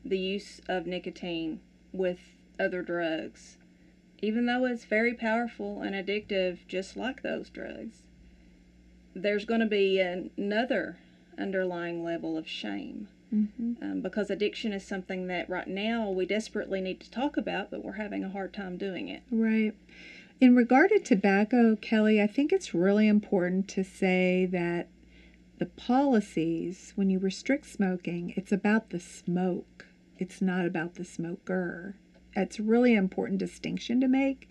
the 0.03 0.17
use 0.17 0.59
of 0.67 0.85
nicotine 0.85 1.61
with 1.93 2.19
other 2.59 2.81
drugs, 2.81 3.57
even 4.21 4.45
though 4.45 4.65
it's 4.65 4.85
very 4.85 5.13
powerful 5.13 5.81
and 5.81 5.95
addictive, 5.95 6.59
just 6.67 6.97
like 6.97 7.21
those 7.21 7.49
drugs, 7.49 8.03
there's 9.15 9.45
going 9.45 9.59
to 9.59 9.65
be 9.65 9.99
another 9.99 10.97
underlying 11.37 12.03
level 12.03 12.37
of 12.37 12.47
shame. 12.47 13.07
Mm-hmm. 13.33 13.83
Um, 13.83 14.01
because 14.01 14.29
addiction 14.29 14.73
is 14.73 14.85
something 14.85 15.27
that 15.27 15.49
right 15.49 15.67
now 15.67 16.09
we 16.09 16.25
desperately 16.25 16.81
need 16.81 16.99
to 16.99 17.09
talk 17.09 17.35
about, 17.35 17.71
but 17.71 17.83
we're 17.83 17.93
having 17.93 18.23
a 18.23 18.29
hard 18.29 18.53
time 18.53 18.77
doing 18.77 19.07
it. 19.07 19.23
Right. 19.31 19.73
In 20.39 20.55
regard 20.55 20.89
to 20.89 20.99
tobacco, 20.99 21.75
Kelly, 21.75 22.21
I 22.21 22.27
think 22.27 22.51
it's 22.51 22.73
really 22.73 23.07
important 23.07 23.67
to 23.69 23.83
say 23.83 24.45
that 24.51 24.87
the 25.57 25.65
policies, 25.65 26.93
when 26.95 27.09
you 27.09 27.17
restrict 27.17 27.65
smoking, 27.65 28.33
it's 28.35 28.51
about 28.51 28.89
the 28.89 28.99
smoke. 28.99 29.85
It's 30.17 30.41
not 30.41 30.65
about 30.65 30.95
the 30.95 31.05
smoker. 31.05 31.95
It's 32.35 32.59
really 32.59 32.93
important 32.93 33.39
distinction 33.39 34.01
to 34.01 34.07
make. 34.07 34.49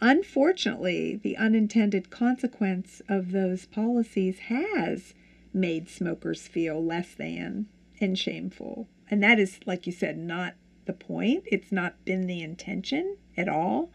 Unfortunately, 0.00 1.16
the 1.16 1.36
unintended 1.36 2.10
consequence 2.10 3.00
of 3.08 3.32
those 3.32 3.66
policies 3.66 4.40
has 4.40 5.14
made 5.52 5.88
smokers 5.88 6.46
feel 6.46 6.84
less 6.84 7.14
than 7.14 7.66
and 8.04 8.18
shameful. 8.18 8.86
And 9.10 9.22
that 9.22 9.40
is, 9.40 9.58
like 9.66 9.86
you 9.86 9.92
said, 9.92 10.18
not 10.18 10.54
the 10.84 10.92
point. 10.92 11.44
It's 11.46 11.72
not 11.72 12.04
been 12.04 12.26
the 12.26 12.42
intention 12.42 13.16
at 13.36 13.48
all. 13.48 13.90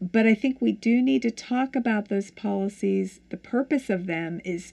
But 0.00 0.26
I 0.26 0.34
think 0.34 0.60
we 0.60 0.72
do 0.72 1.00
need 1.00 1.22
to 1.22 1.30
talk 1.30 1.76
about 1.76 2.08
those 2.08 2.30
policies. 2.30 3.20
The 3.30 3.36
purpose 3.36 3.88
of 3.88 4.06
them 4.06 4.40
is 4.44 4.72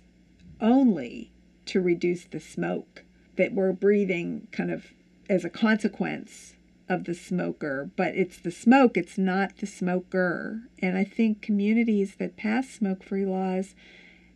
only 0.59 1.31
to 1.65 1.81
reduce 1.81 2.25
the 2.25 2.39
smoke 2.39 3.03
that 3.35 3.53
we're 3.53 3.73
breathing 3.73 4.47
kind 4.51 4.71
of 4.71 4.87
as 5.29 5.45
a 5.45 5.49
consequence 5.49 6.55
of 6.89 7.03
the 7.03 7.13
smoker, 7.13 7.91
but 7.97 8.15
it's 8.15 8.37
the 8.37 8.51
smoke, 8.51 8.95
it's 8.95 9.17
not 9.17 9.57
the 9.57 9.67
smoker. 9.67 10.61
And 10.79 10.97
I 10.97 11.03
think 11.03 11.41
communities 11.41 12.15
that 12.15 12.37
pass 12.37 12.69
smoke 12.69 13.03
free 13.03 13.25
laws 13.25 13.75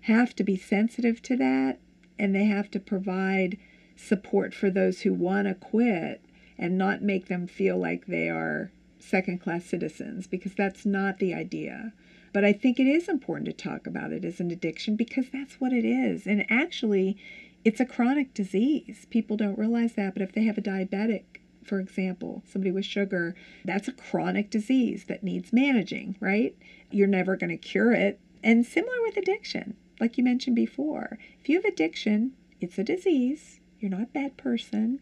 have 0.02 0.36
to 0.36 0.44
be 0.44 0.58
sensitive 0.58 1.22
to 1.22 1.38
that 1.38 1.80
and 2.20 2.36
they 2.36 2.46
have 2.46 2.70
to 2.72 2.80
provide 2.80 3.58
support 4.02 4.54
for 4.54 4.70
those 4.70 5.02
who 5.02 5.14
want 5.14 5.48
to 5.48 5.54
quit 5.54 6.24
and 6.58 6.78
not 6.78 7.02
make 7.02 7.28
them 7.28 7.48
feel 7.48 7.78
like 7.78 8.06
they 8.06 8.30
are 8.30 8.72
second 9.00 9.40
class 9.40 9.66
citizens 9.66 10.28
because 10.28 10.54
that's 10.54 10.86
not 10.86 11.20
the 11.20 11.34
idea. 11.34 11.94
But 12.34 12.46
I 12.46 12.54
think 12.54 12.80
it 12.80 12.88
is 12.88 13.10
important 13.10 13.46
to 13.48 13.54
talk 13.54 13.88
about 13.88 14.12
it 14.12 14.24
as 14.24 14.40
an 14.40 14.52
addiction 14.52 14.96
because 14.96 15.26
that's 15.32 15.60
what 15.60 15.74
it 15.74 15.86
is. 15.86 16.26
And 16.26 16.46
actually, 16.50 17.18
it's 17.66 17.80
a 17.80 17.86
chronic 17.86 18.34
disease. 18.34 19.06
People 19.10 19.38
don't 19.38 19.58
realize 19.58 19.94
that, 19.94 20.14
but 20.14 20.22
if 20.22 20.32
they 20.32 20.44
have 20.44 20.58
a 20.58 20.62
diabetic, 20.62 21.24
for 21.64 21.80
example, 21.80 22.42
somebody 22.50 22.72
with 22.72 22.86
sugar, 22.86 23.36
that's 23.66 23.88
a 23.88 23.94
chronic 23.94 24.50
disease 24.50 25.06
that 25.06 25.24
needs 25.24 25.54
managing, 25.54 26.16
right? 26.20 26.56
You're 26.90 27.08
never 27.08 27.36
going 27.36 27.50
to 27.50 27.58
cure 27.58 27.92
it. 27.92 28.20
And 28.44 28.66
similar 28.66 29.02
with 29.02 29.18
addiction, 29.18 29.76
like 30.00 30.18
you 30.18 30.24
mentioned 30.24 30.56
before. 30.56 31.20
If 31.40 31.50
you 31.50 31.58
have 31.58 31.66
addiction, 31.66 32.32
it's 32.60 32.80
a 32.80 32.84
disease. 32.84 33.61
You're 33.82 33.92
not 33.92 34.04
a 34.04 34.06
bad 34.06 34.38
person. 34.38 35.00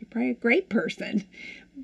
You're 0.00 0.08
probably 0.10 0.30
a 0.30 0.34
great 0.34 0.70
person, 0.70 1.24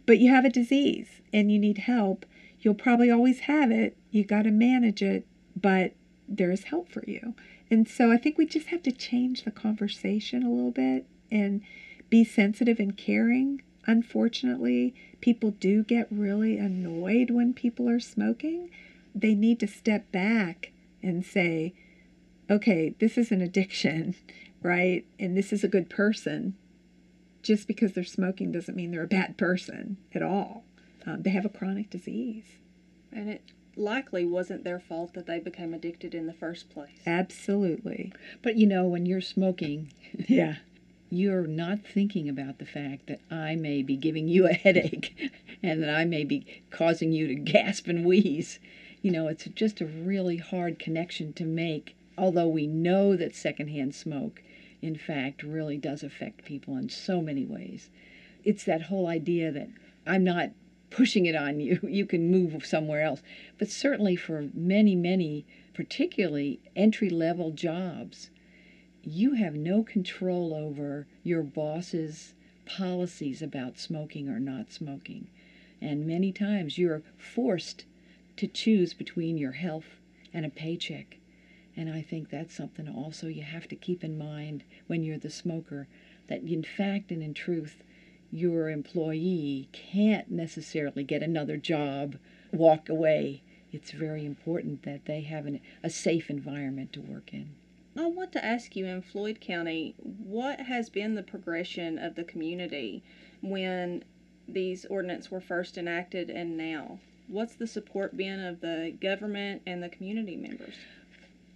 but 0.06 0.18
you 0.18 0.30
have 0.30 0.46
a 0.46 0.50
disease 0.50 1.20
and 1.32 1.52
you 1.52 1.58
need 1.58 1.78
help. 1.78 2.24
You'll 2.60 2.74
probably 2.74 3.10
always 3.10 3.40
have 3.40 3.70
it. 3.70 3.96
You 4.10 4.24
got 4.24 4.42
to 4.42 4.50
manage 4.50 5.02
it, 5.02 5.26
but 5.54 5.92
there 6.26 6.50
is 6.50 6.64
help 6.64 6.90
for 6.90 7.04
you. 7.06 7.34
And 7.70 7.86
so 7.86 8.10
I 8.10 8.16
think 8.16 8.38
we 8.38 8.46
just 8.46 8.68
have 8.68 8.82
to 8.84 8.92
change 8.92 9.44
the 9.44 9.50
conversation 9.50 10.42
a 10.42 10.50
little 10.50 10.70
bit 10.70 11.06
and 11.30 11.60
be 12.08 12.24
sensitive 12.24 12.80
and 12.80 12.96
caring. 12.96 13.62
Unfortunately, 13.86 14.94
people 15.20 15.50
do 15.52 15.84
get 15.84 16.08
really 16.10 16.56
annoyed 16.56 17.30
when 17.30 17.52
people 17.52 17.88
are 17.88 18.00
smoking. 18.00 18.70
They 19.14 19.34
need 19.34 19.60
to 19.60 19.66
step 19.66 20.10
back 20.10 20.72
and 21.02 21.24
say, 21.24 21.74
okay, 22.50 22.94
this 22.98 23.16
is 23.16 23.30
an 23.30 23.40
addiction, 23.40 24.16
right? 24.62 25.04
And 25.18 25.36
this 25.36 25.52
is 25.52 25.64
a 25.64 25.68
good 25.68 25.90
person. 25.90 26.54
Just 27.42 27.66
because 27.66 27.92
they're 27.92 28.04
smoking 28.04 28.52
doesn't 28.52 28.76
mean 28.76 28.90
they're 28.90 29.02
a 29.02 29.08
bad 29.08 29.38
person 29.38 29.96
at 30.14 30.22
all. 30.22 30.64
Um, 31.06 31.22
they 31.22 31.30
have 31.30 31.46
a 31.46 31.50
chronic 31.50 31.88
disease. 31.88 32.44
And 33.12 33.30
it 33.30 33.42
likely 33.76 34.24
wasn't 34.24 34.64
their 34.64 34.78
fault 34.78 35.14
that 35.14 35.26
they 35.26 35.40
became 35.40 35.72
addicted 35.72 36.14
in 36.14 36.26
the 36.26 36.34
first 36.34 36.70
place. 36.70 37.00
Absolutely. 37.06 38.12
But 38.42 38.56
you 38.56 38.66
know, 38.66 38.86
when 38.86 39.06
you're 39.06 39.20
smoking, 39.20 39.92
yeah, 40.28 40.56
you're 41.10 41.46
not 41.46 41.80
thinking 41.84 42.28
about 42.28 42.58
the 42.58 42.66
fact 42.66 43.06
that 43.08 43.20
I 43.30 43.56
may 43.56 43.82
be 43.82 43.96
giving 43.96 44.28
you 44.28 44.46
a 44.46 44.52
headache 44.52 45.32
and 45.62 45.82
that 45.82 45.90
I 45.90 46.04
may 46.04 46.24
be 46.24 46.62
causing 46.70 47.12
you 47.12 47.26
to 47.26 47.34
gasp 47.34 47.88
and 47.88 48.04
wheeze. 48.04 48.58
You 49.02 49.10
know, 49.10 49.28
it's 49.28 49.44
just 49.54 49.80
a 49.80 49.86
really 49.86 50.36
hard 50.36 50.78
connection 50.78 51.32
to 51.34 51.44
make, 51.44 51.96
although 52.18 52.48
we 52.48 52.66
know 52.66 53.16
that 53.16 53.34
secondhand 53.34 53.94
smoke, 53.94 54.42
in 54.82 54.96
fact, 54.96 55.42
really 55.42 55.76
does 55.76 56.02
affect 56.02 56.44
people 56.44 56.76
in 56.76 56.88
so 56.88 57.20
many 57.20 57.44
ways. 57.44 57.90
It's 58.44 58.64
that 58.64 58.82
whole 58.82 59.06
idea 59.06 59.52
that 59.52 59.68
I'm 60.06 60.24
not 60.24 60.50
pushing 60.90 61.26
it 61.26 61.36
on 61.36 61.60
you. 61.60 61.78
You 61.88 62.06
can 62.06 62.30
move 62.30 62.66
somewhere 62.66 63.02
else. 63.02 63.22
But 63.58 63.68
certainly 63.68 64.16
for 64.16 64.48
many, 64.54 64.96
many, 64.96 65.44
particularly 65.74 66.60
entry 66.74 67.10
level 67.10 67.50
jobs, 67.50 68.30
you 69.02 69.34
have 69.34 69.54
no 69.54 69.82
control 69.82 70.52
over 70.52 71.06
your 71.22 71.42
boss's 71.42 72.34
policies 72.66 73.40
about 73.42 73.78
smoking 73.78 74.28
or 74.28 74.40
not 74.40 74.72
smoking. 74.72 75.28
And 75.80 76.06
many 76.06 76.32
times 76.32 76.78
you're 76.78 77.02
forced 77.16 77.84
to 78.36 78.46
choose 78.46 78.94
between 78.94 79.38
your 79.38 79.52
health 79.52 80.00
and 80.32 80.44
a 80.44 80.50
paycheck. 80.50 81.19
And 81.76 81.90
I 81.90 82.02
think 82.02 82.30
that's 82.30 82.54
something 82.54 82.88
also 82.88 83.28
you 83.28 83.42
have 83.42 83.68
to 83.68 83.76
keep 83.76 84.02
in 84.02 84.18
mind 84.18 84.64
when 84.86 85.02
you're 85.02 85.18
the 85.18 85.30
smoker 85.30 85.86
that 86.28 86.42
in 86.42 86.62
fact 86.62 87.10
and 87.10 87.22
in 87.22 87.34
truth, 87.34 87.82
your 88.30 88.70
employee 88.70 89.68
can't 89.72 90.30
necessarily 90.30 91.02
get 91.02 91.22
another 91.22 91.56
job, 91.56 92.16
walk 92.52 92.88
away. 92.88 93.42
It's 93.72 93.90
very 93.90 94.24
important 94.24 94.82
that 94.84 95.04
they 95.04 95.22
have 95.22 95.46
an, 95.46 95.60
a 95.82 95.90
safe 95.90 96.30
environment 96.30 96.92
to 96.94 97.00
work 97.00 97.32
in. 97.32 97.50
I 97.96 98.06
want 98.06 98.32
to 98.32 98.44
ask 98.44 98.76
you 98.76 98.86
in 98.86 99.02
Floyd 99.02 99.40
County, 99.40 99.94
what 99.98 100.60
has 100.60 100.88
been 100.88 101.16
the 101.16 101.22
progression 101.22 101.98
of 101.98 102.14
the 102.14 102.24
community 102.24 103.02
when 103.42 104.04
these 104.48 104.84
ordinances 104.86 105.30
were 105.30 105.40
first 105.40 105.76
enacted 105.76 106.30
and 106.30 106.56
now? 106.56 107.00
What's 107.26 107.54
the 107.54 107.66
support 107.66 108.16
been 108.16 108.40
of 108.40 108.60
the 108.60 108.96
government 109.00 109.62
and 109.66 109.82
the 109.82 109.88
community 109.88 110.36
members? 110.36 110.74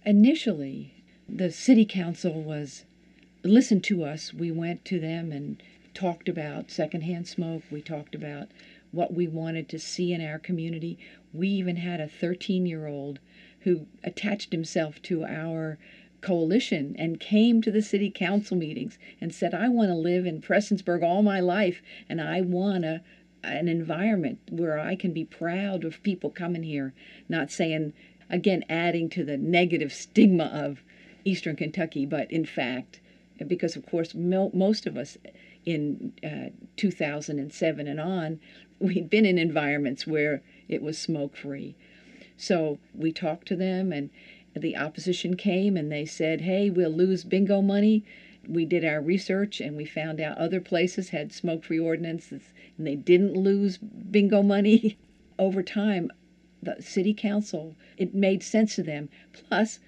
Initially, 0.07 0.93
the 1.27 1.51
city 1.51 1.83
council 1.83 2.43
was 2.43 2.85
listened 3.43 3.83
to 3.85 4.03
us. 4.03 4.35
We 4.35 4.51
went 4.51 4.85
to 4.85 4.99
them 4.99 5.31
and 5.31 5.63
talked 5.95 6.29
about 6.29 6.69
secondhand 6.69 7.27
smoke. 7.27 7.63
We 7.71 7.81
talked 7.81 8.13
about 8.13 8.49
what 8.91 9.15
we 9.15 9.27
wanted 9.27 9.67
to 9.69 9.79
see 9.79 10.13
in 10.13 10.21
our 10.21 10.37
community. 10.37 10.99
We 11.33 11.47
even 11.47 11.77
had 11.77 11.99
a 11.99 12.07
13 12.07 12.67
year 12.67 12.85
old 12.85 13.17
who 13.61 13.87
attached 14.03 14.51
himself 14.51 15.01
to 15.03 15.25
our 15.25 15.79
coalition 16.21 16.95
and 16.99 17.19
came 17.19 17.63
to 17.63 17.71
the 17.71 17.81
city 17.81 18.11
council 18.11 18.55
meetings 18.55 18.99
and 19.19 19.33
said, 19.33 19.55
I 19.55 19.69
want 19.69 19.89
to 19.89 19.95
live 19.95 20.27
in 20.27 20.39
Prestonsburg 20.39 21.01
all 21.01 21.23
my 21.23 21.39
life 21.39 21.81
and 22.07 22.21
I 22.21 22.41
want 22.41 22.85
a, 22.85 23.01
an 23.43 23.67
environment 23.67 24.37
where 24.51 24.77
I 24.77 24.95
can 24.95 25.13
be 25.13 25.25
proud 25.25 25.83
of 25.83 26.03
people 26.03 26.29
coming 26.29 26.61
here, 26.61 26.93
not 27.27 27.49
saying, 27.49 27.93
again, 28.29 28.63
adding 28.69 29.09
to 29.09 29.23
the 29.23 29.37
negative 29.37 29.93
stigma 29.93 30.45
of 30.45 30.83
Eastern 31.23 31.55
Kentucky, 31.55 32.05
but 32.05 32.31
in 32.31 32.45
fact, 32.45 32.99
because 33.47 33.75
of 33.75 33.85
course, 33.85 34.13
most 34.15 34.85
of 34.85 34.97
us 34.97 35.17
in 35.65 36.13
uh, 36.23 36.49
2007 36.77 37.87
and 37.87 37.99
on, 37.99 38.39
we'd 38.79 39.09
been 39.09 39.25
in 39.25 39.37
environments 39.37 40.05
where 40.05 40.41
it 40.67 40.81
was 40.81 40.97
smoke 40.97 41.35
free. 41.35 41.75
So 42.37 42.79
we 42.93 43.11
talked 43.11 43.47
to 43.47 43.55
them, 43.55 43.91
and 43.91 44.09
the 44.55 44.77
opposition 44.77 45.35
came 45.35 45.75
and 45.75 45.91
they 45.91 46.05
said, 46.05 46.41
hey, 46.41 46.69
we'll 46.69 46.89
lose 46.89 47.23
bingo 47.23 47.61
money. 47.61 48.05
We 48.47 48.63
did 48.63 48.85
our 48.85 49.01
research 49.01 49.59
and 49.59 49.75
we 49.75 49.85
found 49.85 50.21
out 50.21 50.37
other 50.37 50.61
places 50.61 51.09
had 51.09 51.33
smoke 51.33 51.63
free 51.65 51.79
ordinances 51.79 52.53
and 52.77 52.87
they 52.87 52.95
didn't 52.95 53.33
lose 53.33 53.77
bingo 53.77 54.41
money. 54.41 54.97
Over 55.39 55.61
time, 55.61 56.11
the 56.65 56.81
city 56.81 57.13
council, 57.13 57.75
it 57.97 58.13
made 58.13 58.43
sense 58.43 58.75
to 58.75 58.83
them. 58.83 59.09
Plus, 59.31 59.79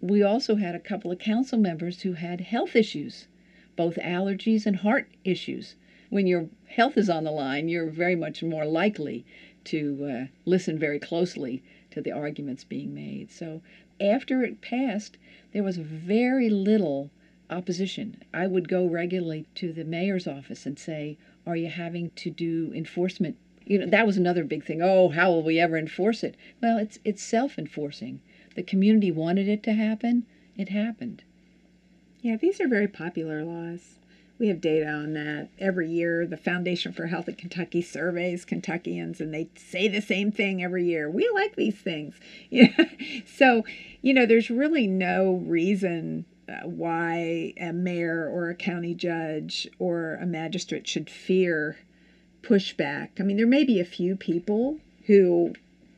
we 0.00 0.22
also 0.22 0.56
had 0.56 0.74
a 0.74 0.80
couple 0.80 1.12
of 1.12 1.18
council 1.18 1.58
members 1.58 2.02
who 2.02 2.14
had 2.14 2.40
health 2.40 2.74
issues 2.74 3.28
both 3.76 3.96
allergies 3.96 4.66
and 4.66 4.76
heart 4.76 5.08
issues. 5.24 5.76
When 6.10 6.26
your 6.26 6.48
health 6.66 6.98
is 6.98 7.08
on 7.08 7.24
the 7.24 7.30
line, 7.30 7.68
you're 7.68 7.88
very 7.88 8.14
much 8.14 8.42
more 8.42 8.66
likely 8.66 9.24
to 9.64 10.04
uh, 10.04 10.26
listen 10.44 10.78
very 10.78 10.98
closely 10.98 11.62
to 11.90 12.02
the 12.02 12.12
arguments 12.12 12.64
being 12.64 12.94
made. 12.94 13.30
So 13.30 13.62
after 14.00 14.42
it 14.42 14.60
passed, 14.60 15.16
there 15.52 15.62
was 15.62 15.78
very 15.78 16.50
little 16.50 17.10
opposition. 17.48 18.16
I 18.32 18.46
would 18.46 18.68
go 18.68 18.86
regularly 18.86 19.46
to 19.56 19.72
the 19.72 19.84
mayor's 19.84 20.26
office 20.26 20.66
and 20.66 20.78
say, 20.78 21.16
Are 21.46 21.56
you 21.56 21.68
having 21.68 22.10
to 22.16 22.30
do 22.30 22.72
enforcement? 22.74 23.36
You 23.64 23.78
know, 23.78 23.86
that 23.86 24.06
was 24.06 24.16
another 24.16 24.44
big 24.44 24.64
thing. 24.64 24.80
Oh, 24.82 25.10
how 25.10 25.30
will 25.30 25.42
we 25.42 25.58
ever 25.58 25.76
enforce 25.76 26.22
it? 26.22 26.36
Well, 26.60 26.78
it's 26.78 26.98
it's 27.04 27.22
self-enforcing. 27.22 28.20
The 28.54 28.62
community 28.62 29.10
wanted 29.10 29.48
it 29.48 29.62
to 29.64 29.72
happen. 29.72 30.24
It 30.56 30.68
happened. 30.68 31.24
Yeah, 32.20 32.36
these 32.36 32.60
are 32.60 32.68
very 32.68 32.88
popular 32.88 33.44
laws. 33.44 33.98
We 34.38 34.48
have 34.48 34.60
data 34.60 34.88
on 34.88 35.12
that. 35.12 35.48
Every 35.58 35.88
year, 35.88 36.26
the 36.26 36.36
Foundation 36.36 36.92
for 36.92 37.06
Health 37.06 37.28
in 37.28 37.36
Kentucky 37.36 37.80
surveys 37.80 38.44
Kentuckians, 38.44 39.20
and 39.20 39.32
they 39.32 39.48
say 39.56 39.88
the 39.88 40.00
same 40.00 40.32
thing 40.32 40.62
every 40.62 40.84
year. 40.84 41.08
We 41.08 41.30
like 41.34 41.56
these 41.56 41.76
things. 41.76 42.16
Yeah. 42.50 42.84
so, 43.24 43.64
you 44.02 44.12
know, 44.12 44.26
there's 44.26 44.50
really 44.50 44.86
no 44.86 45.34
reason 45.46 46.24
uh, 46.48 46.66
why 46.66 47.54
a 47.56 47.72
mayor 47.72 48.28
or 48.28 48.50
a 48.50 48.54
county 48.54 48.94
judge 48.94 49.68
or 49.78 50.16
a 50.16 50.26
magistrate 50.26 50.86
should 50.86 51.08
fear 51.08 51.78
pushback. 52.42 53.08
I 53.18 53.22
mean, 53.22 53.36
there 53.36 53.46
may 53.46 53.64
be 53.64 53.80
a 53.80 53.84
few 53.84 54.16
people 54.16 54.78
who 55.06 55.54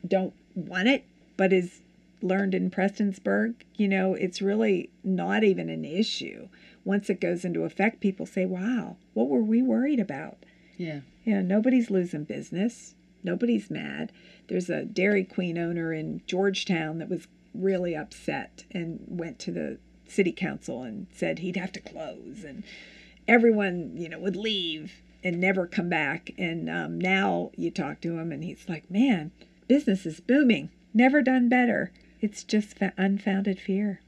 don't 0.07 0.33
want 0.55 0.87
it, 0.87 1.03
but 1.37 1.51
as 1.51 1.81
learned 2.21 2.55
in 2.55 2.71
Prestonsburg, 2.71 3.55
you 3.75 3.87
know, 3.87 4.13
it's 4.13 4.41
really 4.41 4.89
not 5.03 5.43
even 5.43 5.69
an 5.69 5.85
issue. 5.85 6.47
Once 6.83 7.09
it 7.09 7.19
goes 7.19 7.43
into 7.45 7.63
effect, 7.63 7.99
people 7.99 8.25
say, 8.25 8.45
wow, 8.45 8.95
what 9.13 9.27
were 9.27 9.41
we 9.41 9.61
worried 9.61 9.99
about? 9.99 10.37
Yeah. 10.77 11.01
Yeah, 11.23 11.41
nobody's 11.41 11.89
losing 11.89 12.23
business. 12.23 12.95
Nobody's 13.23 13.71
mad. 13.71 14.11
There's 14.47 14.69
a 14.69 14.85
Dairy 14.85 15.23
Queen 15.23 15.57
owner 15.57 15.91
in 15.91 16.21
Georgetown 16.27 16.99
that 16.99 17.09
was 17.09 17.27
really 17.53 17.95
upset 17.95 18.65
and 18.71 18.99
went 19.07 19.39
to 19.39 19.51
the 19.51 19.77
city 20.07 20.31
council 20.31 20.83
and 20.83 21.07
said 21.11 21.39
he'd 21.39 21.55
have 21.55 21.71
to 21.71 21.79
close 21.79 22.43
and 22.43 22.63
everyone 23.27 23.91
you 23.95 24.07
know 24.07 24.19
would 24.19 24.35
leave 24.35 25.01
and 25.25 25.39
never 25.41 25.65
come 25.65 25.89
back. 25.89 26.29
And 26.37 26.69
um, 26.69 26.99
now 27.01 27.49
you 27.57 27.71
talk 27.71 27.99
to 28.01 28.17
him 28.19 28.31
and 28.31 28.43
he's 28.43 28.69
like 28.69 28.89
man 28.91 29.31
business 29.67 30.05
is 30.05 30.19
booming. 30.19 30.69
Never 30.93 31.23
done 31.23 31.49
better. 31.49 31.91
It's 32.21 32.43
just 32.43 32.77
unfounded 32.95 33.59
fear. 33.59 34.01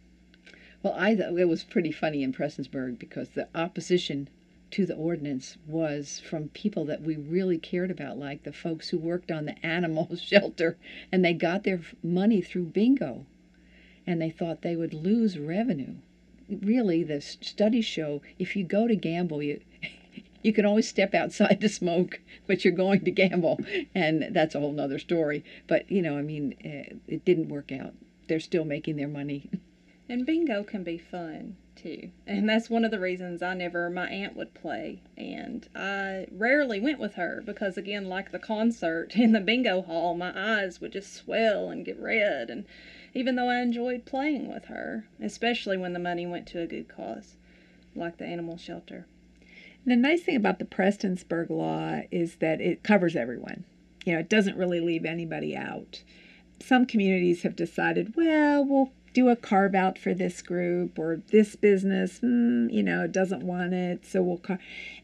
Well 0.83 0.93
i 0.95 1.15
thought 1.15 1.37
it 1.37 1.49
was 1.49 1.63
pretty 1.63 1.91
funny 1.91 2.21
in 2.21 2.31
prestonsburg 2.33 2.99
because 2.99 3.29
the 3.29 3.47
opposition 3.55 4.29
to 4.69 4.85
the 4.85 4.95
ordinance 4.95 5.57
was 5.65 6.19
from 6.19 6.49
people 6.49 6.85
that 6.85 7.01
we 7.01 7.15
really 7.15 7.57
cared 7.57 7.89
about 7.89 8.19
like 8.19 8.43
the 8.43 8.53
folks 8.53 8.89
who 8.89 8.99
worked 8.99 9.31
on 9.31 9.45
the 9.45 9.65
animal 9.65 10.15
shelter 10.15 10.77
and 11.11 11.25
they 11.25 11.33
got 11.33 11.63
their 11.63 11.81
money 12.03 12.41
through 12.41 12.65
bingo. 12.65 13.25
And 14.05 14.21
they 14.21 14.29
thought 14.29 14.61
they 14.61 14.75
would 14.75 14.93
lose 14.93 15.39
revenue. 15.39 15.95
Really, 16.47 17.03
the 17.03 17.19
studies 17.19 17.85
show 17.85 18.21
if 18.37 18.55
you 18.55 18.63
go 18.63 18.87
to 18.87 18.95
gamble, 18.95 19.41
you 19.41 19.59
you 20.43 20.53
can 20.53 20.65
always 20.65 20.87
step 20.87 21.13
outside 21.13 21.59
to 21.61 21.69
smoke, 21.69 22.19
but 22.45 22.63
you're 22.63 22.73
going 22.73 23.03
to 23.05 23.11
gamble, 23.11 23.59
and 23.93 24.27
that's 24.31 24.55
a 24.55 24.59
whole 24.59 24.71
nother 24.71 24.99
story. 24.99 25.43
But 25.67 25.89
you 25.91 26.01
know, 26.01 26.17
I 26.17 26.21
mean, 26.21 26.55
uh, 26.63 26.95
it 27.07 27.25
didn't 27.25 27.49
work 27.49 27.71
out. 27.71 27.93
They're 28.27 28.39
still 28.39 28.65
making 28.65 28.97
their 28.97 29.07
money. 29.07 29.49
And 30.09 30.25
bingo 30.25 30.63
can 30.63 30.83
be 30.83 30.97
fun 30.97 31.57
too. 31.75 32.11
And 32.25 32.47
that's 32.47 32.69
one 32.69 32.85
of 32.85 32.91
the 32.91 32.99
reasons 32.99 33.41
I 33.41 33.53
never, 33.53 33.89
my 33.89 34.07
aunt 34.07 34.37
would 34.37 34.53
play. 34.53 35.01
And 35.17 35.67
I 35.75 36.27
rarely 36.31 36.79
went 36.79 36.99
with 36.99 37.15
her 37.15 37.43
because, 37.45 37.77
again, 37.77 38.07
like 38.07 38.31
the 38.31 38.39
concert 38.39 39.15
in 39.17 39.33
the 39.33 39.41
bingo 39.41 39.81
hall, 39.81 40.15
my 40.15 40.31
eyes 40.33 40.79
would 40.79 40.93
just 40.93 41.13
swell 41.13 41.69
and 41.69 41.85
get 41.85 41.99
red. 41.99 42.49
And 42.49 42.65
even 43.13 43.35
though 43.35 43.49
I 43.49 43.61
enjoyed 43.61 44.05
playing 44.05 44.47
with 44.47 44.65
her, 44.65 45.07
especially 45.21 45.75
when 45.75 45.91
the 45.91 45.99
money 45.99 46.25
went 46.25 46.47
to 46.47 46.61
a 46.61 46.67
good 46.67 46.87
cause, 46.87 47.35
like 47.95 48.17
the 48.17 48.25
animal 48.25 48.57
shelter. 48.57 49.05
The 49.87 49.95
nice 49.95 50.21
thing 50.21 50.35
about 50.35 50.59
the 50.59 50.65
Prestonsburg 50.65 51.49
law 51.49 52.01
is 52.11 52.35
that 52.35 52.59
it 52.59 52.83
covers 52.83 53.15
everyone. 53.15 53.63
You 54.03 54.13
know, 54.13 54.19
it 54.19 54.29
doesn't 54.29 54.57
really 54.57 54.81
leave 54.81 55.05
anybody 55.05 55.55
out. 55.55 56.03
Some 56.59 56.85
communities 56.85 57.43
have 57.43 57.55
decided, 57.55 58.13
well, 58.17 58.65
we'll 58.65 58.91
do 59.13 59.29
a 59.29 59.37
carve 59.37 59.73
out 59.73 59.97
for 59.97 60.13
this 60.13 60.41
group 60.41 60.99
or 60.99 61.21
this 61.31 61.55
business, 61.55 62.19
mm, 62.19 62.69
you 62.69 62.83
know, 62.83 63.07
doesn't 63.07 63.43
want 63.43 63.73
it, 63.73 64.05
so 64.05 64.21
we'll 64.21 64.37
car- 64.39 64.59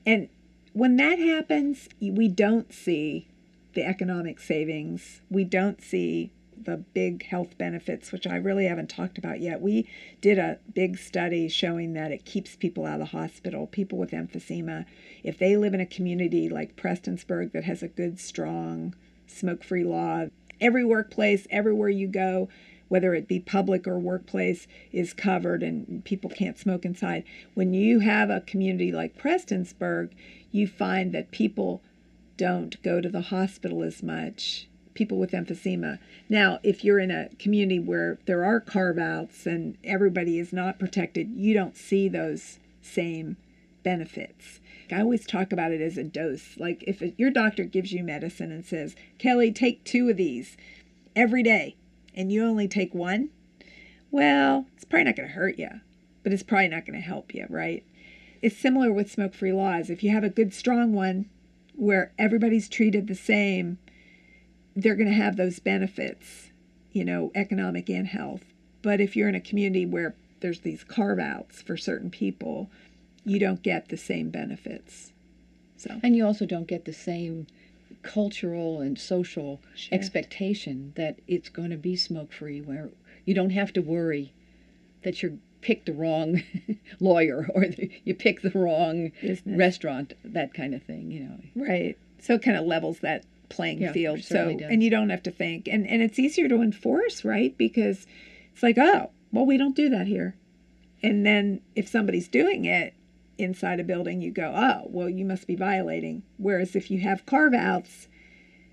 and 0.05 0.27
when 0.73 0.97
that 0.97 1.17
happens, 1.17 1.87
we 2.01 2.27
don't 2.27 2.73
see 2.73 3.27
the 3.75 3.85
economic 3.85 4.37
savings. 4.37 5.21
We 5.29 5.45
don't 5.45 5.81
see 5.81 6.31
the 6.61 6.77
big 6.77 7.25
health 7.25 7.57
benefits, 7.57 8.11
which 8.11 8.27
I 8.27 8.35
really 8.35 8.65
haven't 8.65 8.89
talked 8.89 9.17
about 9.17 9.41
yet. 9.41 9.61
We 9.61 9.87
did 10.21 10.37
a 10.37 10.59
big 10.73 10.97
study 10.97 11.47
showing 11.49 11.93
that 11.93 12.11
it 12.11 12.25
keeps 12.25 12.55
people 12.55 12.85
out 12.85 12.99
of 13.01 13.11
the 13.11 13.17
hospital, 13.17 13.67
people 13.67 13.97
with 13.97 14.11
emphysema. 14.11 14.85
If 15.23 15.37
they 15.37 15.57
live 15.57 15.73
in 15.73 15.81
a 15.81 15.85
community 15.85 16.49
like 16.49 16.75
Prestonsburg 16.75 17.51
that 17.53 17.63
has 17.63 17.83
a 17.83 17.87
good, 17.87 18.19
strong, 18.19 18.95
smoke 19.27 19.63
free 19.63 19.83
law, 19.83 20.25
every 20.59 20.85
workplace, 20.85 21.47
everywhere 21.49 21.89
you 21.89 22.07
go, 22.07 22.49
whether 22.87 23.13
it 23.13 23.27
be 23.27 23.39
public 23.39 23.87
or 23.87 23.97
workplace, 23.97 24.67
is 24.91 25.13
covered 25.13 25.63
and 25.63 26.05
people 26.05 26.29
can't 26.29 26.59
smoke 26.59 26.85
inside. 26.85 27.23
When 27.53 27.73
you 27.73 27.99
have 27.99 28.29
a 28.29 28.41
community 28.41 28.91
like 28.91 29.17
Prestonsburg, 29.17 30.11
you 30.51 30.67
find 30.67 31.11
that 31.13 31.31
people 31.31 31.81
don't 32.37 32.81
go 32.83 33.01
to 33.01 33.09
the 33.09 33.21
hospital 33.21 33.83
as 33.83 34.03
much 34.03 34.67
people 34.93 35.17
with 35.17 35.31
emphysema. 35.31 35.99
Now, 36.29 36.59
if 36.63 36.83
you're 36.83 36.99
in 36.99 37.11
a 37.11 37.29
community 37.39 37.79
where 37.79 38.19
there 38.25 38.43
are 38.43 38.59
carve 38.59 38.97
outs 38.97 39.45
and 39.45 39.77
everybody 39.83 40.39
is 40.39 40.53
not 40.53 40.79
protected, 40.79 41.31
you 41.35 41.53
don't 41.53 41.77
see 41.77 42.07
those 42.07 42.59
same 42.81 43.37
benefits. 43.83 44.59
I 44.91 45.01
always 45.01 45.25
talk 45.25 45.51
about 45.51 45.71
it 45.71 45.81
as 45.81 45.97
a 45.97 46.03
dose. 46.03 46.57
Like 46.57 46.83
if 46.85 47.01
your 47.17 47.31
doctor 47.31 47.63
gives 47.63 47.91
you 47.91 48.03
medicine 48.03 48.51
and 48.51 48.63
says, 48.63 48.95
Kelly, 49.17 49.51
take 49.51 49.83
two 49.83 50.09
of 50.09 50.17
these 50.17 50.55
every 51.15 51.43
day, 51.43 51.75
and 52.15 52.31
you 52.31 52.45
only 52.45 52.67
take 52.67 52.93
one, 52.93 53.29
well, 54.11 54.67
it's 54.75 54.85
probably 54.85 55.05
not 55.05 55.15
going 55.15 55.29
to 55.29 55.35
hurt 55.35 55.57
you, 55.57 55.69
but 56.21 56.31
it's 56.31 56.43
probably 56.43 56.67
not 56.67 56.85
going 56.85 56.99
to 56.99 57.05
help 57.05 57.33
you, 57.33 57.47
right? 57.49 57.83
It's 58.41 58.57
similar 58.57 58.91
with 58.91 59.11
smoke 59.11 59.33
free 59.33 59.53
laws. 59.53 59.89
If 59.89 60.03
you 60.03 60.11
have 60.11 60.23
a 60.23 60.29
good, 60.29 60.53
strong 60.53 60.93
one 60.93 61.29
where 61.75 62.11
everybody's 62.19 62.69
treated 62.69 63.07
the 63.07 63.15
same, 63.15 63.79
they're 64.75 64.95
going 64.95 65.09
to 65.09 65.13
have 65.15 65.35
those 65.35 65.59
benefits, 65.59 66.49
you 66.91 67.05
know, 67.05 67.31
economic 67.35 67.89
and 67.89 68.07
health. 68.07 68.43
But 68.81 68.99
if 68.99 69.15
you're 69.15 69.29
in 69.29 69.35
a 69.35 69.41
community 69.41 69.85
where 69.85 70.15
there's 70.41 70.59
these 70.61 70.83
carve 70.83 71.19
outs 71.19 71.61
for 71.61 71.77
certain 71.77 72.09
people, 72.09 72.69
you 73.23 73.39
don't 73.39 73.63
get 73.63 73.89
the 73.89 73.97
same 73.97 74.29
benefits. 74.29 75.13
So 75.77 75.99
and 76.03 76.15
you 76.15 76.25
also 76.25 76.45
don't 76.45 76.67
get 76.67 76.85
the 76.85 76.93
same 76.93 77.47
cultural 78.01 78.81
and 78.81 78.99
social 78.99 79.61
Shift. 79.75 79.93
expectation 79.93 80.93
that 80.95 81.19
it's 81.27 81.49
going 81.49 81.69
to 81.69 81.77
be 81.77 81.95
smoke 81.95 82.33
free 82.33 82.59
where 82.61 82.89
you 83.25 83.33
don't 83.33 83.51
have 83.51 83.71
to 83.73 83.81
worry 83.81 84.33
that 85.03 85.21
you're 85.21 85.33
picked 85.61 85.85
the 85.85 85.93
wrong 85.93 86.41
lawyer 86.99 87.47
or 87.53 87.67
the, 87.67 87.89
you 88.03 88.13
pick 88.13 88.41
the 88.41 88.49
wrong 88.51 89.11
Business. 89.21 89.57
restaurant 89.57 90.13
that 90.25 90.53
kind 90.53 90.73
of 90.73 90.83
thing 90.83 91.09
you 91.11 91.21
know 91.21 91.39
right 91.55 91.97
so 92.19 92.33
it 92.33 92.41
kind 92.41 92.57
of 92.57 92.65
levels 92.65 92.99
that 92.99 93.23
playing 93.53 93.81
yeah, 93.81 93.91
field. 93.91 94.23
So 94.23 94.57
does. 94.57 94.69
and 94.69 94.83
you 94.83 94.89
don't 94.89 95.09
have 95.09 95.23
to 95.23 95.31
think. 95.31 95.67
And 95.67 95.87
and 95.87 96.01
it's 96.01 96.19
easier 96.19 96.47
to 96.49 96.61
enforce, 96.61 97.23
right? 97.23 97.57
Because 97.57 98.05
it's 98.51 98.63
like, 98.63 98.77
oh, 98.77 99.11
well, 99.31 99.45
we 99.45 99.57
don't 99.57 99.75
do 99.75 99.89
that 99.89 100.07
here. 100.07 100.35
And 101.01 101.25
then 101.25 101.61
if 101.75 101.87
somebody's 101.87 102.27
doing 102.27 102.65
it 102.65 102.93
inside 103.37 103.79
a 103.79 103.83
building, 103.83 104.21
you 104.21 104.31
go, 104.31 104.53
oh, 104.55 104.87
well, 104.89 105.09
you 105.09 105.25
must 105.25 105.47
be 105.47 105.55
violating. 105.55 106.23
Whereas 106.37 106.75
if 106.75 106.89
you 106.89 106.99
have 106.99 107.25
carve 107.25 107.53
outs 107.53 108.07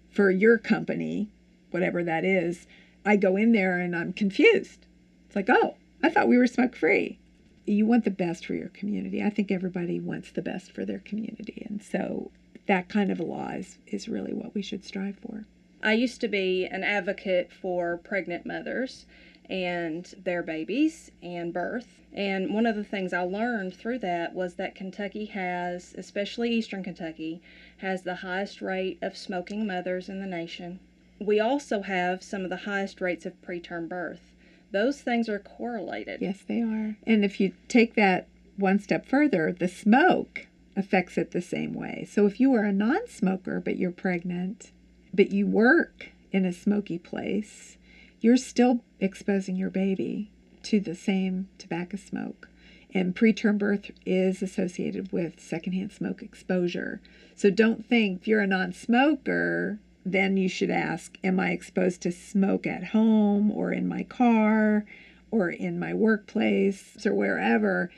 for 0.08 0.30
your 0.30 0.58
company, 0.58 1.30
whatever 1.70 2.04
that 2.04 2.24
is, 2.24 2.66
I 3.04 3.16
go 3.16 3.36
in 3.36 3.52
there 3.52 3.78
and 3.78 3.96
I'm 3.96 4.12
confused. 4.12 4.86
It's 5.26 5.36
like, 5.36 5.48
oh, 5.48 5.76
I 6.02 6.10
thought 6.10 6.28
we 6.28 6.38
were 6.38 6.46
smoke 6.46 6.76
free. 6.76 7.18
You 7.66 7.86
want 7.86 8.04
the 8.04 8.10
best 8.10 8.46
for 8.46 8.54
your 8.54 8.68
community. 8.68 9.22
I 9.22 9.30
think 9.30 9.50
everybody 9.50 10.00
wants 10.00 10.32
the 10.32 10.42
best 10.42 10.72
for 10.72 10.84
their 10.84 10.98
community. 10.98 11.66
And 11.68 11.82
so 11.82 12.30
that 12.70 12.88
kind 12.88 13.10
of 13.10 13.18
a 13.18 13.24
law 13.24 13.48
is, 13.48 13.78
is 13.88 14.08
really 14.08 14.32
what 14.32 14.54
we 14.54 14.62
should 14.62 14.84
strive 14.84 15.16
for. 15.16 15.44
I 15.82 15.94
used 15.94 16.20
to 16.20 16.28
be 16.28 16.66
an 16.66 16.84
advocate 16.84 17.50
for 17.50 17.96
pregnant 17.96 18.46
mothers 18.46 19.06
and 19.48 20.14
their 20.22 20.44
babies 20.44 21.10
and 21.20 21.52
birth. 21.52 21.98
And 22.12 22.54
one 22.54 22.66
of 22.66 22.76
the 22.76 22.84
things 22.84 23.12
I 23.12 23.22
learned 23.22 23.74
through 23.74 23.98
that 23.98 24.36
was 24.36 24.54
that 24.54 24.76
Kentucky 24.76 25.24
has, 25.24 25.96
especially 25.98 26.52
Eastern 26.52 26.84
Kentucky, 26.84 27.42
has 27.78 28.02
the 28.02 28.14
highest 28.16 28.62
rate 28.62 28.98
of 29.02 29.16
smoking 29.16 29.66
mothers 29.66 30.08
in 30.08 30.20
the 30.20 30.26
nation. 30.26 30.78
We 31.18 31.40
also 31.40 31.82
have 31.82 32.22
some 32.22 32.44
of 32.44 32.50
the 32.50 32.56
highest 32.56 33.00
rates 33.00 33.26
of 33.26 33.42
preterm 33.42 33.88
birth. 33.88 34.36
Those 34.70 35.00
things 35.00 35.28
are 35.28 35.40
correlated. 35.40 36.22
Yes, 36.22 36.44
they 36.46 36.62
are. 36.62 36.94
And 37.04 37.24
if 37.24 37.40
you 37.40 37.52
take 37.66 37.94
that 37.94 38.28
one 38.56 38.78
step 38.78 39.06
further, 39.06 39.50
the 39.50 39.66
smoke 39.66 40.46
affects 40.80 41.16
it 41.16 41.30
the 41.30 41.40
same 41.40 41.74
way. 41.74 42.08
So 42.10 42.26
if 42.26 42.40
you 42.40 42.52
are 42.54 42.64
a 42.64 42.72
non 42.72 43.06
smoker 43.06 43.60
but 43.60 43.76
you're 43.76 43.92
pregnant, 43.92 44.72
but 45.14 45.30
you 45.30 45.46
work 45.46 46.08
in 46.32 46.44
a 46.44 46.52
smoky 46.52 46.98
place, 46.98 47.76
you're 48.20 48.36
still 48.36 48.80
exposing 48.98 49.56
your 49.56 49.70
baby 49.70 50.30
to 50.64 50.80
the 50.80 50.94
same 50.94 51.48
tobacco 51.58 51.96
smoke. 51.96 52.48
And 52.92 53.14
preterm 53.14 53.58
birth 53.58 53.92
is 54.04 54.42
associated 54.42 55.12
with 55.12 55.40
secondhand 55.40 55.92
smoke 55.92 56.22
exposure. 56.22 57.00
So 57.36 57.50
don't 57.50 57.86
think 57.86 58.22
if 58.22 58.28
you're 58.28 58.40
a 58.40 58.46
non 58.46 58.72
smoker, 58.72 59.78
then 60.04 60.36
you 60.36 60.48
should 60.48 60.70
ask 60.70 61.16
Am 61.22 61.38
I 61.38 61.50
exposed 61.50 62.00
to 62.02 62.12
smoke 62.12 62.66
at 62.66 62.84
home 62.84 63.50
or 63.50 63.72
in 63.72 63.86
my 63.86 64.02
car 64.02 64.84
or 65.30 65.50
in 65.50 65.78
my 65.78 65.94
workplace 65.94 67.06
or 67.06 67.14
wherever? 67.14 67.90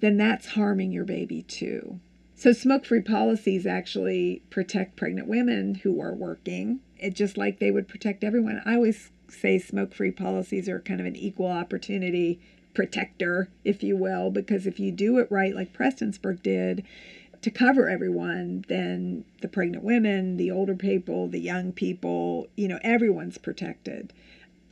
Then 0.00 0.16
that's 0.18 0.48
harming 0.48 0.92
your 0.92 1.04
baby 1.04 1.42
too. 1.42 1.98
So, 2.36 2.52
smoke 2.52 2.84
free 2.84 3.00
policies 3.00 3.64
actually 3.64 4.42
protect 4.50 4.96
pregnant 4.96 5.28
women 5.28 5.76
who 5.76 6.00
are 6.00 6.12
working, 6.12 6.80
it, 6.98 7.14
just 7.14 7.38
like 7.38 7.58
they 7.58 7.70
would 7.70 7.88
protect 7.88 8.24
everyone. 8.24 8.60
I 8.64 8.74
always 8.74 9.10
say 9.28 9.58
smoke 9.58 9.94
free 9.94 10.10
policies 10.10 10.68
are 10.68 10.80
kind 10.80 11.00
of 11.00 11.06
an 11.06 11.16
equal 11.16 11.46
opportunity 11.46 12.40
protector, 12.74 13.48
if 13.64 13.82
you 13.82 13.96
will, 13.96 14.30
because 14.30 14.66
if 14.66 14.80
you 14.80 14.90
do 14.90 15.18
it 15.18 15.30
right, 15.30 15.54
like 15.54 15.72
Prestonsburg 15.72 16.42
did, 16.42 16.84
to 17.40 17.50
cover 17.50 17.88
everyone, 17.88 18.64
then 18.68 19.24
the 19.40 19.48
pregnant 19.48 19.84
women, 19.84 20.36
the 20.36 20.50
older 20.50 20.74
people, 20.74 21.28
the 21.28 21.38
young 21.38 21.72
people, 21.72 22.48
you 22.56 22.66
know, 22.66 22.80
everyone's 22.82 23.38
protected. 23.38 24.12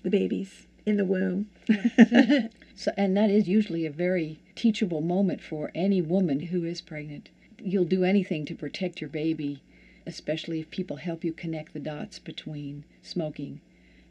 The 0.02 0.10
babies 0.10 0.66
in 0.84 0.96
the 0.96 1.04
womb. 1.04 1.48
so, 2.74 2.90
and 2.96 3.16
that 3.16 3.30
is 3.30 3.46
usually 3.46 3.86
a 3.86 3.90
very 3.90 4.40
teachable 4.56 5.00
moment 5.00 5.40
for 5.40 5.70
any 5.74 6.02
woman 6.02 6.40
who 6.40 6.64
is 6.64 6.80
pregnant. 6.80 7.28
You'll 7.64 7.84
do 7.84 8.04
anything 8.04 8.44
to 8.46 8.54
protect 8.54 9.00
your 9.00 9.10
baby, 9.10 9.62
especially 10.06 10.60
if 10.60 10.70
people 10.70 10.96
help 10.96 11.22
you 11.22 11.32
connect 11.32 11.72
the 11.72 11.80
dots 11.80 12.18
between 12.18 12.84
smoking 13.02 13.60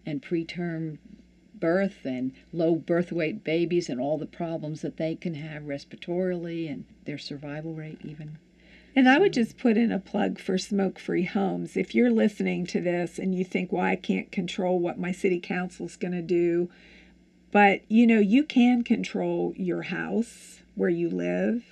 and 0.06 0.22
preterm 0.22 0.97
birth 1.54 2.06
and 2.06 2.32
low 2.54 2.76
birth 2.76 3.12
weight 3.12 3.43
babies 3.43 3.89
and 3.89 3.99
all 3.99 4.18
the 4.18 4.26
problems 4.26 4.82
that 4.82 4.97
they 4.97 5.16
can 5.16 5.36
have 5.36 5.64
respiratorily 5.64 6.72
and 6.72 6.86
their 7.06 7.18
survival 7.18 7.74
rate 7.74 7.99
even. 8.04 8.38
And 8.95 9.08
I 9.08 9.18
would 9.20 9.34
just 9.34 9.58
put 9.58 9.78
in 9.78 9.91
a 9.91 9.99
plug 9.99 10.39
for 10.39 10.58
smoke 10.58 10.99
free 10.99 11.24
homes. 11.24 11.78
If 11.78 11.95
you're 11.95 12.12
listening 12.12 12.66
to 12.68 12.82
this 12.82 13.18
and 13.18 13.34
you 13.34 13.45
think, 13.45 13.72
well, 13.72 13.86
I 13.86 13.95
can't 13.95 14.32
control 14.32 14.80
what 14.80 14.99
my 14.99 15.12
city 15.12 15.39
council's 15.39 15.95
going 15.95 16.14
to 16.14 16.22
do, 16.22 16.70
but 17.52 17.82
you 17.89 18.08
know, 18.08 18.20
you 18.20 18.43
can 18.43 18.84
control 18.84 19.54
your 19.56 19.84
house 19.84 20.62
where 20.76 20.89
you 20.89 21.10
live, 21.10 21.64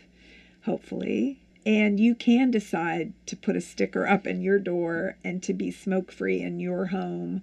hopefully, 0.64 1.40
and 1.66 2.00
you 2.00 2.16
can 2.16 2.52
decide 2.52 3.14
to 3.26 3.36
put 3.36 3.56
a 3.56 3.62
sticker 3.62 4.08
up 4.08 4.26
in 4.26 4.42
your 4.42 4.60
door 4.60 5.18
and 5.24 5.44
to 5.44 5.54
be 5.54 5.72
smoke 5.72 6.12
free 6.12 6.42
in 6.42 6.60
your 6.60 6.88
home 6.88 7.42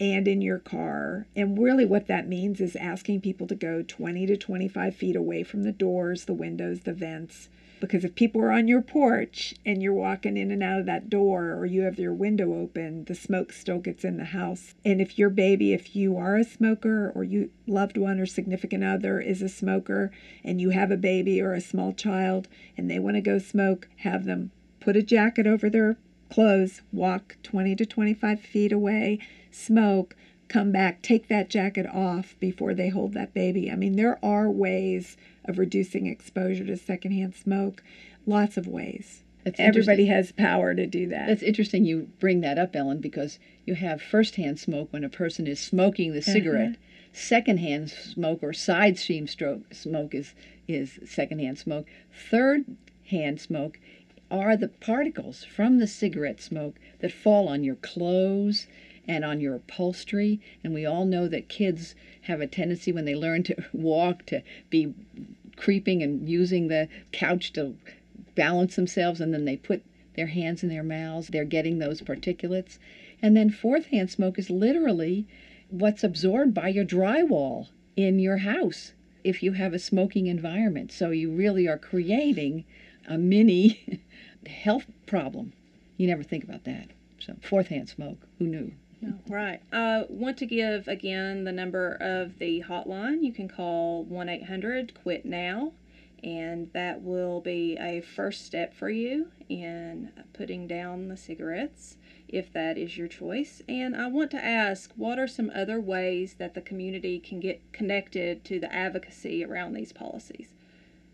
and 0.00 0.26
in 0.26 0.40
your 0.40 0.58
car. 0.58 1.26
And 1.36 1.58
really, 1.58 1.84
what 1.84 2.06
that 2.06 2.26
means 2.26 2.60
is 2.60 2.74
asking 2.74 3.20
people 3.20 3.46
to 3.48 3.54
go 3.54 3.82
20 3.86 4.26
to 4.26 4.36
25 4.36 4.96
feet 4.96 5.14
away 5.14 5.42
from 5.42 5.62
the 5.62 5.72
doors, 5.72 6.24
the 6.24 6.32
windows, 6.32 6.80
the 6.80 6.94
vents. 6.94 7.48
Because 7.80 8.04
if 8.04 8.14
people 8.14 8.42
are 8.42 8.52
on 8.52 8.68
your 8.68 8.82
porch 8.82 9.54
and 9.64 9.82
you're 9.82 9.94
walking 9.94 10.36
in 10.36 10.50
and 10.50 10.62
out 10.62 10.80
of 10.80 10.86
that 10.86 11.08
door 11.08 11.52
or 11.54 11.64
you 11.64 11.82
have 11.82 11.98
your 11.98 12.12
window 12.12 12.54
open, 12.54 13.04
the 13.04 13.14
smoke 13.14 13.52
still 13.52 13.78
gets 13.78 14.04
in 14.04 14.18
the 14.18 14.26
house. 14.26 14.74
And 14.84 15.00
if 15.00 15.18
your 15.18 15.30
baby, 15.30 15.72
if 15.72 15.96
you 15.96 16.16
are 16.16 16.36
a 16.36 16.44
smoker 16.44 17.10
or 17.14 17.24
you 17.24 17.50
loved 17.66 17.96
one 17.96 18.20
or 18.20 18.26
significant 18.26 18.84
other 18.84 19.20
is 19.20 19.40
a 19.42 19.48
smoker 19.48 20.12
and 20.44 20.60
you 20.60 20.70
have 20.70 20.90
a 20.90 20.96
baby 20.96 21.40
or 21.40 21.54
a 21.54 21.60
small 21.60 21.92
child 21.92 22.48
and 22.76 22.90
they 22.90 22.98
want 22.98 23.16
to 23.16 23.22
go 23.22 23.38
smoke, 23.38 23.88
have 23.96 24.24
them 24.26 24.50
put 24.78 24.96
a 24.96 25.02
jacket 25.02 25.46
over 25.46 25.70
their 25.70 25.96
clothes, 26.30 26.82
walk 26.92 27.36
20 27.42 27.74
to 27.76 27.86
25 27.86 28.40
feet 28.40 28.72
away, 28.72 29.18
smoke, 29.50 30.14
come 30.50 30.72
back, 30.72 31.00
take 31.00 31.28
that 31.28 31.48
jacket 31.48 31.86
off 31.86 32.34
before 32.40 32.74
they 32.74 32.88
hold 32.88 33.14
that 33.14 33.32
baby. 33.32 33.70
I 33.70 33.76
mean, 33.76 33.96
there 33.96 34.18
are 34.22 34.50
ways 34.50 35.16
of 35.44 35.58
reducing 35.58 36.06
exposure 36.06 36.66
to 36.66 36.76
secondhand 36.76 37.34
smoke, 37.36 37.82
lots 38.26 38.56
of 38.56 38.66
ways. 38.66 39.22
That's 39.44 39.60
Everybody 39.60 40.06
has 40.06 40.32
power 40.32 40.74
to 40.74 40.86
do 40.86 41.06
that. 41.08 41.28
That's 41.28 41.42
interesting 41.42 41.86
you 41.86 42.10
bring 42.18 42.42
that 42.42 42.58
up, 42.58 42.76
Ellen, 42.76 43.00
because 43.00 43.38
you 43.64 43.74
have 43.76 44.02
firsthand 44.02 44.58
smoke 44.58 44.92
when 44.92 45.04
a 45.04 45.08
person 45.08 45.46
is 45.46 45.60
smoking 45.60 46.12
the 46.12 46.18
uh-huh. 46.18 46.32
cigarette. 46.32 46.70
Uh-huh. 46.70 46.76
Secondhand 47.12 47.90
smoke 47.90 48.40
or 48.42 48.52
side 48.52 48.98
stream 48.98 49.26
stroke 49.26 49.72
smoke 49.72 50.14
is 50.14 50.34
is 50.68 51.00
secondhand 51.04 51.58
smoke. 51.58 51.86
Third 52.12 52.64
hand 53.06 53.40
smoke 53.40 53.78
are 54.30 54.56
the 54.56 54.68
particles 54.68 55.42
from 55.42 55.78
the 55.78 55.86
cigarette 55.86 56.40
smoke 56.40 56.76
that 57.00 57.10
fall 57.10 57.48
on 57.48 57.64
your 57.64 57.76
clothes 57.76 58.66
and 59.10 59.24
on 59.24 59.40
your 59.40 59.56
upholstery. 59.56 60.40
And 60.62 60.72
we 60.72 60.86
all 60.86 61.04
know 61.04 61.26
that 61.26 61.48
kids 61.48 61.96
have 62.22 62.40
a 62.40 62.46
tendency 62.46 62.92
when 62.92 63.06
they 63.06 63.16
learn 63.16 63.42
to 63.42 63.56
walk 63.72 64.24
to 64.26 64.42
be 64.70 64.94
creeping 65.56 66.00
and 66.00 66.28
using 66.28 66.68
the 66.68 66.88
couch 67.10 67.52
to 67.54 67.74
balance 68.36 68.76
themselves, 68.76 69.20
and 69.20 69.34
then 69.34 69.44
they 69.44 69.56
put 69.56 69.82
their 70.14 70.28
hands 70.28 70.62
in 70.62 70.68
their 70.68 70.84
mouths. 70.84 71.28
They're 71.28 71.44
getting 71.44 71.78
those 71.78 72.00
particulates. 72.00 72.78
And 73.20 73.36
then 73.36 73.50
fourth 73.50 73.86
hand 73.86 74.10
smoke 74.10 74.38
is 74.38 74.48
literally 74.48 75.26
what's 75.70 76.04
absorbed 76.04 76.54
by 76.54 76.68
your 76.68 76.84
drywall 76.84 77.68
in 77.96 78.20
your 78.20 78.38
house 78.38 78.92
if 79.24 79.42
you 79.42 79.52
have 79.52 79.74
a 79.74 79.78
smoking 79.78 80.28
environment. 80.28 80.92
So 80.92 81.10
you 81.10 81.32
really 81.32 81.66
are 81.66 81.78
creating 81.78 82.64
a 83.08 83.18
mini 83.18 84.00
health 84.46 84.86
problem. 85.06 85.52
You 85.96 86.06
never 86.06 86.22
think 86.22 86.44
about 86.44 86.64
that. 86.64 86.90
So 87.18 87.34
fourth 87.42 87.68
hand 87.68 87.88
smoke, 87.88 88.26
who 88.38 88.46
knew? 88.46 88.72
No, 89.00 89.18
right. 89.28 89.60
I 89.72 90.04
want 90.08 90.36
to 90.38 90.46
give 90.46 90.86
again 90.86 91.44
the 91.44 91.52
number 91.52 91.96
of 92.00 92.38
the 92.38 92.62
hotline. 92.66 93.22
You 93.22 93.32
can 93.32 93.48
call 93.48 94.04
1 94.04 94.28
800 94.28 94.92
QUIT 95.02 95.24
NOW, 95.24 95.72
and 96.22 96.70
that 96.74 97.02
will 97.02 97.40
be 97.40 97.78
a 97.78 98.02
first 98.02 98.44
step 98.44 98.74
for 98.74 98.90
you 98.90 99.28
in 99.48 100.10
putting 100.34 100.66
down 100.66 101.08
the 101.08 101.16
cigarettes 101.16 101.96
if 102.28 102.52
that 102.52 102.78
is 102.78 102.96
your 102.96 103.08
choice. 103.08 103.62
And 103.68 103.96
I 103.96 104.06
want 104.06 104.30
to 104.32 104.44
ask 104.44 104.92
what 104.96 105.18
are 105.18 105.26
some 105.26 105.50
other 105.54 105.80
ways 105.80 106.34
that 106.38 106.54
the 106.54 106.60
community 106.60 107.18
can 107.18 107.40
get 107.40 107.60
connected 107.72 108.44
to 108.44 108.60
the 108.60 108.72
advocacy 108.72 109.44
around 109.44 109.72
these 109.72 109.92
policies? 109.92 110.48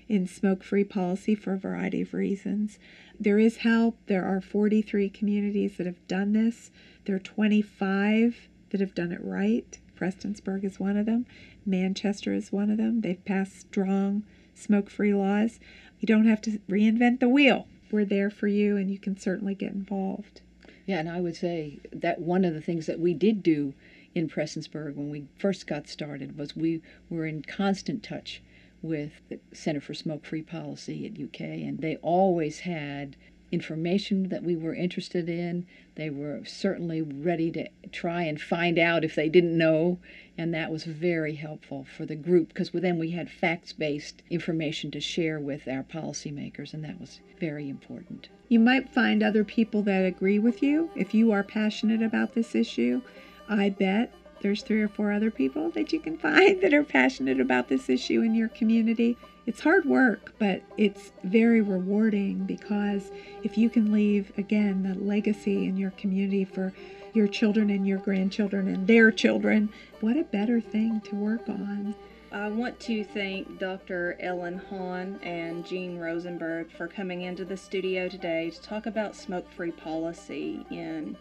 in 0.08 0.26
smoke-free 0.26 0.86
policy 0.86 1.36
for 1.36 1.54
a 1.54 1.58
variety 1.58 2.02
of 2.02 2.14
reasons. 2.14 2.80
There 3.20 3.40
is 3.40 3.58
help. 3.58 3.98
There 4.08 4.24
are 4.24 4.40
43 4.40 5.10
communities 5.10 5.76
that 5.78 5.86
have 5.86 6.08
done 6.08 6.32
this. 6.32 6.72
There 7.04 7.16
are 7.16 7.20
25 7.20 8.48
that 8.70 8.80
have 8.80 8.96
done 8.96 9.12
it 9.12 9.22
right. 9.22 9.78
Prestonsburg 10.00 10.64
is 10.64 10.80
one 10.80 10.96
of 10.96 11.06
them. 11.06 11.26
Manchester 11.66 12.34
is 12.34 12.54
one 12.54 12.70
of 12.70 12.78
them. 12.78 13.02
They've 13.02 13.24
passed 13.26 13.60
strong 13.60 14.24
smoke-free 14.56 15.14
laws. 15.14 15.60
You 16.00 16.08
don't 16.08 16.26
have 16.26 16.42
to 16.44 16.60
reinvent 16.70 17.20
the 17.20 17.28
wheel 17.30 17.68
we're 17.94 18.04
there 18.04 18.32
for 18.32 18.48
you 18.48 18.76
and 18.76 18.90
you 18.90 18.98
can 18.98 19.16
certainly 19.16 19.54
get 19.54 19.72
involved. 19.72 20.42
Yeah, 20.88 21.00
and 21.00 21.08
I 21.08 21.22
would 21.22 21.36
say 21.36 21.80
that 21.94 22.20
one 22.20 22.44
of 22.44 22.56
the 22.56 22.62
things 22.62 22.88
that 22.88 23.00
we 23.00 23.14
did 23.14 23.44
do 23.44 23.74
in 24.16 24.28
Prestonsburg 24.28 24.96
when 24.96 25.12
we 25.12 25.28
first 25.38 25.68
got 25.68 25.88
started 25.88 26.38
was 26.38 26.56
we 26.56 26.82
were 27.10 27.28
in 27.28 27.44
constant 27.44 28.04
touch 28.04 28.42
with 28.82 29.22
the 29.30 29.40
Center 29.54 29.80
for 29.80 29.94
Smoke 29.94 30.26
Free 30.26 30.42
Policy 30.42 31.06
at 31.06 31.24
UK, 31.24 31.42
and 31.42 31.80
they 31.80 31.96
always 31.98 32.60
had 32.62 33.16
information 33.54 34.30
that 34.30 34.44
we 34.44 34.56
were 34.56 34.74
interested 34.74 35.30
in. 35.30 35.66
They 35.96 36.10
were 36.10 36.42
certainly 36.44 37.04
ready 37.04 37.52
to 37.52 37.70
try 37.92 38.24
and 38.24 38.42
find 38.42 38.80
out 38.80 39.06
if 39.06 39.14
they 39.14 39.30
didn't 39.30 39.56
know, 39.56 40.00
and 40.38 40.52
that 40.54 40.72
was 40.72 40.86
very 40.86 41.36
helpful 41.36 41.86
for 41.96 42.06
the 42.06 42.16
group 42.16 42.48
because 42.48 42.72
then 42.72 42.98
we 42.98 43.12
had 43.12 43.30
facts 43.30 43.72
based 43.72 44.24
information 44.32 44.90
to 44.92 45.00
share 45.00 45.40
with 45.40 45.68
our 45.68 45.84
policymakers, 45.84 46.74
and 46.74 46.84
that 46.84 47.00
was 47.00 47.20
very 47.40 47.70
important. 47.70 48.28
You 48.50 48.60
might 48.60 48.90
find 48.90 49.22
other 49.22 49.44
people 49.44 49.84
that 49.84 50.04
agree 50.04 50.40
with 50.40 50.64
you 50.64 50.90
if 50.96 51.14
you 51.14 51.32
are 51.32 51.44
passionate 51.44 52.02
about 52.02 52.34
this 52.34 52.56
issue. 52.56 53.02
I 53.48 53.70
bet 53.70 54.14
there's 54.44 54.62
three 54.62 54.82
or 54.82 54.88
four 54.88 55.12
other 55.12 55.32
people 55.32 55.72
that 55.72 55.92
you 55.92 56.00
can 56.00 56.18
find 56.18 56.62
that 56.62 56.74
are 56.74 56.84
passionate 56.84 57.40
about 57.40 57.70
this 57.70 57.90
issue 57.90 58.22
in 58.22 58.36
your 58.36 58.50
community. 58.50 59.18
It's 59.48 59.62
hard 59.62 59.86
work, 59.86 60.34
but 60.38 60.62
it's 60.78 61.12
very 61.24 61.62
rewarding 61.62 62.46
because 62.46 63.12
if 63.42 63.58
you 63.58 63.70
can 63.70 63.92
leave, 63.92 64.32
again, 64.38 64.84
the 64.84 64.94
legacy 64.94 65.66
in 65.66 65.78
your 65.78 65.92
community 65.92 66.46
for 66.46 66.74
your 67.14 67.28
children 67.28 67.70
and 67.70 67.88
your 67.88 67.98
grandchildren 67.98 68.68
and 68.68 68.88
their 68.88 69.12
children, 69.12 69.70
what 70.02 70.18
a 70.18 70.24
better 70.24 70.62
thing 70.62 71.02
to 71.02 71.16
work 71.16 71.48
on. 71.50 71.96
I 72.32 72.50
want 72.50 72.80
to 72.82 73.04
thank 73.04 73.60
Dr. 73.60 74.18
Ellen 74.20 74.58
Hahn 74.58 75.20
and 75.22 75.64
Jean 75.64 76.00
Rosenberg 76.00 76.72
for 76.72 76.88
coming 76.88 77.22
into 77.22 77.46
the 77.46 77.56
studio 77.56 78.10
today 78.10 78.50
to 78.50 78.62
talk 78.62 78.88
about 78.88 79.16
smoke 79.16 79.52
free 79.52 79.72
policy 79.72 80.66
in 80.72 81.16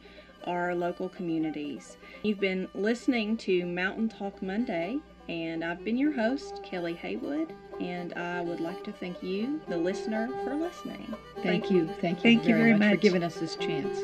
our 0.44 0.74
local 0.74 1.08
communities. 1.08 1.96
You've 2.22 2.40
been 2.40 2.68
listening 2.74 3.36
to 3.38 3.66
Mountain 3.66 4.08
Talk 4.08 4.42
Monday, 4.42 4.98
and 5.28 5.64
I've 5.64 5.84
been 5.84 5.96
your 5.96 6.12
host, 6.12 6.60
Kelly 6.62 6.94
Haywood, 6.94 7.52
and 7.80 8.12
I 8.14 8.40
would 8.40 8.60
like 8.60 8.84
to 8.84 8.92
thank 8.92 9.22
you, 9.22 9.60
the 9.68 9.76
listener, 9.76 10.28
for 10.44 10.54
listening. 10.54 11.14
Thank, 11.42 11.70
you. 11.70 11.88
Thank 12.00 12.18
you 12.18 12.22
Thank 12.22 12.42
you 12.42 12.54
very, 12.54 12.60
very 12.60 12.72
much, 12.72 12.80
much. 12.80 12.90
for 12.96 12.96
giving 13.02 13.22
us 13.22 13.36
this 13.36 13.56
chance. 13.56 13.98